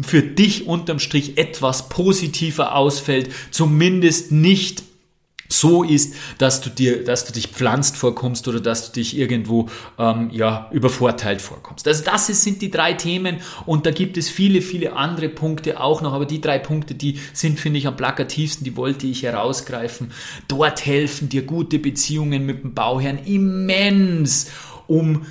für 0.00 0.22
dich 0.22 0.66
unterm 0.66 0.98
Strich 0.98 1.36
etwas 1.36 1.90
positiver 1.90 2.74
ausfällt, 2.74 3.28
zumindest 3.50 4.32
nicht 4.32 4.82
so 5.52 5.82
ist, 5.82 6.14
dass 6.38 6.60
du 6.60 6.70
dir, 6.70 7.04
dass 7.04 7.24
du 7.24 7.32
dich 7.32 7.48
pflanzt 7.48 7.96
vorkommst 7.96 8.48
oder 8.48 8.60
dass 8.60 8.86
du 8.86 8.92
dich 8.92 9.16
irgendwo 9.16 9.68
ähm, 9.98 10.30
ja 10.32 10.68
übervorteilt 10.72 11.42
vorkommst. 11.42 11.86
Also 11.86 12.04
das 12.04 12.28
ist, 12.28 12.42
sind 12.42 12.62
die 12.62 12.70
drei 12.70 12.94
Themen 12.94 13.38
und 13.66 13.86
da 13.86 13.90
gibt 13.90 14.16
es 14.16 14.28
viele, 14.28 14.62
viele 14.62 14.94
andere 14.94 15.28
Punkte 15.28 15.80
auch 15.80 16.02
noch, 16.02 16.12
aber 16.12 16.26
die 16.26 16.40
drei 16.40 16.58
Punkte, 16.58 16.94
die 16.94 17.20
sind 17.32 17.60
finde 17.60 17.78
ich 17.78 17.86
am 17.86 17.96
plakativsten, 17.96 18.64
die 18.64 18.76
wollte 18.76 19.06
ich 19.06 19.22
herausgreifen. 19.22 20.12
Dort 20.48 20.84
helfen 20.86 21.28
dir 21.28 21.42
gute 21.42 21.78
Beziehungen 21.78 22.46
mit 22.46 22.62
dem 22.62 22.74
Bauherrn 22.74 23.18
immens, 23.24 24.50
um 24.86 25.26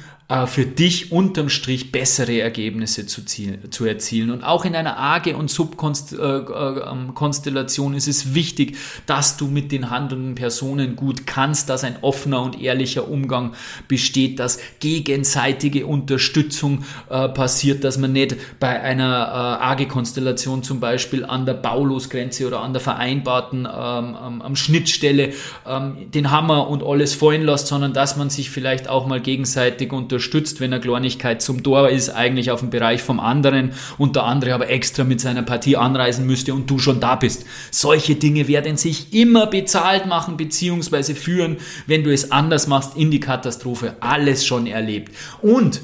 für 0.47 0.65
dich 0.65 1.11
unterm 1.11 1.49
Strich 1.49 1.91
bessere 1.91 2.39
Ergebnisse 2.39 3.05
zu, 3.05 3.25
zielen, 3.25 3.69
zu 3.69 3.84
erzielen. 3.84 4.32
Und 4.32 4.45
auch 4.45 4.63
in 4.63 4.75
einer 4.75 4.97
AGE- 4.97 5.36
und 5.36 5.49
Subkonstellation 5.49 7.93
ist 7.93 8.07
es 8.07 8.34
wichtig, 8.34 8.77
dass 9.05 9.36
du 9.36 9.47
mit 9.47 9.73
den 9.73 9.89
handelnden 9.89 10.36
Personen 10.36 10.95
gut 10.95 11.27
kannst, 11.27 11.69
dass 11.69 11.84
ein 11.84 11.97
offener 12.01 12.41
und 12.41 12.61
ehrlicher 12.61 13.09
Umgang 13.09 13.55
besteht, 13.89 14.39
dass 14.39 14.59
gegenseitige 14.79 15.86
Unterstützung 15.86 16.86
äh, 17.09 17.27
passiert, 17.27 17.84
dass 17.84 17.97
man 17.97 18.13
nicht 18.13 18.38
bei 18.57 18.79
einer 18.79 19.59
äh, 19.59 19.63
AGE-Konstellation 19.65 20.63
zum 20.63 20.79
Beispiel 20.79 21.25
an 21.25 21.45
der 21.45 21.55
Baulosgrenze 21.55 22.47
oder 22.47 22.61
an 22.61 22.71
der 22.71 22.82
vereinbarten 22.82 23.67
ähm, 23.69 24.41
ähm, 24.45 24.55
Schnittstelle 24.55 25.34
ähm, 25.67 26.09
den 26.11 26.32
Hammer 26.32 26.69
und 26.69 26.84
alles 26.84 27.15
fallen 27.15 27.43
lässt, 27.43 27.67
sondern 27.67 27.91
dass 27.91 28.15
man 28.15 28.29
sich 28.29 28.49
vielleicht 28.49 28.88
auch 28.88 29.07
mal 29.07 29.19
gegenseitig 29.19 29.91
unterstützt 29.91 30.20
unterstützt, 30.22 30.59
wenn 30.59 30.72
eine 30.72 30.82
Kleinigkeit 30.82 31.41
zum 31.41 31.63
Tor 31.63 31.89
ist, 31.89 32.09
eigentlich 32.09 32.51
auf 32.51 32.59
dem 32.59 32.69
Bereich 32.69 33.01
vom 33.01 33.19
anderen 33.19 33.72
und 33.97 34.15
der 34.15 34.26
andere 34.26 34.53
aber 34.53 34.69
extra 34.69 35.03
mit 35.03 35.19
seiner 35.19 35.41
Partie 35.41 35.78
anreisen 35.78 36.28
müsste 36.28 36.53
und 36.53 36.69
du 36.69 36.78
schon 36.78 36.99
da 36.99 37.15
bist. 37.15 37.45
Solche 37.72 38.15
Dinge 38.15 38.47
werden 38.47 38.78
sich 38.78 39.13
immer 39.13 39.47
bezahlt 39.47 40.05
machen 40.05 40.38
bzw. 40.38 41.15
führen, 41.15 41.57
wenn 41.88 42.03
du 42.03 42.13
es 42.13 42.32
anders 42.32 42.67
machst, 42.67 42.95
in 42.95 43.09
die 43.09 43.19
Katastrophe. 43.19 43.95
Alles 43.99 44.45
schon 44.45 44.67
erlebt. 44.67 45.11
Und 45.41 45.82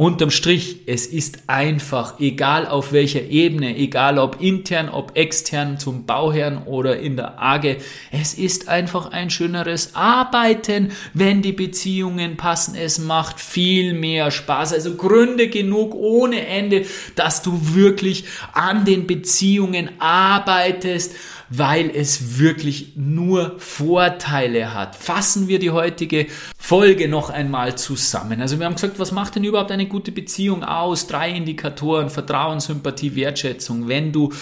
Unterm 0.00 0.30
Strich, 0.30 0.78
es 0.86 1.04
ist 1.04 1.40
einfach, 1.46 2.20
egal 2.20 2.66
auf 2.66 2.92
welcher 2.92 3.20
Ebene, 3.20 3.76
egal 3.76 4.18
ob 4.18 4.40
intern, 4.40 4.88
ob 4.88 5.14
extern 5.14 5.78
zum 5.78 6.06
Bauherrn 6.06 6.62
oder 6.64 6.98
in 6.98 7.18
der 7.18 7.38
AGE, 7.38 7.76
es 8.10 8.32
ist 8.32 8.70
einfach 8.70 9.10
ein 9.10 9.28
schöneres 9.28 9.94
Arbeiten, 9.94 10.92
wenn 11.12 11.42
die 11.42 11.52
Beziehungen 11.52 12.38
passen. 12.38 12.76
Es 12.76 12.98
macht 12.98 13.40
viel 13.40 13.92
mehr 13.92 14.30
Spaß. 14.30 14.72
Also 14.72 14.94
Gründe 14.94 15.48
genug 15.48 15.94
ohne 15.94 16.46
Ende, 16.46 16.86
dass 17.14 17.42
du 17.42 17.74
wirklich 17.74 18.24
an 18.54 18.86
den 18.86 19.06
Beziehungen 19.06 19.90
arbeitest 19.98 21.14
weil 21.50 21.90
es 21.90 22.38
wirklich 22.38 22.92
nur 22.94 23.56
Vorteile 23.58 24.72
hat. 24.72 24.94
Fassen 24.94 25.48
wir 25.48 25.58
die 25.58 25.70
heutige 25.70 26.28
Folge 26.56 27.08
noch 27.08 27.28
einmal 27.28 27.76
zusammen. 27.76 28.40
Also 28.40 28.58
wir 28.58 28.66
haben 28.66 28.76
gesagt, 28.76 29.00
was 29.00 29.10
macht 29.10 29.34
denn 29.34 29.44
überhaupt 29.44 29.72
eine 29.72 29.86
gute 29.86 30.12
Beziehung 30.12 30.62
aus? 30.62 31.08
Drei 31.08 31.32
Indikatoren, 31.32 32.08
Vertrauen, 32.08 32.60
Sympathie, 32.60 33.16
Wertschätzung. 33.16 33.88
Wenn 33.88 34.12
du 34.12 34.32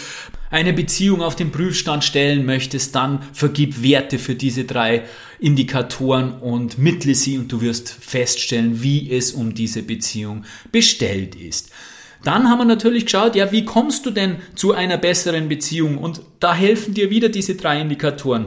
eine 0.51 0.75
Beziehung 0.75 1.23
auf 1.23 1.35
den 1.35 1.51
Prüfstand 1.51 2.05
stellen 2.05 2.45
möchtest, 2.45 2.95
dann 2.95 3.23
vergib 3.33 3.83
Werte 3.83 4.19
für 4.19 4.35
diese 4.35 4.65
drei 4.65 5.05
Indikatoren 5.41 6.35
und 6.39 6.79
mittle 6.79 7.15
sie 7.15 7.39
und 7.39 7.51
du 7.51 7.63
wirst 7.63 7.89
feststellen, 7.89 8.83
wie 8.83 9.11
es 9.11 9.33
um 9.33 9.55
diese 9.55 9.83
Beziehung 9.83 10.45
bestellt 10.73 11.35
ist. 11.35 11.71
Dann 12.25 12.49
haben 12.49 12.59
wir 12.59 12.65
natürlich 12.65 13.05
geschaut, 13.05 13.37
ja, 13.37 13.53
wie 13.53 13.65
kommst 13.65 14.05
du 14.07 14.11
denn 14.11 14.37
zu 14.55 14.73
einer 14.73 14.97
besseren 14.97 15.49
Beziehung? 15.49 15.99
Und 15.99 16.23
da 16.41 16.55
helfen 16.55 16.95
dir 16.95 17.11
wieder 17.11 17.29
diese 17.29 17.55
drei 17.55 17.81
Indikatoren. 17.81 18.47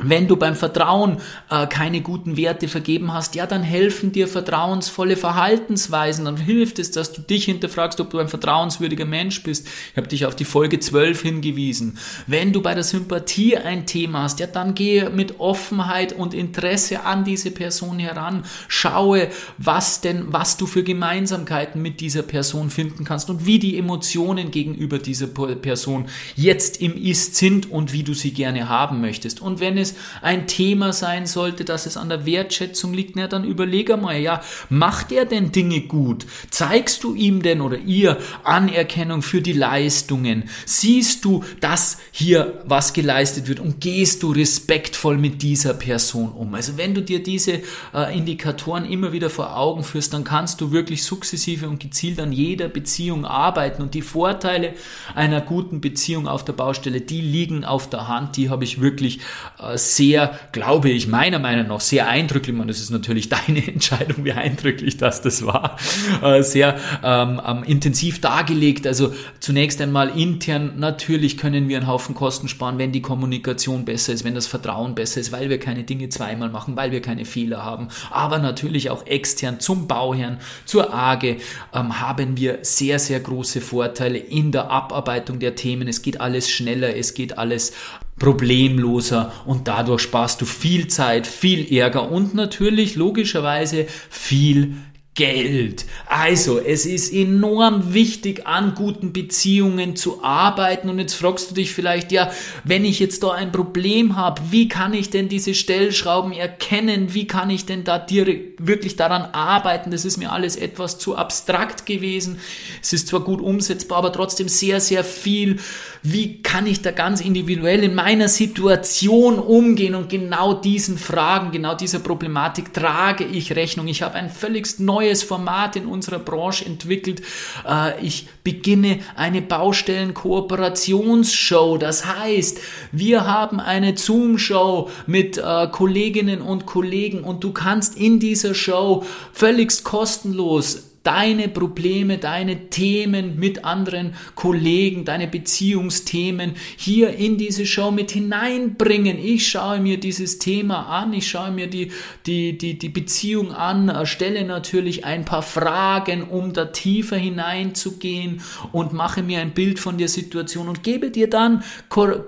Wenn 0.00 0.28
du 0.28 0.36
beim 0.36 0.54
Vertrauen 0.54 1.18
äh, 1.50 1.66
keine 1.66 2.00
guten 2.00 2.36
Werte 2.36 2.68
vergeben 2.68 3.12
hast, 3.12 3.34
ja, 3.34 3.46
dann 3.46 3.62
helfen 3.62 4.12
dir 4.12 4.28
vertrauensvolle 4.28 5.16
Verhaltensweisen. 5.16 6.24
Dann 6.24 6.36
hilft 6.36 6.78
es, 6.78 6.90
dass 6.90 7.12
du 7.12 7.22
dich 7.22 7.46
hinterfragst, 7.46 8.00
ob 8.00 8.10
du 8.10 8.18
ein 8.18 8.28
vertrauenswürdiger 8.28 9.04
Mensch 9.04 9.42
bist. 9.42 9.66
Ich 9.66 9.96
habe 9.96 10.08
dich 10.08 10.26
auf 10.26 10.36
die 10.36 10.44
Folge 10.44 10.78
12 10.78 11.22
hingewiesen. 11.22 11.98
Wenn 12.26 12.52
du 12.52 12.62
bei 12.62 12.74
der 12.74 12.84
Sympathie 12.84 13.56
ein 13.56 13.86
Thema 13.86 14.22
hast, 14.22 14.40
ja, 14.40 14.46
dann 14.46 14.74
gehe 14.74 15.10
mit 15.10 15.40
Offenheit 15.40 16.12
und 16.12 16.34
Interesse 16.34 17.04
an 17.04 17.24
diese 17.24 17.50
Person 17.50 17.98
heran. 17.98 18.44
Schaue, 18.68 19.28
was 19.56 20.00
denn, 20.00 20.26
was 20.28 20.56
du 20.56 20.66
für 20.66 20.84
Gemeinsamkeiten 20.84 21.82
mit 21.82 22.00
dieser 22.00 22.22
Person 22.22 22.70
finden 22.70 23.04
kannst 23.04 23.30
und 23.30 23.46
wie 23.46 23.58
die 23.58 23.76
Emotionen 23.76 24.50
gegenüber 24.50 24.98
dieser 24.98 25.26
Person 25.26 26.06
jetzt 26.36 26.80
im 26.80 26.96
Ist 26.96 27.36
sind 27.36 27.70
und 27.70 27.92
wie 27.92 28.02
du 28.02 28.14
sie 28.14 28.32
gerne 28.32 28.68
haben 28.68 29.00
möchtest. 29.00 29.40
Und 29.40 29.60
wenn 29.60 29.78
es 29.78 29.87
es 29.90 29.94
ein 30.22 30.46
Thema 30.46 30.92
sein 30.92 31.26
sollte, 31.26 31.64
dass 31.64 31.86
es 31.86 31.96
an 31.96 32.08
der 32.08 32.26
Wertschätzung 32.26 32.94
liegt, 32.94 33.16
na, 33.16 33.26
dann 33.26 33.44
überleg 33.44 33.90
einmal, 33.90 34.18
ja, 34.18 34.40
macht 34.68 35.12
er 35.12 35.24
denn 35.24 35.52
Dinge 35.52 35.82
gut? 35.82 36.26
Zeigst 36.50 37.04
du 37.04 37.14
ihm 37.14 37.42
denn 37.42 37.60
oder 37.60 37.78
ihr 37.78 38.18
Anerkennung 38.44 39.22
für 39.22 39.40
die 39.40 39.52
Leistungen? 39.52 40.48
Siehst 40.66 41.24
du, 41.24 41.44
dass 41.60 41.98
hier 42.10 42.62
was 42.64 42.92
geleistet 42.92 43.48
wird 43.48 43.60
und 43.60 43.80
gehst 43.80 44.22
du 44.22 44.32
respektvoll 44.32 45.18
mit 45.18 45.42
dieser 45.42 45.74
Person 45.74 46.32
um? 46.32 46.54
Also 46.54 46.76
wenn 46.76 46.94
du 46.94 47.02
dir 47.02 47.22
diese 47.22 47.60
äh, 47.94 48.16
Indikatoren 48.16 48.84
immer 48.84 49.12
wieder 49.12 49.30
vor 49.30 49.56
Augen 49.56 49.84
führst, 49.84 50.12
dann 50.12 50.24
kannst 50.24 50.60
du 50.60 50.72
wirklich 50.72 51.02
sukzessive 51.02 51.68
und 51.68 51.80
gezielt 51.80 52.20
an 52.20 52.32
jeder 52.32 52.68
Beziehung 52.68 53.24
arbeiten 53.24 53.82
und 53.82 53.94
die 53.94 54.02
Vorteile 54.02 54.74
einer 55.14 55.40
guten 55.40 55.80
Beziehung 55.80 56.28
auf 56.28 56.44
der 56.44 56.52
Baustelle, 56.52 57.00
die 57.00 57.20
liegen 57.20 57.64
auf 57.64 57.88
der 57.88 58.08
Hand, 58.08 58.36
die 58.36 58.50
habe 58.50 58.64
ich 58.64 58.80
wirklich 58.80 59.20
äh, 59.58 59.77
sehr, 59.78 60.38
glaube 60.52 60.90
ich, 60.90 61.06
meiner 61.06 61.38
Meinung 61.38 61.68
nach 61.68 61.80
sehr 61.80 62.08
eindrücklich, 62.08 62.56
und 62.56 62.68
es 62.68 62.80
ist 62.80 62.90
natürlich 62.90 63.28
deine 63.28 63.66
Entscheidung, 63.72 64.24
wie 64.24 64.32
eindrücklich 64.32 64.96
das 64.96 65.22
das 65.22 65.44
war, 65.44 65.76
äh, 66.22 66.42
sehr 66.42 66.76
ähm, 67.02 67.40
ähm, 67.46 67.62
intensiv 67.64 68.20
dargelegt. 68.20 68.86
Also 68.86 69.12
zunächst 69.40 69.80
einmal 69.80 70.18
intern, 70.18 70.74
natürlich 70.76 71.38
können 71.38 71.68
wir 71.68 71.78
einen 71.78 71.86
Haufen 71.86 72.14
Kosten 72.14 72.48
sparen, 72.48 72.78
wenn 72.78 72.92
die 72.92 73.02
Kommunikation 73.02 73.84
besser 73.84 74.12
ist, 74.12 74.24
wenn 74.24 74.34
das 74.34 74.46
Vertrauen 74.46 74.94
besser 74.94 75.20
ist, 75.20 75.32
weil 75.32 75.50
wir 75.50 75.58
keine 75.58 75.84
Dinge 75.84 76.08
zweimal 76.08 76.50
machen, 76.50 76.76
weil 76.76 76.92
wir 76.92 77.02
keine 77.02 77.24
Fehler 77.24 77.64
haben. 77.64 77.88
Aber 78.10 78.38
natürlich 78.38 78.90
auch 78.90 79.06
extern 79.06 79.60
zum 79.60 79.86
Bauherrn, 79.86 80.38
zur 80.64 80.92
AGE 80.92 81.36
ähm, 81.74 82.00
haben 82.00 82.36
wir 82.36 82.58
sehr, 82.62 82.98
sehr 82.98 83.20
große 83.20 83.60
Vorteile 83.60 84.18
in 84.18 84.52
der 84.52 84.70
Abarbeitung 84.70 85.38
der 85.38 85.54
Themen. 85.54 85.88
Es 85.88 86.02
geht 86.02 86.20
alles 86.20 86.50
schneller, 86.50 86.96
es 86.96 87.14
geht 87.14 87.38
alles 87.38 87.72
problemloser 88.18 89.32
und 89.46 89.68
dadurch 89.68 90.02
sparst 90.02 90.40
du 90.40 90.44
viel 90.44 90.88
Zeit, 90.88 91.26
viel 91.26 91.72
Ärger 91.72 92.10
und 92.10 92.34
natürlich 92.34 92.96
logischerweise 92.96 93.86
viel 94.10 94.76
Geld. 95.18 95.84
Also, 96.06 96.60
es 96.60 96.86
ist 96.86 97.12
enorm 97.12 97.92
wichtig, 97.92 98.46
an 98.46 98.76
guten 98.76 99.12
Beziehungen 99.12 99.96
zu 99.96 100.22
arbeiten. 100.22 100.88
Und 100.88 101.00
jetzt 101.00 101.14
fragst 101.14 101.50
du 101.50 101.56
dich 101.56 101.72
vielleicht, 101.72 102.12
ja, 102.12 102.30
wenn 102.62 102.84
ich 102.84 103.00
jetzt 103.00 103.24
da 103.24 103.32
ein 103.32 103.50
Problem 103.50 104.14
habe, 104.14 104.40
wie 104.52 104.68
kann 104.68 104.94
ich 104.94 105.10
denn 105.10 105.28
diese 105.28 105.54
Stellschrauben 105.54 106.30
erkennen? 106.30 107.14
Wie 107.14 107.26
kann 107.26 107.50
ich 107.50 107.66
denn 107.66 107.82
da 107.82 107.98
direkt 107.98 108.64
wirklich 108.64 108.94
daran 108.94 109.22
arbeiten? 109.22 109.90
Das 109.90 110.04
ist 110.04 110.18
mir 110.18 110.30
alles 110.30 110.54
etwas 110.54 111.00
zu 111.00 111.16
abstrakt 111.16 111.84
gewesen. 111.84 112.38
Es 112.80 112.92
ist 112.92 113.08
zwar 113.08 113.24
gut 113.24 113.40
umsetzbar, 113.40 113.98
aber 113.98 114.12
trotzdem 114.12 114.46
sehr, 114.46 114.78
sehr 114.80 115.02
viel. 115.02 115.58
Wie 116.02 116.42
kann 116.42 116.66
ich 116.66 116.82
da 116.82 116.90
ganz 116.92 117.20
individuell 117.20 117.84
in 117.84 117.94
meiner 117.94 118.28
Situation 118.28 119.38
umgehen? 119.38 119.94
Und 119.94 120.08
genau 120.08 120.54
diesen 120.54 120.96
Fragen, 120.98 121.50
genau 121.50 121.74
dieser 121.74 121.98
Problematik 121.98 122.72
trage 122.72 123.24
ich 123.24 123.54
Rechnung. 123.56 123.88
Ich 123.88 124.00
habe 124.02 124.14
ein 124.14 124.30
völlig 124.30 124.78
neues 124.78 125.22
Format 125.22 125.76
in 125.76 125.84
unserer 125.86 126.18
Branche 126.18 126.64
entwickelt. 126.64 127.20
Äh, 127.68 128.02
ich 128.04 128.28
beginne 128.44 129.00
eine 129.16 129.42
Baustellen-Kooperationsshow. 129.42 131.76
Das 131.78 132.06
heißt, 132.06 132.58
wir 132.92 133.26
haben 133.26 133.60
eine 133.60 133.96
Zoom-Show 133.96 134.90
mit 135.06 135.38
äh, 135.38 135.66
Kolleginnen 135.68 136.42
und 136.42 136.66
Kollegen 136.66 137.24
und 137.24 137.42
du 137.44 137.52
kannst 137.52 137.96
in 137.96 138.20
dieser 138.20 138.54
Show 138.54 139.04
völligst 139.32 139.84
kostenlos 139.84 140.87
deine 141.08 141.48
Probleme, 141.48 142.18
deine 142.18 142.68
Themen 142.68 143.38
mit 143.38 143.64
anderen 143.64 144.12
Kollegen, 144.34 145.06
deine 145.06 145.26
Beziehungsthemen 145.26 146.52
hier 146.76 147.16
in 147.16 147.38
diese 147.38 147.64
Show 147.64 147.90
mit 147.90 148.10
hineinbringen. 148.10 149.18
Ich 149.18 149.48
schaue 149.48 149.80
mir 149.80 149.98
dieses 149.98 150.38
Thema 150.38 150.82
an, 150.82 151.14
ich 151.14 151.26
schaue 151.26 151.50
mir 151.50 151.66
die, 151.66 151.92
die, 152.26 152.58
die, 152.58 152.78
die 152.78 152.90
Beziehung 152.90 153.52
an, 153.52 154.04
stelle 154.04 154.44
natürlich 154.44 155.06
ein 155.06 155.24
paar 155.24 155.40
Fragen, 155.40 156.24
um 156.24 156.52
da 156.52 156.66
tiefer 156.66 157.16
hineinzugehen 157.16 158.42
und 158.72 158.92
mache 158.92 159.22
mir 159.22 159.40
ein 159.40 159.54
Bild 159.54 159.78
von 159.78 159.96
der 159.96 160.08
Situation 160.08 160.68
und 160.68 160.82
gebe 160.82 161.10
dir 161.10 161.30
dann 161.30 161.64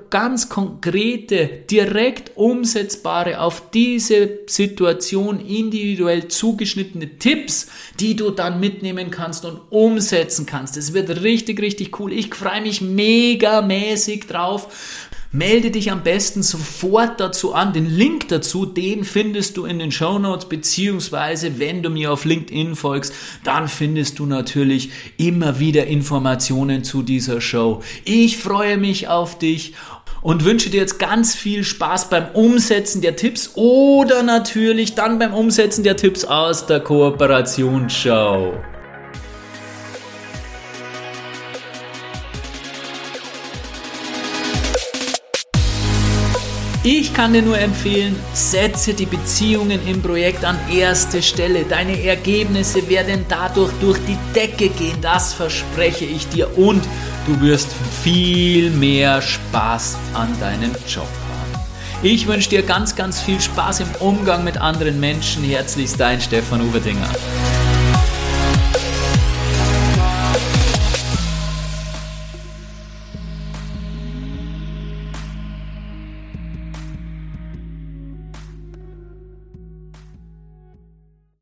ganz 0.08 0.48
konkrete, 0.48 1.48
direkt 1.70 2.34
umsetzbare, 2.34 3.42
auf 3.42 3.70
diese 3.72 4.38
Situation 4.46 5.38
individuell 5.38 6.28
zugeschnittene 6.28 7.18
Tipps, 7.18 7.68
die 7.98 8.16
du 8.16 8.30
dann 8.30 8.58
mit 8.58 8.69
mitnehmen 8.70 9.10
kannst 9.10 9.44
und 9.44 9.60
umsetzen 9.70 10.46
kannst. 10.46 10.76
Es 10.76 10.92
wird 10.92 11.22
richtig, 11.22 11.60
richtig 11.60 11.98
cool. 11.98 12.12
Ich 12.12 12.32
freue 12.34 12.60
mich 12.60 12.80
mega 12.80 13.62
mäßig 13.62 14.26
drauf. 14.26 15.08
Melde 15.32 15.70
dich 15.70 15.92
am 15.92 16.02
besten 16.02 16.42
sofort 16.42 17.20
dazu 17.20 17.54
an. 17.54 17.72
Den 17.72 17.86
Link 17.86 18.26
dazu, 18.28 18.66
den 18.66 19.04
findest 19.04 19.56
du 19.56 19.64
in 19.64 19.78
den 19.78 19.92
Show 19.92 20.18
Notes, 20.18 20.48
beziehungsweise 20.48 21.60
wenn 21.60 21.84
du 21.84 21.90
mir 21.90 22.10
auf 22.10 22.24
LinkedIn 22.24 22.74
folgst, 22.74 23.14
dann 23.44 23.68
findest 23.68 24.18
du 24.18 24.26
natürlich 24.26 24.90
immer 25.18 25.60
wieder 25.60 25.86
Informationen 25.86 26.82
zu 26.82 27.02
dieser 27.02 27.40
Show. 27.40 27.80
Ich 28.04 28.38
freue 28.38 28.76
mich 28.76 29.06
auf 29.06 29.38
dich 29.38 29.74
und 30.20 30.44
wünsche 30.44 30.68
dir 30.68 30.80
jetzt 30.80 30.98
ganz 30.98 31.36
viel 31.36 31.62
Spaß 31.62 32.10
beim 32.10 32.26
Umsetzen 32.34 33.00
der 33.00 33.14
Tipps 33.14 33.52
oder 33.54 34.24
natürlich 34.24 34.96
dann 34.96 35.20
beim 35.20 35.32
Umsetzen 35.32 35.84
der 35.84 35.96
Tipps 35.96 36.24
aus 36.24 36.66
der 36.66 36.80
Kooperationsshow. 36.80 38.54
Ich 46.82 47.12
kann 47.12 47.34
dir 47.34 47.42
nur 47.42 47.58
empfehlen, 47.58 48.16
setze 48.32 48.94
die 48.94 49.04
Beziehungen 49.04 49.86
im 49.86 50.00
Projekt 50.00 50.46
an 50.46 50.58
erste 50.72 51.20
Stelle. 51.20 51.64
Deine 51.68 52.02
Ergebnisse 52.02 52.88
werden 52.88 53.26
dadurch 53.28 53.70
durch 53.82 53.98
die 54.08 54.16
Decke 54.34 54.70
gehen, 54.70 54.96
das 55.02 55.34
verspreche 55.34 56.06
ich 56.06 56.26
dir. 56.30 56.56
Und 56.56 56.82
du 57.26 57.38
wirst 57.42 57.68
viel 58.02 58.70
mehr 58.70 59.20
Spaß 59.20 59.98
an 60.14 60.28
deinem 60.40 60.74
Job 60.88 61.04
haben. 61.04 61.64
Ich 62.02 62.26
wünsche 62.26 62.48
dir 62.48 62.62
ganz, 62.62 62.96
ganz 62.96 63.20
viel 63.20 63.42
Spaß 63.42 63.80
im 63.80 63.88
Umgang 63.98 64.42
mit 64.42 64.56
anderen 64.56 64.98
Menschen. 64.98 65.44
Herzlichst 65.44 66.00
dein 66.00 66.18
Stefan 66.18 66.62
Uberdinger. 66.62 67.10